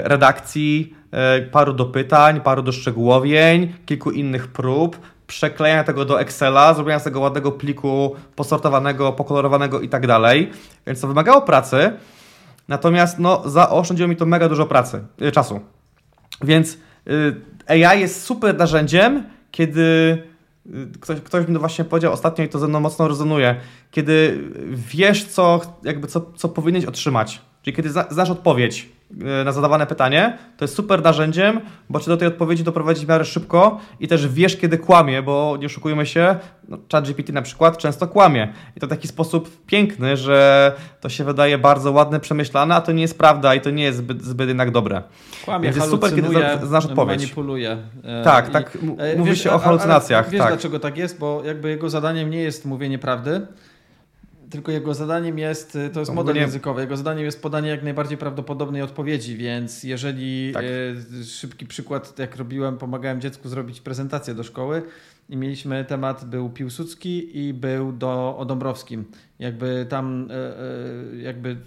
redakcji, 0.03 0.95
e, 1.11 1.41
paru 1.41 1.74
dopytań, 1.74 2.41
paru 2.41 2.61
doszczegółowień, 2.61 3.74
kilku 3.86 4.11
innych 4.11 4.47
prób, 4.47 4.99
przeklejania 5.28 5.84
tego 5.84 6.05
do 6.05 6.21
Excela, 6.21 6.73
zrobienia 6.73 6.99
z 6.99 7.03
tego 7.03 7.19
ładnego 7.19 7.51
pliku 7.51 8.15
posortowanego, 8.36 9.13
pokolorowanego 9.13 9.82
i 9.82 9.89
tak 9.89 10.07
dalej. 10.07 10.51
Więc 10.88 11.01
to 11.01 11.07
wymagało 11.07 11.41
pracy. 11.41 11.91
Natomiast 12.67 13.19
no, 13.19 13.43
zaoszczędziło 13.45 14.09
mi 14.09 14.15
to 14.15 14.25
mega 14.25 14.49
dużo 14.49 14.65
pracy, 14.65 15.03
e, 15.21 15.32
czasu. 15.32 15.59
Więc 16.43 16.78
y, 17.07 17.36
AI 17.67 17.99
jest 17.99 18.23
super 18.23 18.57
narzędziem, 18.57 19.23
kiedy 19.51 19.82
y, 20.65 20.99
ktoś, 21.01 21.21
ktoś 21.21 21.47
mi 21.47 21.53
to 21.53 21.59
właśnie 21.59 21.86
powiedział 21.86 22.13
ostatnio 22.13 22.45
i 22.45 22.49
to 22.49 22.59
ze 22.59 22.67
mną 22.67 22.80
mocno 22.80 23.07
rezonuje, 23.07 23.55
kiedy 23.91 24.43
wiesz, 24.71 25.25
co, 25.25 25.61
jakby 25.84 26.07
co, 26.07 26.21
co 26.36 26.49
powinieneś 26.49 26.86
otrzymać. 26.86 27.41
Czyli 27.61 27.75
kiedy 27.75 27.89
znasz 27.89 28.30
odpowiedź, 28.30 28.89
na 29.45 29.51
zadawane 29.51 29.87
pytanie, 29.87 30.37
to 30.57 30.65
jest 30.65 30.75
super 30.75 31.03
narzędziem, 31.03 31.61
bo 31.89 31.99
cię 31.99 32.05
do 32.07 32.17
tej 32.17 32.27
odpowiedzi 32.27 32.63
doprowadzi 32.63 33.05
w 33.05 33.09
miarę 33.09 33.25
szybko 33.25 33.79
i 33.99 34.07
też 34.07 34.27
wiesz, 34.27 34.57
kiedy 34.57 34.77
kłamie, 34.77 35.21
bo 35.21 35.57
nie 35.59 35.65
oszukujmy 35.65 36.05
się, 36.05 36.35
no, 36.67 36.77
ChatGPT 36.91 37.29
na 37.33 37.41
przykład 37.41 37.77
często 37.77 38.07
kłamie. 38.07 38.53
I 38.77 38.79
to 38.79 38.87
w 38.87 38.89
taki 38.89 39.07
sposób 39.07 39.65
piękny, 39.65 40.17
że 40.17 40.71
to 41.01 41.09
się 41.09 41.23
wydaje 41.23 41.57
bardzo 41.57 41.91
ładne, 41.91 42.19
przemyślane, 42.19 42.75
a 42.75 42.81
to 42.81 42.91
nie 42.91 43.01
jest 43.01 43.17
prawda 43.17 43.55
i 43.55 43.61
to 43.61 43.69
nie 43.69 43.83
jest 43.83 43.97
zbyt, 43.97 44.23
zbyt 44.23 44.47
jednak 44.47 44.71
dobre. 44.71 45.03
Kłamie, 45.45 45.63
Więc 45.63 45.75
jest 45.75 45.89
super, 45.89 46.15
kiedy 46.15 46.27
znasz 46.63 46.85
odpowiedź. 46.85 47.21
manipuluje. 47.21 47.77
E, 48.03 48.23
tak, 48.23 48.49
I, 48.49 48.51
tak, 48.51 48.77
mówi 49.17 49.29
wiesz, 49.29 49.43
się 49.43 49.51
o 49.51 49.59
halucynacjach. 49.59 50.29
wiesz, 50.29 50.41
tak. 50.41 50.51
dlaczego 50.51 50.79
tak 50.79 50.97
jest? 50.97 51.19
Bo 51.19 51.41
jakby 51.45 51.69
jego 51.69 51.89
zadaniem 51.89 52.29
nie 52.29 52.41
jest 52.41 52.65
mówienie 52.65 52.99
prawdy, 52.99 53.47
tylko 54.49 54.71
jego 54.71 54.93
zadaniem 54.93 55.39
jest, 55.39 55.75
y, 55.75 55.89
to 55.89 55.99
jest 55.99 56.13
model 56.13 56.35
językowy, 56.35 56.81
jego 56.81 56.97
zadaniem 56.97 57.25
jest 57.25 57.41
podanie 57.41 57.69
jak 57.69 57.83
najbardziej 57.83 58.17
prawdopodobnej 58.17 58.81
odpowiedzi, 58.81 59.37
więc 59.37 59.83
jeżeli 59.83 60.51
tak. 60.53 60.63
y, 60.63 61.25
szybki 61.25 61.65
przykład, 61.65 62.19
jak 62.19 62.35
robiłem, 62.35 62.77
pomagałem 62.77 63.21
dziecku 63.21 63.49
zrobić 63.49 63.81
prezentację 63.81 64.33
do 64.33 64.43
szkoły 64.43 64.83
i 65.30 65.38
mieliśmy 65.38 65.86
temat, 65.86 66.25
był 66.25 66.49
Piłsudski 66.49 67.38
i 67.47 67.53
był 67.53 67.91
do, 67.91 68.38
o 68.38 68.45
Dąbrowskim. 68.45 69.05
Jakby 69.39 69.86
tam 69.89 70.32
y, 70.32 71.21
jakby 71.21 71.57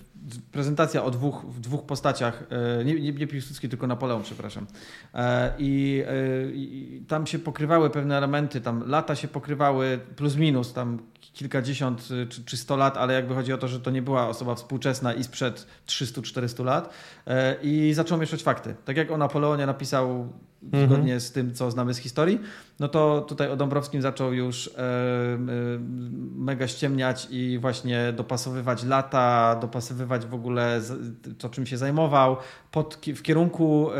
prezentacja 0.53 1.05
o 1.05 1.11
dwóch, 1.11 1.45
w 1.49 1.61
dwóch 1.61 1.87
postaciach, 1.87 2.45
nie, 2.85 2.95
nie, 2.95 3.13
nie 3.13 3.27
Piłsudski, 3.27 3.69
tylko 3.69 3.87
Napoleon, 3.87 4.23
przepraszam. 4.23 4.67
E, 5.15 5.55
I, 5.59 6.05
I 6.55 7.05
tam 7.09 7.27
się 7.27 7.39
pokrywały 7.39 7.91
pewne 7.91 8.17
elementy, 8.17 8.61
tam 8.61 8.89
lata 8.89 9.15
się 9.15 9.29
pokrywały, 9.29 10.01
plus 10.17 10.37
minus, 10.37 10.73
tam 10.73 10.99
kilkadziesiąt 11.21 12.09
czy, 12.29 12.45
czy 12.45 12.57
100 12.57 12.77
lat, 12.77 12.97
ale 12.97 13.15
jakby 13.15 13.35
chodzi 13.35 13.53
o 13.53 13.59
to, 13.59 13.69
że 13.69 13.81
to 13.81 13.91
nie 13.91 14.03
była 14.03 14.29
osoba 14.29 14.55
współczesna 14.55 15.15
i 15.15 15.25
sprzed 15.25 15.67
300-400 15.87 16.65
lat. 16.65 16.95
E, 17.27 17.57
I 17.63 17.95
zaczął 17.95 18.19
mieszać 18.19 18.43
fakty. 18.43 18.75
Tak 18.85 18.97
jak 18.97 19.11
o 19.11 19.19
Napoleonie 19.19 19.67
napisał 19.67 20.29
mhm. 20.63 20.87
zgodnie 20.87 21.21
z 21.21 21.33
tym, 21.33 21.55
co 21.55 21.71
znamy 21.71 21.95
z 21.95 21.99
historii, 21.99 22.41
no 22.81 22.89
to 22.89 23.21
tutaj 23.29 23.51
o 23.51 23.57
Dąbrowskim 23.57 24.03
zaczął 24.03 24.33
już 24.33 24.69
e, 24.69 24.71
e, 24.81 25.39
mega 26.35 26.69
ściemniać 26.69 27.29
i 27.31 27.59
właśnie 27.59 28.13
dopasowywać 28.13 28.85
lata, 28.85 29.57
dopasowywać 29.61 30.27
w 30.27 30.35
ogóle 30.35 30.81
to, 31.39 31.49
czym 31.49 31.67
się 31.67 31.77
zajmował 31.77 32.37
pod, 32.71 32.99
w 33.17 33.23
kierunku 33.23 33.91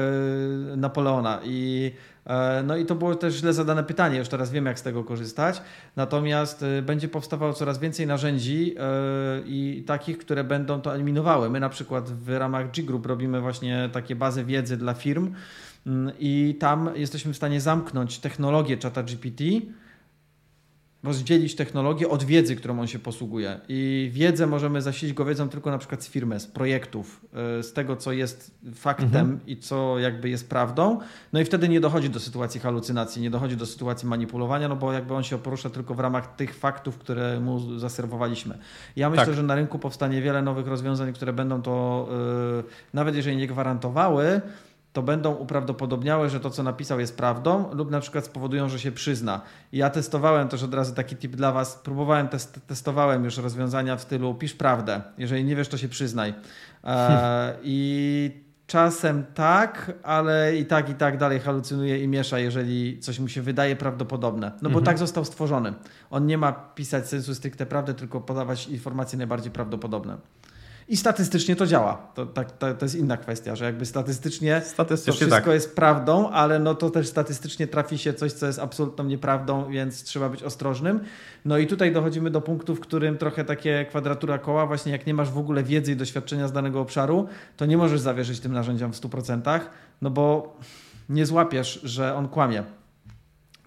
Napoleona. 0.77 1.41
I 1.45 1.93
E, 2.31 2.63
no 2.63 2.77
i 2.77 2.87
to 2.87 2.95
było 2.95 3.15
też 3.15 3.35
źle 3.35 3.53
zadane 3.53 3.85
pytanie, 3.85 4.19
już 4.19 4.29
teraz 4.29 4.51
wiem 4.51 4.67
jak 4.67 4.79
z 4.79 4.83
tego 4.83 5.05
korzystać. 5.05 5.63
Natomiast 5.97 6.63
e, 6.63 6.83
będzie 6.83 7.09
powstawało 7.09 7.53
coraz 7.53 7.79
więcej 7.79 8.07
narzędzi 8.07 8.75
e, 8.79 8.83
i 9.47 9.85
takich, 9.87 10.19
które 10.19 10.45
będą 10.45 10.81
to 10.81 10.95
eliminowały. 10.95 11.51
My 11.51 11.61
na 11.61 11.69
przykład 11.69 12.11
w 12.11 12.29
ramach 12.29 12.71
G-Group 12.71 13.07
robimy 13.07 13.41
właśnie 13.41 13.91
takie 13.93 14.17
bazy 14.17 14.45
wiedzy 14.45 14.77
dla 14.77 14.95
firm 14.95 15.35
i 16.19 16.57
tam 16.61 16.91
jesteśmy 16.95 17.33
w 17.33 17.37
stanie 17.37 17.61
zamknąć 17.61 18.19
technologię 18.19 18.77
czata 18.77 19.03
GPT 19.03 19.45
rozdzielić 21.03 21.55
technologię 21.55 22.09
od 22.09 22.25
wiedzy, 22.25 22.57
którą 22.57 22.81
on 22.81 22.87
się 22.87 22.99
posługuje. 22.99 23.61
I 23.69 24.11
wiedzę 24.13 24.47
możemy 24.47 24.83
zasilić 24.83 25.15
go 25.15 25.25
wiedzą 25.25 25.49
tylko 25.49 25.71
na 25.71 25.79
przykład 25.79 26.05
z 26.05 26.09
firmy, 26.09 26.41
z 26.41 26.47
projektów, 26.47 27.27
e, 27.59 27.63
z 27.63 27.73
tego, 27.73 27.97
co 27.97 28.13
jest 28.13 28.55
faktem 28.75 29.07
mhm. 29.21 29.41
i 29.47 29.57
co 29.57 29.99
jakby 29.99 30.29
jest 30.29 30.49
prawdą. 30.49 31.01
No 31.33 31.41
i 31.41 31.45
wtedy 31.45 31.69
nie 31.69 31.81
dochodzi 31.81 32.11
do 32.11 32.21
sytuacji 32.21 32.61
halucynacji, 32.61 33.23
nie 33.23 33.31
dochodzi 33.31 33.57
do 33.57 33.67
sytuacji 33.67 34.09
manipulowania, 34.09 34.69
no 34.69 34.77
bo 34.77 34.93
jakby 34.93 35.15
on 35.15 35.23
się 35.23 35.39
porusza 35.39 35.71
tylko 35.71 35.95
w 35.95 36.01
ramach 36.01 36.37
tych 36.37 36.55
faktów, 36.55 36.99
które 36.99 37.41
mu 37.41 37.79
zaserwowaliśmy. 37.79 38.59
Ja 38.97 39.11
myślę, 39.11 39.27
tak. 39.27 39.35
że 39.35 39.43
na 39.43 39.55
rynku 39.55 39.79
powstanie 39.79 40.23
wiele 40.23 40.43
nowych 40.43 40.67
rozwiązań, 40.67 41.13
które 41.13 41.33
będą 41.33 41.63
to, 41.63 42.09
yy, 42.57 42.65
nawet 42.95 43.17
jeżeli 43.17 43.37
nie 43.37 43.47
gwarantowały, 43.47 44.41
to 44.93 45.03
będą 45.03 45.35
uprawdopodobniały, 45.35 46.29
że 46.29 46.41
to, 46.41 46.51
co 46.51 46.63
napisał, 46.63 47.01
jest 47.01 47.17
prawdą, 47.17 47.75
lub 47.75 47.91
na 47.91 48.01
przykład 48.01 48.25
spowodują, 48.25 48.69
że 48.69 48.79
się 48.79 48.93
przyzna. 48.93 49.41
Ja 49.73 49.91
testowałem 49.91 50.49
też 50.49 50.63
od 50.63 50.75
razu 50.75 50.95
taki 50.95 51.17
tip 51.17 51.37
dla 51.37 51.53
Was. 51.53 51.75
Próbowałem, 51.75 52.29
test, 52.29 52.61
testowałem 52.67 53.25
już 53.25 53.37
rozwiązania 53.39 53.97
w 53.97 54.01
stylu 54.01 54.35
pisz 54.35 54.55
prawdę. 54.55 55.03
Jeżeli 55.19 55.45
nie 55.45 55.57
wiesz, 55.57 55.69
to 55.69 55.79
się 55.79 55.89
przyznaj. 55.89 56.35
E, 56.85 57.55
I 57.63 58.51
czasem 58.67 59.25
tak, 59.35 59.93
ale 60.03 60.57
i 60.57 60.67
tak, 60.67 60.91
i 60.91 60.95
tak 60.95 61.19
dalej 61.19 61.41
halucynuje 61.41 62.03
i 62.03 62.09
miesza, 62.09 62.39
jeżeli 62.39 62.99
coś 62.99 63.19
mu 63.19 63.29
się 63.29 63.43
wydaje 63.43 63.77
prawdopodobne. 63.77 64.53
No 64.63 64.71
bo 64.71 64.79
mhm. 64.79 64.85
tak 64.85 64.99
został 64.99 65.25
stworzony. 65.25 65.75
On 66.11 66.27
nie 66.27 66.39
ma 66.39 66.53
pisać 66.53 67.09
sensu 67.09 67.35
stricte 67.35 67.67
prawdy, 67.67 67.95
tylko 67.95 68.21
podawać 68.21 68.69
informacje 68.69 69.19
najbardziej 69.19 69.53
prawdopodobne. 69.53 70.17
I 70.91 70.97
statystycznie 70.97 71.57
to 71.57 71.67
działa. 71.67 71.95
To, 72.15 72.27
tak, 72.27 72.53
to, 72.53 72.75
to 72.75 72.85
jest 72.85 72.95
inna 72.95 73.17
kwestia, 73.17 73.57
że 73.57 73.65
jakby 73.65 73.87
statystycznie, 73.87 74.63
statystycznie 74.65 75.13
to 75.13 75.17
wszystko 75.17 75.45
tak. 75.45 75.55
jest 75.55 75.77
prawdą, 75.77 76.31
ale 76.31 76.59
no 76.59 76.75
to 76.75 76.91
też 76.91 77.09
statystycznie 77.09 77.67
trafi 77.67 77.99
się 77.99 78.15
coś, 78.15 78.33
co 78.33 78.47
jest 78.47 78.59
absolutną 78.59 79.05
nieprawdą, 79.05 79.71
więc 79.71 80.03
trzeba 80.03 80.29
być 80.29 80.43
ostrożnym. 80.43 81.01
No 81.45 81.59
i 81.59 81.67
tutaj 81.67 81.93
dochodzimy 81.93 82.31
do 82.31 82.41
punktu, 82.41 82.75
w 82.75 82.81
którym 82.81 83.19
trochę 83.19 83.45
takie 83.45 83.87
kwadratura 83.89 84.39
koła, 84.39 84.67
właśnie 84.67 84.93
jak 84.93 85.07
nie 85.07 85.15
masz 85.15 85.31
w 85.31 85.39
ogóle 85.39 85.63
wiedzy 85.63 85.93
i 85.93 85.97
doświadczenia 85.97 86.49
z 86.49 86.53
danego 86.53 86.81
obszaru, 86.81 87.29
to 87.57 87.67
nie 87.67 87.77
możesz 87.77 88.01
zawierzyć 88.01 88.41
tym 88.41 88.53
narzędziom 88.53 88.93
w 88.93 89.01
100%, 89.01 89.61
no 90.03 90.11
bo 90.11 90.57
nie 91.09 91.27
złapiesz, 91.27 91.81
że 91.85 92.15
on 92.15 92.29
kłamie. 92.29 92.63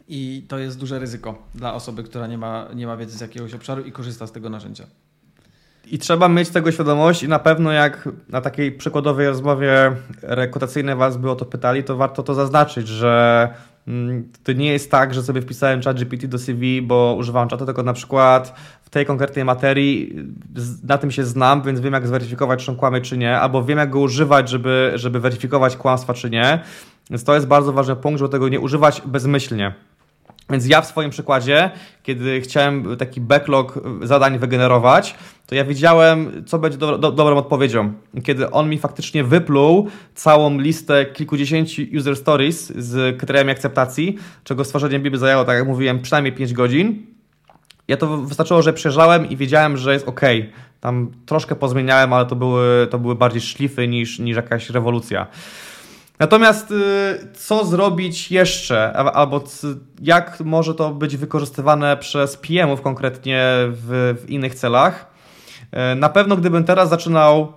I 0.08 0.46
to 0.48 0.60
jest 0.60 0.80
duże 0.80 1.00
ryzyko 1.00 1.44
dla 1.56 1.74
osoby, 1.74 2.04
która 2.04 2.28
nie 2.28 2.38
ma, 2.38 2.68
nie 2.76 2.88
ma 2.88 2.98
wiedzy 2.98 3.18
z 3.18 3.22
jakiegoś 3.22 3.54
obszaru 3.54 3.84
i 3.84 3.92
korzysta 3.92 4.28
z 4.28 4.32
tego 4.32 4.50
narzędzia. 4.50 4.86
I 5.88 5.98
trzeba 5.98 6.30
mieć 6.30 6.50
tego 6.50 6.72
świadomość 6.72 7.24
i 7.24 7.28
na 7.28 7.40
pewno 7.40 7.72
jak 7.72 8.10
na 8.30 8.42
takiej 8.42 8.72
przykładowej 8.72 9.28
rozmowie 9.28 9.92
rekrutacyjnej 10.22 10.96
Was 10.96 11.18
by 11.18 11.32
o 11.32 11.36
to 11.36 11.46
pytali, 11.46 11.84
to 11.84 11.96
warto 11.98 12.24
to 12.24 12.34
zaznaczyć, 12.34 12.88
że 12.88 13.50
mm, 13.88 14.32
to 14.44 14.54
nie 14.54 14.72
jest 14.72 14.92
tak, 14.92 15.14
że 15.14 15.24
sobie 15.24 15.42
wpisałem 15.42 15.82
chat 15.82 15.98
GPT 15.98 16.28
do 16.28 16.40
CV, 16.40 16.82
bo 16.82 17.16
używam 17.20 17.48
czatu, 17.48 17.66
tylko 17.66 17.84
na 17.84 17.94
przykład 17.94 18.56
w 18.84 18.90
tej 18.90 19.06
konkretnej 19.06 19.46
materii 19.46 20.16
na 20.84 20.98
tym 20.98 21.12
się 21.12 21.24
znam, 21.26 21.62
więc 21.62 21.80
wiem 21.80 21.94
jak 21.94 22.08
zweryfikować, 22.08 22.66
czy 22.66 22.72
on 22.72 22.78
kłamie, 22.78 23.02
czy 23.02 23.18
nie, 23.18 23.40
albo 23.40 23.64
wiem 23.64 23.78
jak 23.78 23.90
go 23.90 24.00
używać, 24.00 24.50
żeby, 24.50 24.92
żeby 24.96 25.20
weryfikować 25.20 25.78
kłamstwa, 25.78 26.14
czy 26.14 26.30
nie. 26.30 26.60
Więc 27.10 27.24
to 27.24 27.36
jest 27.36 27.48
bardzo 27.48 27.74
ważny 27.74 27.96
punkt, 27.96 28.20
żeby 28.20 28.32
tego 28.32 28.50
nie 28.50 28.60
używać 28.60 29.02
bezmyślnie. 29.06 29.74
Więc 30.50 30.68
ja 30.68 30.82
w 30.82 30.88
swoim 30.88 31.10
przykładzie, 31.10 31.72
kiedy 32.04 32.42
chciałem 32.42 32.98
taki 32.98 33.22
backlog 33.22 33.80
zadań 34.02 34.40
wygenerować, 34.40 35.16
to 35.48 35.56
ja 35.56 35.66
wiedziałem, 35.66 36.44
co 36.46 36.60
będzie 36.60 36.78
do, 36.78 36.98
do, 36.98 37.12
dobrą 37.12 37.38
odpowiedzią. 37.38 37.94
Kiedy 38.24 38.52
on 38.52 38.70
mi 38.70 38.78
faktycznie 38.78 39.24
wypluł 39.24 39.88
całą 40.16 40.60
listę 40.60 41.06
kilkudziesięciu 41.06 41.82
user 41.98 42.16
stories 42.16 42.74
z 42.76 43.18
kryteriami 43.18 43.52
akceptacji, 43.52 44.18
czego 44.44 44.64
stworzenie 44.64 45.00
Biby 45.00 45.18
zajęło, 45.18 45.46
tak 45.46 45.58
jak 45.58 45.68
mówiłem, 45.68 46.02
przynajmniej 46.02 46.34
5 46.34 46.54
godzin, 46.54 47.06
ja 47.88 47.98
to 47.98 48.18
wystarczyło, 48.18 48.62
że 48.62 48.74
przejrzałem 48.74 49.30
i 49.30 49.38
wiedziałem, 49.38 49.78
że 49.78 49.94
jest 49.94 50.08
ok. 50.08 50.22
Tam 50.80 51.12
troszkę 51.26 51.56
pozmieniałem, 51.56 52.14
ale 52.14 52.26
to 52.26 52.36
były, 52.36 52.88
to 52.88 53.00
były 53.00 53.16
bardziej 53.16 53.42
szlify 53.42 53.88
niż, 53.88 54.20
niż 54.20 54.36
jakaś 54.36 54.70
rewolucja. 54.70 55.28
Natomiast 56.24 56.72
y, 56.72 56.76
co 57.34 57.66
zrobić 57.66 58.32
jeszcze, 58.32 58.94
albo 58.94 59.44
jak 60.02 60.40
może 60.40 60.76
to 60.76 60.92
być 60.92 61.18
wykorzystywane 61.18 61.98
przez 61.98 62.38
PM-ów 62.38 62.82
konkretnie 62.82 63.44
w, 63.68 64.16
w 64.24 64.30
innych 64.30 64.56
celach? 64.56 65.12
E, 65.72 65.96
na 65.96 66.10
pewno 66.10 66.38
gdybym 66.38 66.64
teraz 66.64 66.90
zaczynał 66.90 67.54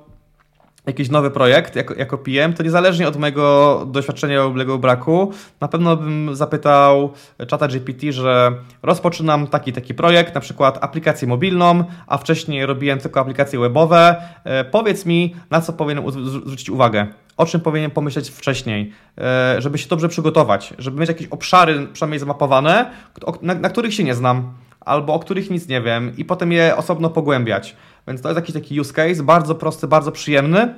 jakiś 0.86 1.10
nowy 1.10 1.30
projekt 1.30 1.76
jako, 1.76 1.94
jako 1.94 2.18
PM, 2.18 2.52
to 2.56 2.62
niezależnie 2.62 3.08
od 3.08 3.16
mojego 3.16 3.86
doświadczenia 3.90 4.44
lub 4.44 4.80
braku, 4.80 5.32
na 5.60 5.68
pewno 5.68 5.96
bym 5.96 6.36
zapytał 6.36 7.12
czata 7.46 7.68
GPT, 7.68 8.12
że 8.12 8.52
rozpoczynam 8.82 9.46
taki 9.46 9.72
taki 9.72 9.94
projekt, 9.94 10.34
na 10.34 10.40
przykład 10.40 10.78
aplikację 10.80 11.28
mobilną, 11.28 11.84
a 12.06 12.18
wcześniej 12.18 12.66
robiłem 12.66 12.98
tylko 12.98 13.20
aplikacje 13.20 13.58
webowe. 13.58 14.16
E, 14.44 14.64
powiedz 14.64 15.06
mi, 15.06 15.36
na 15.50 15.60
co 15.60 15.72
powinienem 15.72 16.10
zwrócić 16.10 16.70
uwagę, 16.70 17.06
o 17.36 17.46
czym 17.46 17.60
powinienem 17.60 17.90
pomyśleć 17.90 18.30
wcześniej, 18.30 18.92
e, 19.18 19.56
żeby 19.58 19.78
się 19.78 19.88
dobrze 19.88 20.08
przygotować, 20.08 20.74
żeby 20.78 21.00
mieć 21.00 21.08
jakieś 21.08 21.26
obszary 21.26 21.86
przynajmniej 21.92 22.20
zmapowane, 22.20 22.90
na, 23.42 23.54
na 23.54 23.68
których 23.68 23.94
się 23.94 24.04
nie 24.04 24.14
znam, 24.14 24.52
albo 24.80 25.14
o 25.14 25.18
których 25.18 25.50
nic 25.50 25.68
nie 25.68 25.80
wiem 25.80 26.12
i 26.16 26.24
potem 26.24 26.52
je 26.52 26.76
osobno 26.76 27.10
pogłębiać. 27.10 27.76
Więc 28.08 28.22
to 28.22 28.28
jest 28.28 28.36
jakiś 28.36 28.54
taki 28.54 28.80
use 28.80 28.92
case, 28.92 29.22
bardzo 29.22 29.54
prosty, 29.54 29.86
bardzo 29.88 30.12
przyjemny, 30.12 30.74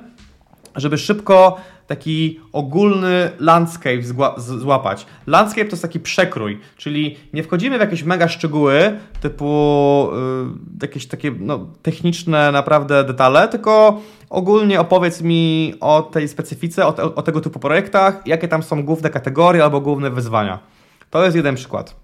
żeby 0.75 0.97
szybko 0.97 1.57
taki 1.87 2.39
ogólny 2.53 3.31
landscape 3.39 4.01
złapać. 4.37 5.05
Landscape 5.27 5.65
to 5.65 5.71
jest 5.71 5.81
taki 5.81 5.99
przekrój, 5.99 6.59
czyli 6.77 7.17
nie 7.33 7.43
wchodzimy 7.43 7.77
w 7.77 7.81
jakieś 7.81 8.03
mega 8.03 8.27
szczegóły, 8.27 8.99
typu 9.21 10.09
y, 10.81 10.81
jakieś 10.81 11.07
takie 11.07 11.31
no, 11.39 11.67
techniczne 11.81 12.51
naprawdę 12.51 13.03
detale, 13.03 13.47
tylko 13.47 14.01
ogólnie 14.29 14.79
opowiedz 14.79 15.21
mi 15.21 15.73
o 15.79 16.01
tej 16.01 16.27
specyfice, 16.27 16.85
o, 16.85 16.93
te, 16.93 17.15
o 17.15 17.21
tego 17.21 17.41
typu 17.41 17.59
projektach, 17.59 18.21
jakie 18.25 18.47
tam 18.47 18.63
są 18.63 18.83
główne 18.83 19.09
kategorie 19.09 19.63
albo 19.63 19.81
główne 19.81 20.09
wyzwania. 20.09 20.59
To 21.09 21.23
jest 21.23 21.35
jeden 21.35 21.55
przykład. 21.55 21.95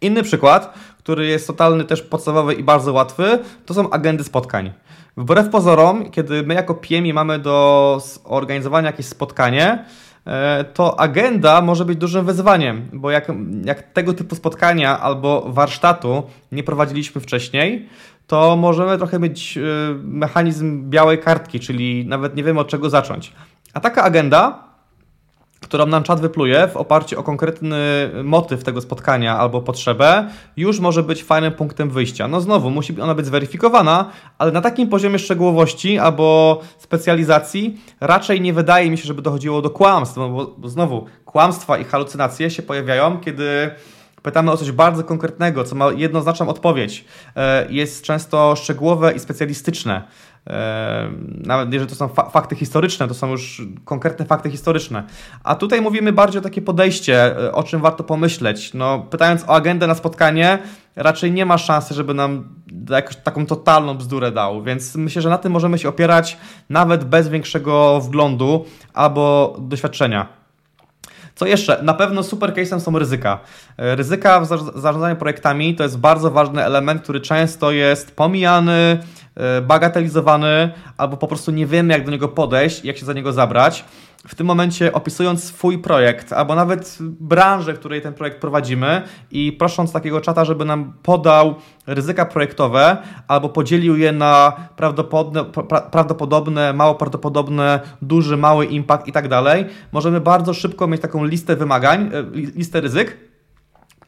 Inny 0.00 0.22
przykład, 0.22 0.74
który 1.02 1.26
jest 1.26 1.46
totalny 1.46 1.84
też 1.84 2.02
podstawowy 2.02 2.54
i 2.54 2.64
bardzo 2.64 2.92
łatwy, 2.92 3.38
to 3.66 3.74
są 3.74 3.90
agendy 3.90 4.24
spotkań. 4.24 4.72
Wbrew 5.16 5.48
pozorom, 5.48 6.10
kiedy 6.10 6.42
my 6.42 6.54
jako 6.54 6.74
PMI 6.74 7.12
mamy 7.12 7.38
do 7.38 8.00
organizowania 8.24 8.86
jakieś 8.86 9.06
spotkanie, 9.06 9.84
e, 10.26 10.64
to 10.64 11.00
agenda 11.00 11.62
może 11.62 11.84
być 11.84 11.98
dużym 11.98 12.26
wyzwaniem, 12.26 12.88
bo 12.92 13.10
jak, 13.10 13.32
jak 13.64 13.82
tego 13.82 14.12
typu 14.12 14.34
spotkania 14.34 15.00
albo 15.00 15.44
warsztatu 15.48 16.22
nie 16.52 16.62
prowadziliśmy 16.62 17.20
wcześniej, 17.20 17.88
to 18.26 18.56
możemy 18.56 18.98
trochę 18.98 19.18
mieć 19.18 19.58
e, 19.58 19.60
mechanizm 20.02 20.90
białej 20.90 21.18
kartki, 21.18 21.60
czyli 21.60 22.06
nawet 22.06 22.36
nie 22.36 22.44
wiemy 22.44 22.60
od 22.60 22.68
czego 22.68 22.90
zacząć. 22.90 23.32
A 23.74 23.80
taka 23.80 24.02
agenda 24.02 24.71
którą 25.72 25.86
nam 25.86 26.02
czat 26.02 26.20
wypluje 26.20 26.68
w 26.68 26.76
oparciu 26.76 27.20
o 27.20 27.22
konkretny 27.22 27.76
motyw 28.24 28.64
tego 28.64 28.80
spotkania 28.80 29.38
albo 29.38 29.60
potrzebę, 29.60 30.28
już 30.56 30.80
może 30.80 31.02
być 31.02 31.24
fajnym 31.24 31.52
punktem 31.52 31.90
wyjścia. 31.90 32.28
No 32.28 32.40
znowu, 32.40 32.70
musi 32.70 33.00
ona 33.00 33.14
być 33.14 33.26
zweryfikowana, 33.26 34.10
ale 34.38 34.52
na 34.52 34.60
takim 34.60 34.88
poziomie 34.88 35.18
szczegółowości 35.18 35.98
albo 35.98 36.60
specjalizacji 36.78 37.80
raczej 38.00 38.40
nie 38.40 38.52
wydaje 38.52 38.90
mi 38.90 38.98
się, 38.98 39.04
żeby 39.04 39.22
dochodziło 39.22 39.62
do 39.62 39.70
kłamstw, 39.70 40.16
bo, 40.16 40.54
bo 40.58 40.68
znowu 40.68 41.06
kłamstwa 41.24 41.78
i 41.78 41.84
halucynacje 41.84 42.50
się 42.50 42.62
pojawiają, 42.62 43.20
kiedy 43.20 43.70
pytamy 44.22 44.50
o 44.50 44.56
coś 44.56 44.72
bardzo 44.72 45.04
konkretnego, 45.04 45.64
co 45.64 45.74
ma 45.74 45.92
jednoznaczną 45.92 46.48
odpowiedź. 46.48 47.04
E, 47.36 47.66
jest 47.70 48.04
często 48.04 48.56
szczegółowe 48.56 49.12
i 49.12 49.18
specjalistyczne. 49.18 50.02
Nawet 51.46 51.72
jeżeli 51.72 51.90
to 51.90 51.96
są 51.96 52.08
fa 52.08 52.30
fakty 52.30 52.56
historyczne, 52.56 53.08
to 53.08 53.14
są 53.14 53.30
już 53.30 53.62
konkretne 53.84 54.24
fakty 54.24 54.50
historyczne. 54.50 55.04
A 55.44 55.54
tutaj 55.54 55.80
mówimy 55.80 56.12
bardziej 56.12 56.38
o 56.38 56.42
takie 56.42 56.62
podejście, 56.62 57.36
e, 57.36 57.52
o 57.52 57.62
czym 57.62 57.80
warto 57.80 58.04
pomyśleć. 58.04 58.74
No, 58.74 58.98
pytając 59.10 59.44
o 59.44 59.54
agendę 59.54 59.86
na 59.86 59.94
spotkanie, 59.94 60.58
raczej 60.96 61.32
nie 61.32 61.46
ma 61.46 61.58
szansy, 61.58 61.94
żeby 61.94 62.14
nam 62.14 62.48
jakąś 62.90 63.16
taką 63.16 63.46
totalną 63.46 63.94
bzdurę 63.94 64.32
dał, 64.32 64.62
więc 64.62 64.94
myślę, 64.94 65.22
że 65.22 65.28
na 65.28 65.38
tym 65.38 65.52
możemy 65.52 65.78
się 65.78 65.88
opierać 65.88 66.36
nawet 66.70 67.04
bez 67.04 67.28
większego 67.28 68.00
wglądu 68.00 68.64
albo 68.94 69.56
doświadczenia. 69.60 70.26
Co 71.34 71.46
jeszcze? 71.46 71.82
Na 71.82 71.94
pewno 71.94 72.22
super 72.22 72.52
case'em 72.52 72.80
są 72.80 72.98
ryzyka. 72.98 73.40
E, 73.78 73.96
ryzyka 73.96 74.40
w 74.40 74.46
zarządzaniu 74.74 75.16
projektami 75.16 75.74
to 75.74 75.82
jest 75.82 75.98
bardzo 75.98 76.30
ważny 76.30 76.64
element, 76.64 77.02
który 77.02 77.20
często 77.20 77.70
jest 77.70 78.16
pomijany, 78.16 78.98
E, 79.21 79.21
bagatelizowany, 79.62 80.70
albo 80.96 81.16
po 81.16 81.28
prostu 81.28 81.50
nie 81.50 81.66
wiemy, 81.66 81.92
jak 81.92 82.04
do 82.04 82.10
niego 82.10 82.28
podejść, 82.28 82.84
jak 82.84 82.96
się 82.96 83.06
za 83.06 83.12
niego 83.12 83.32
zabrać. 83.32 83.84
W 84.28 84.34
tym 84.34 84.46
momencie 84.46 84.92
opisując 84.92 85.44
swój 85.44 85.78
projekt, 85.78 86.32
albo 86.32 86.54
nawet 86.54 86.98
branżę, 87.00 87.74
w 87.74 87.78
której 87.78 88.00
ten 88.00 88.14
projekt 88.14 88.40
prowadzimy 88.40 89.02
i 89.30 89.52
prosząc 89.52 89.92
takiego 89.92 90.20
czata, 90.20 90.44
żeby 90.44 90.64
nam 90.64 90.92
podał 91.02 91.54
ryzyka 91.86 92.26
projektowe, 92.26 92.96
albo 93.28 93.48
podzielił 93.48 93.96
je 93.96 94.12
na 94.12 94.52
prawdopodobne, 94.76 95.44
prawdopodobne 95.90 96.72
mało 96.72 96.94
prawdopodobne, 96.94 97.80
duży, 98.02 98.36
mały 98.36 98.66
impact 98.66 99.08
i 99.08 99.12
tak 99.12 99.28
dalej, 99.28 99.66
możemy 99.92 100.20
bardzo 100.20 100.54
szybko 100.54 100.86
mieć 100.86 101.00
taką 101.00 101.24
listę 101.24 101.56
wymagań, 101.56 102.10
e, 102.14 102.24
listę 102.34 102.80
ryzyk, 102.80 103.31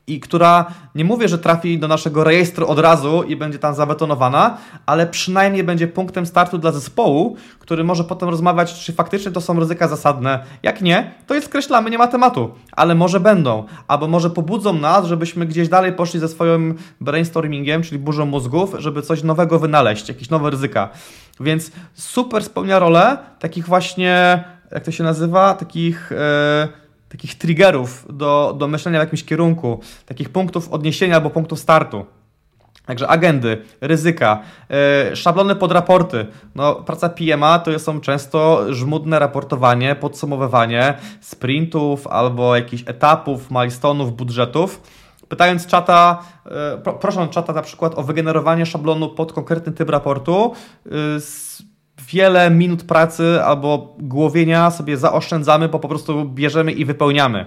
i 0.07 0.21
która 0.21 0.65
nie 0.95 1.05
mówię, 1.05 1.29
że 1.29 1.39
trafi 1.39 1.79
do 1.79 1.89
naszego 1.89 2.25
rejestru 2.25 2.67
od 2.67 2.79
razu 2.79 3.23
i 3.23 3.37
będzie 3.37 3.59
tam 3.59 3.75
zabetonowana, 3.75 4.57
ale 4.87 5.07
przynajmniej 5.07 5.65
będzie 5.65 5.89
punktem 5.89 6.27
startu 6.27 6.59
dla 6.59 6.73
zespołu, 6.73 7.37
który 7.59 7.85
może 7.85 8.05
potem 8.05 8.29
rozmawiać, 8.29 8.75
czy 8.75 8.93
faktycznie 8.93 9.33
to 9.33 9.41
są 9.41 9.61
ryzyka 9.61 9.89
zasadne. 9.89 10.45
Jak 10.63 10.83
nie, 10.83 11.15
to 11.27 11.35
jest 11.35 11.47
skreślamy, 11.47 11.91
nie 11.91 11.99
ma 11.99 12.07
tematu, 12.07 12.51
ale 12.73 12.95
może 12.95 13.21
będą, 13.21 13.65
albo 13.89 14.09
może 14.09 14.31
pobudzą 14.31 14.73
nas, 14.73 15.07
żebyśmy 15.07 15.47
gdzieś 15.47 15.69
dalej 15.69 15.93
poszli 15.93 16.21
ze 16.21 16.29
swoim 16.29 16.75
brainstormingiem, 17.01 17.83
czyli 17.83 17.99
burzą 17.99 18.27
mózgów, 18.27 18.75
żeby 18.79 19.03
coś 19.03 19.23
nowego 19.23 19.59
wynaleźć, 19.59 20.09
jakieś 20.09 20.31
nowe 20.31 20.51
ryzyka. 20.51 20.89
Więc 21.41 21.71
super 21.95 22.45
spełnia 22.45 22.79
rolę 22.79 23.19
takich 23.39 23.67
właśnie, 23.67 24.45
jak 24.71 24.85
to 24.85 24.93
się 24.93 25.05
nazywa, 25.05 25.55
takich. 25.55 26.11
Yy, 26.11 26.84
takich 27.15 27.39
triggerów 27.39 28.07
do, 28.11 28.55
do 28.59 28.69
myślenia 28.69 28.99
w 28.99 29.03
jakimś 29.03 29.25
kierunku, 29.25 29.81
takich 30.07 30.29
punktów 30.29 30.69
odniesienia 30.69 31.15
albo 31.15 31.31
punktów 31.31 31.59
startu. 31.59 32.07
Także 32.87 33.09
agendy, 33.09 33.63
ryzyka, 33.81 34.41
yy, 35.11 35.17
szablony 35.17 35.57
pod 35.57 35.73
raporty. 35.73 36.27
No, 36.55 36.75
praca 36.75 37.09
PMA 37.09 37.59
to 37.59 37.79
są 37.79 38.01
często 38.01 38.67
żmudne 38.75 39.19
raportowanie, 39.19 39.95
podsumowywanie 39.95 40.95
sprintów 41.21 42.07
albo 42.07 42.57
jakichś 42.57 42.83
etapów, 42.87 43.51
milestone'ów, 43.51 44.11
budżetów. 44.11 44.81
Pytając 45.29 45.67
czata, 45.67 46.23
yy, 46.87 46.93
prosząc 47.01 47.31
czata 47.31 47.53
na 47.53 47.63
przykład 47.63 47.99
o 47.99 48.03
wygenerowanie 48.03 48.67
szablonu 48.67 49.09
pod 49.09 49.33
konkretny 49.33 49.73
typ 49.73 49.91
raportu, 49.91 50.53
yy, 50.85 50.93
wiele 52.09 52.51
minut 52.51 52.83
pracy 52.83 53.43
albo 53.45 53.95
głowienia 53.99 54.71
sobie 54.71 54.97
zaoszczędzamy, 54.97 55.69
bo 55.69 55.79
po 55.79 55.89
prostu 55.89 56.25
bierzemy 56.25 56.73
i 56.73 56.85
wypełniamy. 56.85 57.47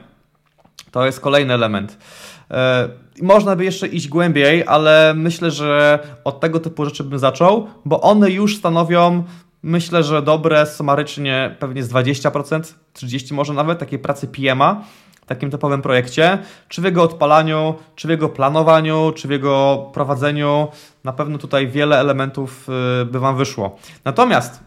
To 0.92 1.06
jest 1.06 1.20
kolejny 1.20 1.54
element. 1.54 1.98
E, 2.52 2.90
można 3.22 3.56
by 3.56 3.66
jeszcze 3.66 3.88
iść 3.88 4.08
głębiej, 4.08 4.64
ale 4.68 5.14
myślę, 5.16 5.52
że 5.52 6.00
od 6.24 6.40
tego 6.40 6.60
typu 6.60 6.86
rzeczy 6.86 7.04
bym 7.04 7.20
zaczął, 7.20 7.68
bo 7.86 8.02
one 8.02 8.32
już 8.32 8.58
stanowią, 8.58 9.24
myślę, 9.64 10.04
że 10.04 10.22
dobre 10.22 10.66
sumarycznie 10.66 11.56
pewnie 11.60 11.84
z 11.84 11.92
20%, 11.92 12.74
30% 12.96 13.34
może 13.34 13.54
nawet 13.54 13.80
takiej 13.80 14.00
pracy 14.00 14.28
PMA 14.28 14.84
w 15.22 15.30
takim 15.30 15.52
typowym 15.52 15.82
projekcie, 15.82 16.38
czy 16.68 16.82
w 16.82 16.86
jego 16.86 17.04
odpalaniu, 17.04 17.76
czy 17.96 18.08
w 18.08 18.12
jego 18.12 18.30
planowaniu, 18.30 19.12
czy 19.16 19.28
w 19.28 19.32
jego 19.32 19.86
prowadzeniu. 19.94 20.68
Na 21.08 21.14
pewno 21.14 21.38
tutaj 21.38 21.68
wiele 21.68 22.00
elementów 22.00 22.70
y, 23.02 23.06
by 23.06 23.20
Wam 23.20 23.38
wyszło. 23.38 23.78
Natomiast 24.06 24.64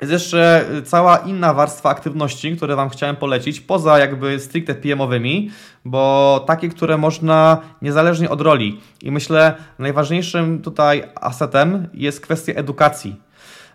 jest 0.00 0.12
jeszcze 0.12 0.64
cała 0.84 1.16
inna 1.16 1.54
warstwa 1.54 1.90
aktywności, 1.90 2.56
które 2.56 2.76
Wam 2.76 2.88
chciałem 2.88 3.16
polecić, 3.16 3.60
poza 3.60 3.98
jakby 3.98 4.40
stricte 4.40 4.74
PM-owymi, 4.74 5.50
bo 5.84 6.44
takie, 6.46 6.68
które 6.68 6.98
można 6.98 7.60
niezależnie 7.82 8.30
od 8.30 8.40
roli. 8.40 8.80
I 9.02 9.10
myślę, 9.10 9.54
najważniejszym 9.78 10.62
tutaj 10.62 11.04
asetem 11.14 11.88
jest 11.94 12.20
kwestia 12.20 12.52
edukacji. 12.52 13.16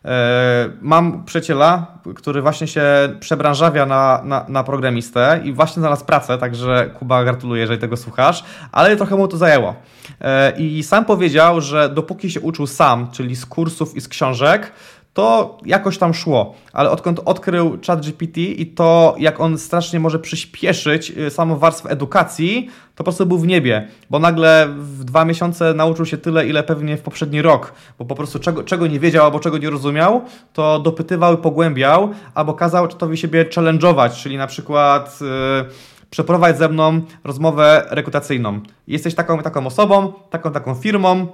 E, 0.06 0.70
mam 0.82 1.24
przyjaciela, 1.24 1.88
który 2.16 2.42
właśnie 2.42 2.68
się 2.68 2.84
przebranżawia 3.20 3.86
na, 3.86 4.22
na, 4.24 4.46
na 4.50 4.64
programistę 4.64 5.42
i 5.44 5.54
właśnie 5.54 5.80
znalazł 5.80 6.06
pracę, 6.06 6.38
także 6.38 6.90
Kuba 7.00 7.24
gratuluję, 7.24 7.62
jeżeli 7.62 7.80
tego 7.80 7.98
słuchasz, 7.98 8.44
ale 8.72 8.96
trochę 8.96 9.16
mu 9.16 9.28
to 9.28 9.38
zajęło. 9.38 9.76
E, 10.22 10.54
I 10.58 10.84
sam 10.84 11.06
powiedział, 11.06 11.62
że 11.62 11.90
dopóki 11.90 12.32
się 12.32 12.42
uczył 12.42 12.68
sam, 12.68 13.12
czyli 13.12 13.36
z 13.36 13.46
kursów 13.46 13.96
i 13.96 14.02
z 14.02 14.08
książek, 14.08 14.72
to 15.14 15.58
jakoś 15.66 15.98
tam 15.98 16.14
szło, 16.14 16.56
ale 16.74 16.92
odkąd 16.92 17.20
odkrył 17.26 17.78
ChatGPT 17.88 18.38
i 18.38 18.66
to, 18.66 19.16
jak 19.20 19.40
on 19.40 19.58
strasznie 19.58 20.00
może 20.00 20.20
przyspieszyć 20.20 21.12
y, 21.12 21.30
samą 21.30 21.58
warstwę 21.58 21.90
edukacji, 21.90 22.70
to 22.96 22.98
po 22.98 23.04
prostu 23.04 23.26
był 23.26 23.38
w 23.38 23.48
niebie, 23.48 23.88
bo 24.10 24.20
nagle 24.20 24.68
w 24.78 25.04
dwa 25.04 25.26
miesiące 25.26 25.74
nauczył 25.74 26.06
się 26.06 26.18
tyle, 26.18 26.48
ile 26.48 26.64
pewnie 26.64 26.98
w 26.98 27.02
poprzedni 27.02 27.42
rok, 27.42 27.74
bo 28.00 28.06
po 28.06 28.16
prostu 28.16 28.40
czego, 28.40 28.64
czego 28.64 28.88
nie 28.88 29.00
wiedział 29.00 29.26
albo 29.26 29.40
czego 29.40 29.58
nie 29.58 29.70
rozumiał, 29.70 30.22
to 30.54 30.80
dopytywał 30.80 31.34
i 31.34 31.38
pogłębiał, 31.38 32.10
albo 32.34 32.54
kazał 32.54 32.88
czatowi 32.88 33.18
siebie 33.18 33.46
challenge'ować, 33.46 34.24
czyli 34.24 34.38
na 34.38 34.48
przykład... 34.48 35.20
Yy, 35.22 35.94
przeprowadź 36.10 36.58
ze 36.58 36.70
mną 36.70 37.02
rozmowę 37.24 37.86
rekrutacyjną. 37.90 38.60
Jesteś 38.88 39.16
taką 39.16 39.40
taką 39.40 39.68
osobą, 39.68 40.14
taką 40.30 40.52
taką 40.52 40.76
firmą, 40.76 41.28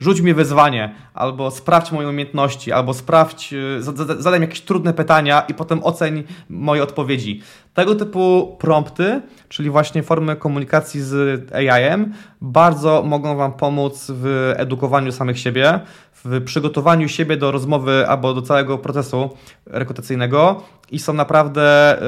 rzuć 0.00 0.20
mi 0.20 0.34
wyzwanie, 0.34 0.94
albo 1.14 1.50
sprawdź 1.50 1.92
moje 1.92 2.08
umiejętności, 2.08 2.72
albo 2.72 2.94
sprawdź, 2.94 3.52
y, 3.52 3.82
zadaj 4.18 4.40
jakieś 4.40 4.60
trudne 4.60 4.94
pytania 4.94 5.40
i 5.48 5.54
potem 5.54 5.84
oceń 5.84 6.24
moje 6.48 6.82
odpowiedzi. 6.82 7.42
Tego 7.74 7.94
typu 7.94 8.56
prompty, 8.60 9.20
czyli 9.48 9.70
właśnie 9.70 10.02
formy 10.02 10.36
komunikacji 10.36 11.00
z 11.00 11.42
AI-em, 11.52 12.12
bardzo 12.40 13.02
mogą 13.02 13.36
Wam 13.36 13.52
pomóc 13.52 14.06
w 14.14 14.54
edukowaniu 14.56 15.12
samych 15.12 15.38
siebie, 15.38 15.80
w 16.24 16.44
przygotowaniu 16.44 17.08
siebie 17.08 17.36
do 17.36 17.50
rozmowy 17.50 18.08
albo 18.08 18.34
do 18.34 18.42
całego 18.42 18.78
procesu 18.78 19.30
rekrutacyjnego 19.66 20.62
i 20.90 20.98
są 20.98 21.12
naprawdę, 21.12 21.98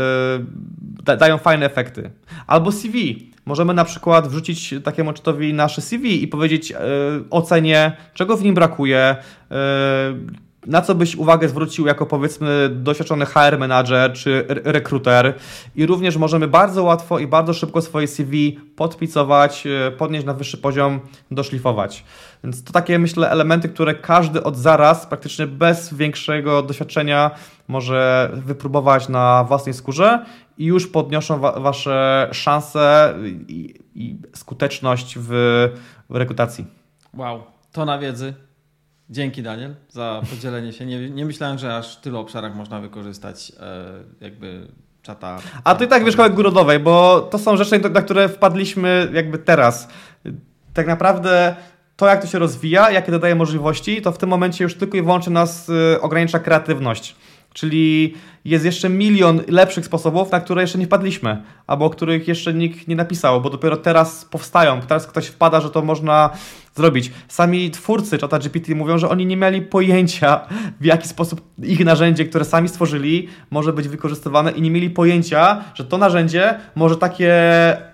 yy, 1.06 1.16
dają 1.16 1.38
fajne 1.38 1.66
efekty. 1.66 2.10
Albo 2.46 2.72
CV 2.72 3.33
Możemy 3.46 3.74
na 3.74 3.84
przykład 3.84 4.28
wrzucić 4.28 4.74
takiemu 4.84 5.12
czytowi 5.12 5.54
nasze 5.54 5.82
CV 5.82 6.22
i 6.22 6.28
powiedzieć 6.28 6.70
yy, 6.70 6.76
ocenie, 7.30 7.96
czego 8.14 8.36
w 8.36 8.42
nim 8.44 8.54
brakuje, 8.54 9.16
yy, 9.50 9.56
na 10.66 10.82
co 10.82 10.94
byś 10.94 11.16
uwagę 11.16 11.48
zwrócił 11.48 11.86
jako 11.86 12.06
powiedzmy 12.06 12.68
doświadczony 12.68 13.26
HR 13.26 13.58
manager 13.58 14.12
czy 14.12 14.44
rekruter 14.48 15.34
i 15.76 15.86
również 15.86 16.16
możemy 16.16 16.48
bardzo 16.48 16.82
łatwo 16.82 17.18
i 17.18 17.26
bardzo 17.26 17.54
szybko 17.54 17.82
swoje 17.82 18.08
CV 18.08 18.52
podpicować, 18.76 19.66
e, 19.66 19.90
podnieść 19.90 20.26
na 20.26 20.34
wyższy 20.34 20.58
poziom, 20.58 21.00
doszlifować. 21.30 22.04
Więc 22.44 22.64
to 22.64 22.72
takie 22.72 22.98
myślę 22.98 23.30
elementy, 23.30 23.68
które 23.68 23.94
każdy 23.94 24.42
od 24.42 24.56
zaraz, 24.56 25.06
praktycznie 25.06 25.46
bez 25.46 25.94
większego 25.94 26.62
doświadczenia 26.62 27.30
może 27.68 28.30
wypróbować 28.34 29.08
na 29.08 29.44
własnej 29.44 29.74
skórze 29.74 30.24
i 30.58 30.64
już 30.64 30.86
podniosą 30.86 31.40
wa 31.40 31.60
Wasze 31.60 32.28
szanse 32.32 33.14
i, 33.48 33.74
i 33.94 34.18
skuteczność 34.34 35.18
w, 35.18 35.28
w 36.10 36.16
rekrutacji. 36.16 36.66
Wow, 37.14 37.42
to 37.72 37.84
na 37.84 37.98
wiedzy. 37.98 38.34
Dzięki 39.10 39.42
Daniel 39.42 39.74
za 39.88 40.22
podzielenie 40.30 40.72
się. 40.72 40.86
Nie, 40.86 41.10
nie 41.10 41.24
myślałem, 41.24 41.58
że 41.58 41.76
aż 41.76 41.96
w 41.96 42.00
tylu 42.00 42.18
obszarach 42.18 42.54
można 42.54 42.80
wykorzystać 42.80 43.52
e, 43.60 44.24
jakby 44.24 44.68
czata. 45.02 45.38
A 45.64 45.74
to 45.74 45.84
i 45.84 45.88
tak 45.88 46.04
wierzchołek 46.04 46.34
górodowej, 46.34 46.78
bo 46.78 47.20
to 47.20 47.38
są 47.38 47.56
rzeczy, 47.56 47.78
na 47.78 48.02
które 48.02 48.28
wpadliśmy 48.28 49.10
jakby 49.12 49.38
teraz. 49.38 49.88
Tak 50.74 50.86
naprawdę 50.86 51.56
to, 51.96 52.06
jak 52.06 52.22
to 52.22 52.26
się 52.26 52.38
rozwija, 52.38 52.90
jakie 52.90 53.12
dodaje 53.12 53.34
możliwości, 53.34 54.02
to 54.02 54.12
w 54.12 54.18
tym 54.18 54.28
momencie 54.28 54.64
już 54.64 54.74
tylko 54.74 54.96
i 54.96 55.02
wyłącznie 55.02 55.32
nas 55.32 55.68
y, 55.68 56.00
ogranicza 56.00 56.38
kreatywność. 56.38 57.16
Czyli 57.54 58.14
jest 58.44 58.64
jeszcze 58.64 58.88
milion 58.88 59.40
lepszych 59.48 59.86
sposobów, 59.86 60.32
na 60.32 60.40
które 60.40 60.62
jeszcze 60.62 60.78
nie 60.78 60.86
wpadliśmy, 60.86 61.42
albo 61.66 61.84
o 61.84 61.90
których 61.90 62.28
jeszcze 62.28 62.54
nikt 62.54 62.88
nie 62.88 62.96
napisał, 62.96 63.40
bo 63.40 63.50
dopiero 63.50 63.76
teraz 63.76 64.24
powstają. 64.24 64.80
Teraz 64.80 65.06
ktoś 65.06 65.26
wpada, 65.26 65.60
że 65.60 65.70
to 65.70 65.82
można 65.82 66.30
zrobić. 66.74 67.12
Sami 67.28 67.70
twórcy 67.70 68.18
ChatGPT 68.18 68.68
mówią, 68.68 68.98
że 68.98 69.08
oni 69.08 69.26
nie 69.26 69.36
mieli 69.36 69.62
pojęcia, 69.62 70.40
w 70.80 70.84
jaki 70.84 71.08
sposób 71.08 71.40
ich 71.62 71.84
narzędzie, 71.84 72.24
które 72.24 72.44
sami 72.44 72.68
stworzyli, 72.68 73.28
może 73.50 73.72
być 73.72 73.88
wykorzystywane 73.88 74.50
i 74.50 74.62
nie 74.62 74.70
mieli 74.70 74.90
pojęcia, 74.90 75.64
że 75.74 75.84
to 75.84 75.98
narzędzie 75.98 76.54
może 76.74 76.96
takie, 76.96 77.32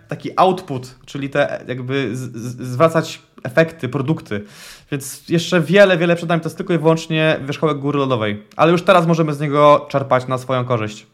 taki 0.08 0.30
output, 0.36 0.94
czyli 1.06 1.30
te 1.30 1.64
jakby 1.68 2.16
z, 2.16 2.36
z, 2.36 2.68
zwracać 2.68 3.22
efekty, 3.42 3.88
produkty. 3.88 4.44
Więc 4.90 5.28
jeszcze 5.28 5.60
wiele, 5.60 5.98
wiele 5.98 6.16
przed 6.16 6.28
nami 6.28 6.42
to 6.42 6.48
jest 6.48 6.56
tylko 6.56 6.74
i 6.74 6.78
wyłącznie 6.78 7.40
wierzchołek 7.44 7.78
góry 7.78 7.98
lodowej. 7.98 8.46
Ale 8.56 8.72
już 8.72 8.82
teraz 8.82 9.06
możemy 9.06 9.34
z 9.34 9.40
niego 9.40 9.86
czerpać 9.90 10.26
na 10.26 10.38
swoją 10.38 10.64
korzyść. 10.64 11.06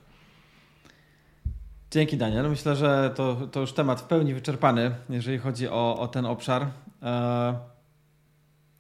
Dzięki 1.91 2.17
Daniel. 2.17 2.51
Myślę, 2.51 2.77
że 2.77 3.11
to, 3.15 3.37
to 3.53 3.61
już 3.61 3.73
temat 3.73 4.01
w 4.01 4.05
pełni 4.05 4.35
wyczerpany, 4.35 4.95
jeżeli 5.09 5.39
chodzi 5.39 5.69
o, 5.69 5.99
o 5.99 6.09
ten 6.09 6.27
obszar. 6.27 6.67
E, 7.03 7.59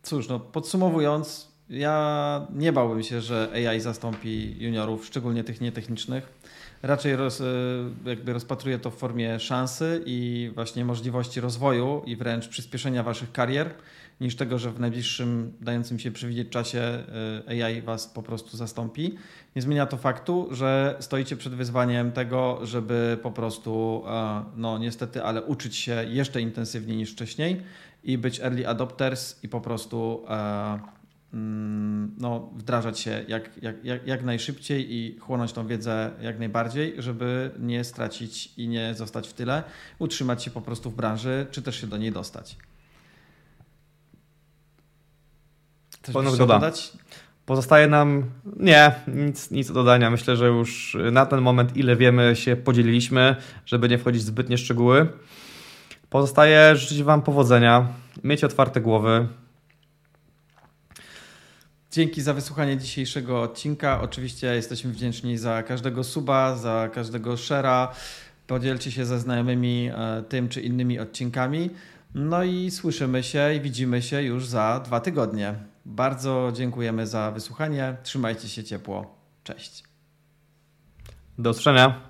cóż, 0.03 0.29
no 0.29 0.41
podsumowując, 0.41 1.56
ja 1.71 2.47
nie 2.55 2.73
bałbym 2.73 3.03
się, 3.03 3.21
że 3.21 3.49
AI 3.53 3.81
zastąpi 3.81 4.57
juniorów, 4.59 5.07
szczególnie 5.07 5.45
tych 5.45 5.61
nietechnicznych. 5.61 6.33
Raczej 6.83 7.17
roz, 7.17 7.41
e, 7.41 7.45
jakby 8.05 8.33
rozpatruję 8.33 8.79
to 8.79 8.91
w 8.91 8.97
formie 8.97 9.41
szansy 9.41 10.03
i 10.07 10.51
właśnie 10.55 10.85
możliwości 10.85 11.41
rozwoju 11.41 12.03
i 12.07 12.17
wręcz 12.17 12.49
przyspieszenia 12.49 13.03
waszych 13.03 13.33
karier, 13.33 13.75
niż 14.21 14.37
tego, 14.37 14.59
że 14.59 14.71
w 14.71 14.81
najbliższym 14.81 15.53
dającym 15.61 15.99
się 15.99 16.11
przewidzieć 16.11 16.49
czasie 16.49 16.79
e, 16.79 17.65
AI 17.65 17.83
was 17.83 18.07
po 18.07 18.23
prostu 18.23 18.57
zastąpi. 18.57 19.15
Nie 19.57 19.63
zmienia 19.63 19.87
to 19.87 19.97
faktu, 19.97 20.49
że 20.51 20.97
stoicie 21.01 21.37
przed 21.37 21.55
wyzwaniem 21.55 22.13
tego, 22.13 22.59
żeby 22.63 23.19
po 23.23 23.31
prostu, 23.31 24.03
no 24.57 24.79
niestety, 24.79 25.23
ale 25.23 25.43
uczyć 25.43 25.77
się 25.77 26.05
jeszcze 26.09 26.41
intensywniej 26.41 26.97
niż 26.97 27.13
wcześniej 27.13 27.63
i 28.05 28.19
być 28.19 28.41
early 28.41 28.69
adopters 28.69 29.45
i 29.45 29.49
po 29.49 29.61
prostu 29.61 30.25
e, 30.29 30.96
no, 32.19 32.51
wdrażać 32.57 33.01
się 33.01 33.25
jak, 33.29 33.63
jak, 33.63 33.85
jak, 33.85 34.07
jak 34.07 34.25
najszybciej 34.25 34.95
i 34.95 35.19
chłonąć 35.19 35.53
tą 35.53 35.67
wiedzę 35.67 36.11
jak 36.21 36.39
najbardziej, 36.39 36.95
żeby 36.99 37.51
nie 37.59 37.85
stracić 37.85 38.53
i 38.57 38.69
nie 38.69 38.95
zostać 38.95 39.29
w 39.29 39.33
tyle, 39.33 39.63
utrzymać 39.99 40.45
się 40.45 40.51
po 40.51 40.61
prostu 40.61 40.91
w 40.91 40.95
branży, 40.95 41.47
czy 41.51 41.63
też 41.63 41.81
się 41.81 41.87
do 41.87 41.97
niej 41.97 42.13
dostać. 42.13 42.57
Coś 46.03 46.13
Ponów 46.13 46.39
dodać? 46.39 46.93
Pozostaje 47.47 47.87
nam 47.87 48.25
nie, 48.57 48.95
nic, 49.09 49.51
nic 49.51 49.69
do 49.69 49.75
dodania. 49.75 50.11
Myślę, 50.11 50.37
że 50.37 50.47
już 50.47 50.97
na 51.13 51.27
ten 51.27 51.41
moment, 51.41 51.77
ile 51.77 51.97
wiemy, 51.97 52.37
się 52.37 52.57
podzieliliśmy, 52.57 53.37
żeby 53.67 53.89
nie 53.89 53.99
wchodzić 53.99 54.23
w 54.23 54.27
zbytnie 54.27 54.59
szczegóły. 54.59 55.09
Pozostaje 56.11 56.77
życzyć 56.77 57.03
Wam 57.03 57.23
powodzenia, 57.23 57.87
mieć 58.25 58.45
otwarte 58.45 58.81
głowy. 58.81 59.29
Dzięki 61.97 62.23
za 62.23 62.35
wysłuchanie 62.35 62.77
dzisiejszego 62.77 63.43
odcinka. 63.43 64.01
Oczywiście 64.01 64.47
jesteśmy 64.55 64.93
wdzięczni 64.93 65.39
za 65.39 65.63
każdego 65.63 66.05
suba, 66.05 66.57
za 66.57 66.89
każdego 66.95 67.35
share'a. 67.35 67.89
Podzielcie 68.47 68.93
się 68.93 69.07
ze 69.07 69.21
znajomymi 69.21 69.91
e, 69.95 70.23
tym 70.29 70.49
czy 70.49 70.61
innymi 70.61 70.99
odcinkami. 70.99 71.71
No 72.15 72.45
i 72.45 72.71
słyszymy 72.71 73.23
się 73.23 73.55
i 73.55 73.61
widzimy 73.61 74.03
się 74.03 74.23
już 74.23 74.47
za 74.47 74.81
dwa 74.85 75.01
tygodnie. 75.01 75.55
Bardzo 75.85 76.53
dziękujemy 76.55 77.07
za 77.07 77.31
wysłuchanie. 77.31 77.97
Trzymajcie 78.03 78.49
się 78.49 78.65
ciepło. 78.65 79.17
Cześć. 79.45 79.85
Do 81.39 81.51
usłyszenia. 81.51 82.06